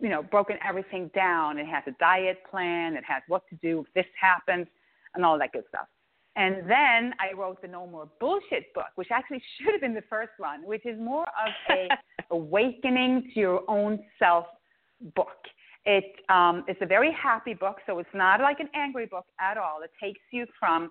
you 0.00 0.08
know, 0.08 0.22
broken 0.22 0.56
everything 0.66 1.10
down. 1.14 1.58
It 1.58 1.66
has 1.66 1.82
a 1.86 1.92
diet 1.98 2.38
plan, 2.50 2.96
it 2.96 3.04
has 3.04 3.22
what 3.28 3.42
to 3.50 3.56
do 3.56 3.80
if 3.80 3.94
this 3.94 4.12
happens, 4.20 4.66
and 5.14 5.24
all 5.24 5.38
that 5.38 5.52
good 5.52 5.64
stuff. 5.68 5.86
And 6.34 6.68
then 6.68 7.12
I 7.20 7.34
wrote 7.36 7.60
the 7.60 7.68
No 7.68 7.86
More 7.86 8.08
Bullshit 8.18 8.72
book, 8.74 8.86
which 8.94 9.08
actually 9.10 9.42
should 9.60 9.72
have 9.72 9.80
been 9.80 9.94
the 9.94 10.04
first 10.08 10.32
one, 10.38 10.64
which 10.64 10.86
is 10.86 10.98
more 10.98 11.24
of 11.24 11.52
a 11.70 11.88
awakening 12.30 13.30
to 13.34 13.40
your 13.40 13.62
own 13.68 13.98
self 14.18 14.46
book. 15.14 15.28
It 15.84 16.04
um, 16.28 16.64
it's 16.68 16.80
a 16.80 16.86
very 16.86 17.12
happy 17.12 17.54
book, 17.54 17.78
so 17.86 17.98
it's 17.98 18.14
not 18.14 18.40
like 18.40 18.60
an 18.60 18.68
angry 18.74 19.06
book 19.06 19.26
at 19.40 19.58
all. 19.58 19.82
It 19.82 19.90
takes 20.00 20.20
you 20.30 20.46
from 20.58 20.90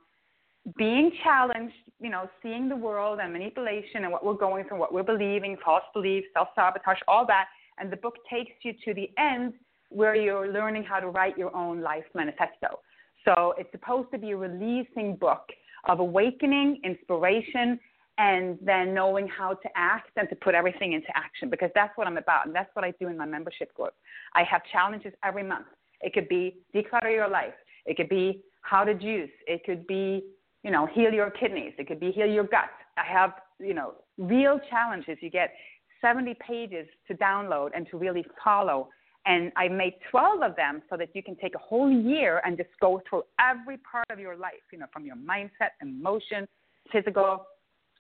being 0.78 1.12
challenged, 1.24 1.76
you 2.00 2.10
know, 2.10 2.30
seeing 2.42 2.70
the 2.70 2.76
world 2.76 3.20
and 3.22 3.34
manipulation 3.34 4.04
and 4.04 4.12
what 4.12 4.24
we're 4.24 4.34
going 4.34 4.66
through, 4.66 4.80
what 4.80 4.94
we're 4.94 5.04
believing, 5.04 5.58
false 5.64 5.84
beliefs, 5.94 6.28
self 6.34 6.50
sabotage, 6.56 7.00
all 7.08 7.26
that. 7.28 7.48
And 7.80 7.92
the 7.92 7.98
book 7.98 8.16
takes 8.30 8.52
you 8.64 8.74
to 8.86 8.94
the 8.94 9.10
end 9.18 9.54
where 9.90 10.16
you're 10.16 10.52
learning 10.52 10.84
how 10.84 11.00
to 11.00 11.08
write 11.08 11.38
your 11.38 11.56
own 11.56 11.82
life 11.82 12.06
manifesto. 12.14 12.80
So 13.26 13.54
it's 13.58 13.72
supposed 13.72 14.12
to 14.12 14.18
be 14.18 14.32
a 14.32 14.38
releasing 14.38 15.16
book 15.16 15.50
of 15.88 16.00
awakening, 16.00 16.80
inspiration, 16.84 17.80
and 18.18 18.58
then 18.62 18.94
knowing 18.94 19.28
how 19.28 19.54
to 19.54 19.70
act 19.76 20.12
and 20.16 20.30
to 20.30 20.36
put 20.36 20.54
everything 20.54 20.94
into 20.94 21.08
action 21.16 21.50
because 21.50 21.70
that's 21.74 21.96
what 21.98 22.08
I'm 22.08 22.18
about 22.18 22.46
and 22.46 22.56
that's 22.56 22.70
what 22.76 22.86
I 22.86 22.92
do 23.00 23.08
in 23.08 23.18
my 23.18 23.26
membership 23.26 23.74
group. 23.74 23.94
I 24.36 24.44
have 24.44 24.62
challenges 24.72 25.14
every 25.24 25.44
month. 25.44 25.66
It 26.02 26.14
could 26.14 26.28
be 26.28 26.58
declutter 26.76 27.12
your 27.12 27.30
life. 27.30 27.54
It 27.86 27.98
could 27.98 28.10
be 28.10 28.44
how 28.62 28.84
to 28.84 28.94
juice. 28.94 29.32
It 29.48 29.64
could 29.66 29.88
be, 29.88 30.24
you 30.64 30.72
know, 30.72 30.88
heal 30.94 31.12
your 31.12 31.32
kidneys. 31.32 31.74
It 31.78 31.88
could 31.88 32.00
be 32.00 32.12
heal 32.12 32.28
your 32.28 32.44
gut. 32.44 32.70
I 32.98 33.04
have, 33.12 33.34
you 33.60 33.74
know, 33.74 33.94
real 34.18 34.60
challenges. 34.70 35.18
You 35.22 35.30
get 35.30 35.54
70 36.02 36.36
pages 36.46 36.88
to 37.08 37.14
download 37.16 37.70
and 37.76 37.88
to 37.92 37.98
really 37.98 38.26
follow 38.44 38.90
and 39.26 39.52
I 39.56 39.68
made 39.68 39.94
12 40.10 40.42
of 40.42 40.56
them 40.56 40.82
so 40.90 40.98
that 40.98 41.10
you 41.14 41.22
can 41.22 41.36
take 41.36 41.54
a 41.54 41.60
whole 41.60 41.92
year 41.92 42.42
and 42.44 42.58
just 42.58 42.70
go 42.80 43.02
through 43.08 43.24
every 43.40 43.78
part 43.78 44.06
of 44.10 44.20
your 44.20 44.36
life, 44.36 44.54
you 44.72 44.80
know, 44.80 44.88
from 44.92 45.06
your 45.06 45.16
mindset, 45.16 45.72
emotion, 45.82 46.48
physical, 46.92 47.46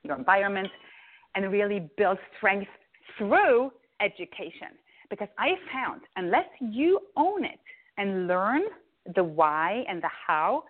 your 0.03 0.17
environment, 0.17 0.69
and 1.35 1.51
really 1.51 1.89
build 1.97 2.17
strength 2.37 2.69
through 3.17 3.71
education. 4.01 4.69
Because 5.09 5.27
I 5.37 5.49
found 5.71 6.01
unless 6.15 6.47
you 6.59 6.99
own 7.15 7.45
it 7.45 7.59
and 7.97 8.27
learn 8.27 8.61
the 9.15 9.23
why 9.23 9.83
and 9.87 10.01
the 10.01 10.09
how, 10.27 10.63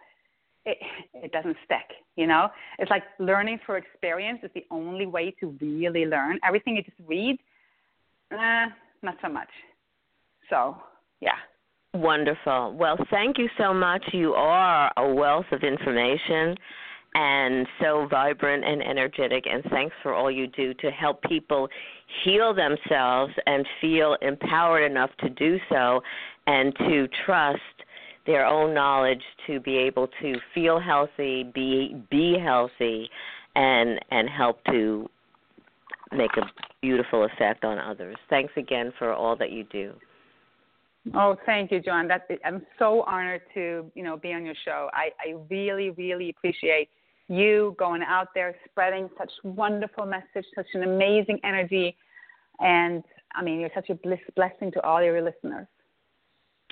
it, 0.65 0.77
it 1.13 1.31
doesn't 1.31 1.57
stick, 1.65 1.97
you 2.15 2.27
know? 2.27 2.49
It's 2.79 2.91
like 2.91 3.03
learning 3.19 3.59
through 3.65 3.75
experience 3.75 4.39
is 4.43 4.51
the 4.53 4.65
only 4.71 5.05
way 5.05 5.33
to 5.39 5.57
really 5.61 6.05
learn. 6.05 6.39
Everything 6.45 6.75
you 6.75 6.83
just 6.83 6.97
read, 7.07 7.37
eh, 8.31 8.65
not 9.01 9.15
so 9.21 9.29
much. 9.29 9.49
So, 10.49 10.77
yeah. 11.21 11.37
Wonderful. 11.93 12.73
Well, 12.77 12.97
thank 13.09 13.37
you 13.37 13.49
so 13.57 13.73
much. 13.73 14.03
You 14.13 14.33
are 14.33 14.91
a 14.97 15.13
wealth 15.13 15.47
of 15.51 15.63
information 15.63 16.55
and 17.13 17.67
so 17.81 18.07
vibrant 18.09 18.63
and 18.63 18.81
energetic. 18.81 19.45
And 19.45 19.63
thanks 19.69 19.93
for 20.01 20.13
all 20.13 20.31
you 20.31 20.47
do 20.47 20.73
to 20.75 20.91
help 20.91 21.21
people 21.23 21.67
heal 22.23 22.53
themselves 22.53 23.33
and 23.45 23.65
feel 23.81 24.15
empowered 24.21 24.89
enough 24.89 25.09
to 25.19 25.29
do 25.29 25.57
so 25.69 26.01
and 26.47 26.73
to 26.77 27.07
trust 27.25 27.59
their 28.25 28.45
own 28.45 28.73
knowledge 28.73 29.23
to 29.47 29.59
be 29.59 29.77
able 29.77 30.07
to 30.21 30.35
feel 30.53 30.79
healthy, 30.79 31.43
be 31.43 31.95
be 32.09 32.37
healthy 32.41 33.09
and 33.55 33.99
and 34.11 34.29
help 34.29 34.63
to 34.65 35.09
make 36.11 36.35
a 36.37 36.41
beautiful 36.81 37.25
effect 37.25 37.63
on 37.63 37.77
others. 37.77 38.15
Thanks 38.29 38.53
again 38.57 38.91
for 38.97 39.13
all 39.13 39.35
that 39.37 39.51
you 39.51 39.63
do. 39.65 39.93
Oh, 41.15 41.35
thank 41.45 41.71
you, 41.71 41.81
Jo 41.81 41.91
Anne. 41.91 42.07
That 42.07 42.27
I'm 42.45 42.61
so 42.77 43.03
honored 43.03 43.41
to 43.55 43.89
you 43.95 44.03
know 44.03 44.17
be 44.17 44.33
on 44.33 44.45
your 44.45 44.55
show. 44.65 44.89
I, 44.93 45.09
I 45.19 45.35
really, 45.49 45.89
really 45.91 46.29
appreciate 46.29 46.89
you 47.27 47.75
going 47.79 48.03
out 48.03 48.27
there 48.35 48.55
spreading 48.69 49.09
such 49.17 49.31
wonderful 49.43 50.05
message, 50.05 50.45
such 50.55 50.67
an 50.73 50.83
amazing 50.83 51.39
energy, 51.43 51.95
and 52.59 53.03
I 53.33 53.41
mean 53.41 53.59
you're 53.59 53.71
such 53.73 53.89
a 53.89 53.95
bliss 53.95 54.19
blessing 54.35 54.71
to 54.73 54.81
all 54.83 55.01
your 55.03 55.21
listeners. 55.21 55.67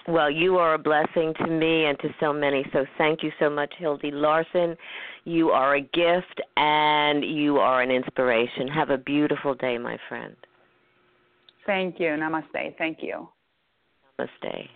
Well, 0.09 0.31
you 0.31 0.57
are 0.57 0.73
a 0.73 0.79
blessing 0.79 1.35
to 1.37 1.47
me 1.47 1.85
and 1.85 1.97
to 1.99 2.09
so 2.19 2.33
many. 2.33 2.65
So 2.73 2.83
thank 2.97 3.21
you 3.21 3.31
so 3.39 3.47
much, 3.47 3.71
Hilde 3.77 4.05
Larsen. 4.05 4.75
You 5.23 5.49
are 5.49 5.75
a 5.75 5.81
gift 5.81 6.41
and 6.57 7.23
you 7.23 7.57
are 7.57 7.83
an 7.83 7.91
inspiration. 7.91 8.67
Have 8.69 8.89
a 8.89 8.97
beautiful 8.97 9.53
day, 9.53 9.77
my 9.77 9.99
friend. 10.09 10.35
Thank 11.67 11.99
you. 11.99 12.07
Namaste. 12.07 12.75
Thank 12.79 13.03
you. 13.03 13.29
Namaste. 14.19 14.69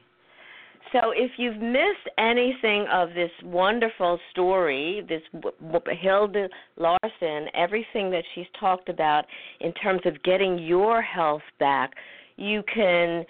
So, 0.92 1.12
if 1.16 1.32
you've 1.38 1.58
missed 1.58 2.08
anything 2.20 2.86
of 2.94 3.16
this 3.16 3.32
wonderful 3.44 4.20
story, 4.30 5.04
this 5.10 5.24
Hilde 6.00 6.38
Larsen, 6.78 7.48
everything 7.56 8.12
that 8.12 8.24
she's 8.36 8.46
talked 8.60 8.90
about 8.90 9.26
in 9.62 9.74
terms 9.74 10.02
of 10.06 10.22
getting 10.22 10.60
your 10.60 11.02
health 11.02 11.42
back, 11.60 11.94
you 12.38 12.64
can 12.72 13.26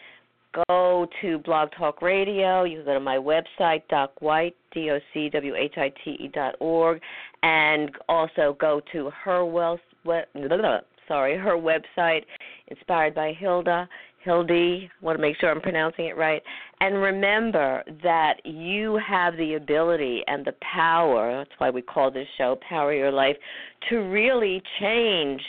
go 0.67 1.07
to 1.21 1.37
Blog 1.39 1.69
Talk 1.77 2.01
Radio. 2.01 2.63
You 2.63 2.77
can 2.77 2.85
go 2.85 2.93
to 2.93 2.99
my 2.99 3.17
website, 3.17 3.83
Doc 3.89 4.11
White, 4.21 4.55
D 4.71 4.89
O 4.91 4.99
C 5.13 5.29
W 5.29 5.55
H 5.55 5.73
I 5.77 5.91
T 6.03 6.11
E 6.19 6.27
dot 6.33 6.55
org, 6.59 7.01
and 7.41 7.91
also 8.07 8.55
go 8.59 8.81
to 8.91 9.09
her 9.23 9.45
wealth. 9.45 9.79
Sorry, 11.07 11.37
her 11.37 11.57
website, 11.57 12.23
inspired 12.67 13.15
by 13.15 13.33
Hilda, 13.37 13.87
Hildy. 14.23 14.89
Want 15.01 15.17
to 15.17 15.21
make 15.21 15.37
sure 15.37 15.51
I'm 15.51 15.61
pronouncing 15.61 16.05
it 16.05 16.17
right. 16.17 16.41
And 16.79 16.95
remember 16.95 17.83
that 18.03 18.35
you 18.45 18.99
have 19.05 19.35
the 19.37 19.55
ability 19.55 20.23
and 20.27 20.45
the 20.45 20.55
power. 20.61 21.37
That's 21.37 21.59
why 21.59 21.69
we 21.69 21.81
call 21.81 22.11
this 22.11 22.27
show 22.37 22.57
"Power 22.67 22.93
Your 22.93 23.11
Life," 23.11 23.37
to 23.89 23.97
really 23.97 24.61
change 24.79 25.41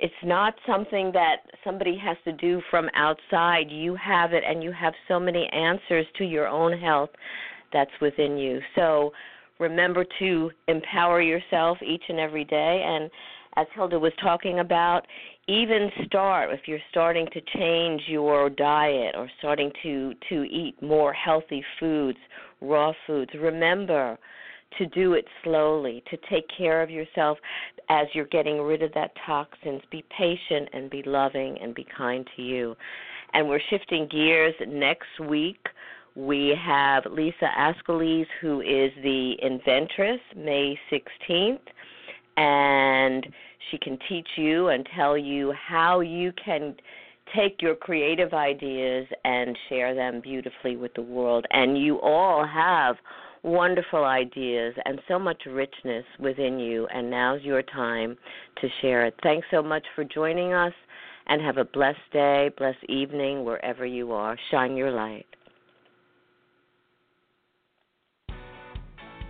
it's 0.00 0.14
not 0.24 0.54
something 0.66 1.10
that 1.12 1.38
somebody 1.64 1.96
has 1.98 2.16
to 2.24 2.32
do 2.32 2.62
from 2.70 2.88
outside. 2.94 3.70
You 3.70 3.96
have 3.96 4.32
it, 4.32 4.44
and 4.46 4.62
you 4.62 4.72
have 4.72 4.94
so 5.08 5.18
many 5.18 5.46
answers 5.48 6.06
to 6.18 6.24
your 6.24 6.46
own 6.46 6.78
health 6.78 7.10
that's 7.72 7.90
within 8.00 8.36
you. 8.38 8.60
So 8.74 9.12
remember 9.58 10.04
to 10.20 10.50
empower 10.68 11.20
yourself 11.20 11.78
each 11.82 12.04
and 12.08 12.18
every 12.18 12.44
day. 12.44 12.84
And 12.86 13.10
as 13.56 13.66
Hilde 13.74 14.00
was 14.00 14.12
talking 14.22 14.60
about, 14.60 15.04
even 15.48 15.90
start 16.06 16.50
if 16.52 16.60
you're 16.66 16.78
starting 16.90 17.26
to 17.32 17.40
change 17.56 18.02
your 18.06 18.50
diet 18.50 19.14
or 19.16 19.28
starting 19.38 19.72
to 19.82 20.14
to 20.28 20.44
eat 20.44 20.80
more 20.82 21.12
healthy 21.12 21.64
foods, 21.80 22.18
raw 22.60 22.92
foods. 23.06 23.30
Remember 23.34 24.18
to 24.76 24.86
do 24.86 25.14
it 25.14 25.24
slowly, 25.42 26.02
to 26.10 26.18
take 26.30 26.46
care 26.56 26.82
of 26.82 26.90
yourself 26.90 27.38
as 27.88 28.06
you're 28.12 28.26
getting 28.26 28.60
rid 28.60 28.82
of 28.82 28.92
that 28.94 29.12
toxins. 29.26 29.82
Be 29.90 30.04
patient 30.16 30.68
and 30.72 30.90
be 30.90 31.02
loving 31.04 31.58
and 31.60 31.74
be 31.74 31.86
kind 31.96 32.28
to 32.36 32.42
you. 32.42 32.76
And 33.34 33.48
we're 33.48 33.60
shifting 33.70 34.08
gears 34.10 34.54
next 34.66 35.20
week. 35.28 35.66
We 36.14 36.54
have 36.64 37.04
Lisa 37.10 37.48
Ascolese, 37.56 38.26
who 38.40 38.60
is 38.60 38.90
the 39.02 39.34
inventress, 39.42 40.20
May 40.36 40.78
16th, 40.90 41.60
and 42.36 43.26
she 43.70 43.78
can 43.78 43.98
teach 44.08 44.28
you 44.36 44.68
and 44.68 44.86
tell 44.96 45.16
you 45.16 45.52
how 45.52 46.00
you 46.00 46.32
can 46.44 46.74
take 47.36 47.60
your 47.60 47.74
creative 47.74 48.32
ideas 48.32 49.06
and 49.24 49.56
share 49.68 49.94
them 49.94 50.20
beautifully 50.20 50.76
with 50.76 50.94
the 50.94 51.02
world. 51.02 51.44
And 51.50 51.80
you 51.80 52.00
all 52.00 52.46
have 52.46 52.96
wonderful 53.42 54.04
ideas 54.04 54.74
and 54.84 55.00
so 55.08 55.18
much 55.18 55.42
richness 55.46 56.04
within 56.18 56.58
you, 56.58 56.86
and 56.88 57.10
now's 57.10 57.42
your 57.42 57.62
time 57.62 58.16
to 58.60 58.68
share 58.80 59.06
it. 59.06 59.14
Thanks 59.22 59.46
so 59.50 59.62
much 59.62 59.84
for 59.94 60.04
joining 60.04 60.52
us, 60.52 60.72
and 61.26 61.42
have 61.42 61.58
a 61.58 61.64
blessed 61.64 61.98
day, 62.12 62.50
blessed 62.56 62.84
evening, 62.88 63.44
wherever 63.44 63.84
you 63.84 64.12
are. 64.12 64.36
Shine 64.50 64.76
your 64.76 64.90
light. 64.90 65.26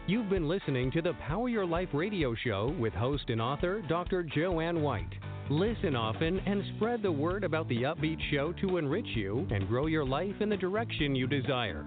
You've 0.07 0.31
been 0.31 0.49
listening 0.49 0.91
to 0.93 1.03
the 1.03 1.13
Power 1.27 1.51
Your 1.51 1.67
Life 1.67 1.91
radio 1.93 2.35
show 2.35 2.75
with 2.79 2.95
host 2.95 3.25
and 3.29 3.43
author 3.43 3.83
Dr. 3.89 4.23
Jo 4.23 4.61
Anne 4.61 4.81
White. 4.81 5.13
Listen 5.51 5.95
often 5.95 6.41
and 6.47 6.63
spread 6.77 7.03
the 7.03 7.13
word 7.13 7.45
about 7.45 7.69
the 7.69 7.83
upbeat 7.83 8.19
show 8.31 8.55
to 8.61 8.79
enrich 8.79 9.09
you 9.15 9.47
and 9.51 9.69
grow 9.69 9.87
your 9.87 10.07
life 10.07 10.35
in 10.41 10.49
the 10.49 10.57
direction 10.57 11.15
you 11.15 11.27
desire. 11.27 11.87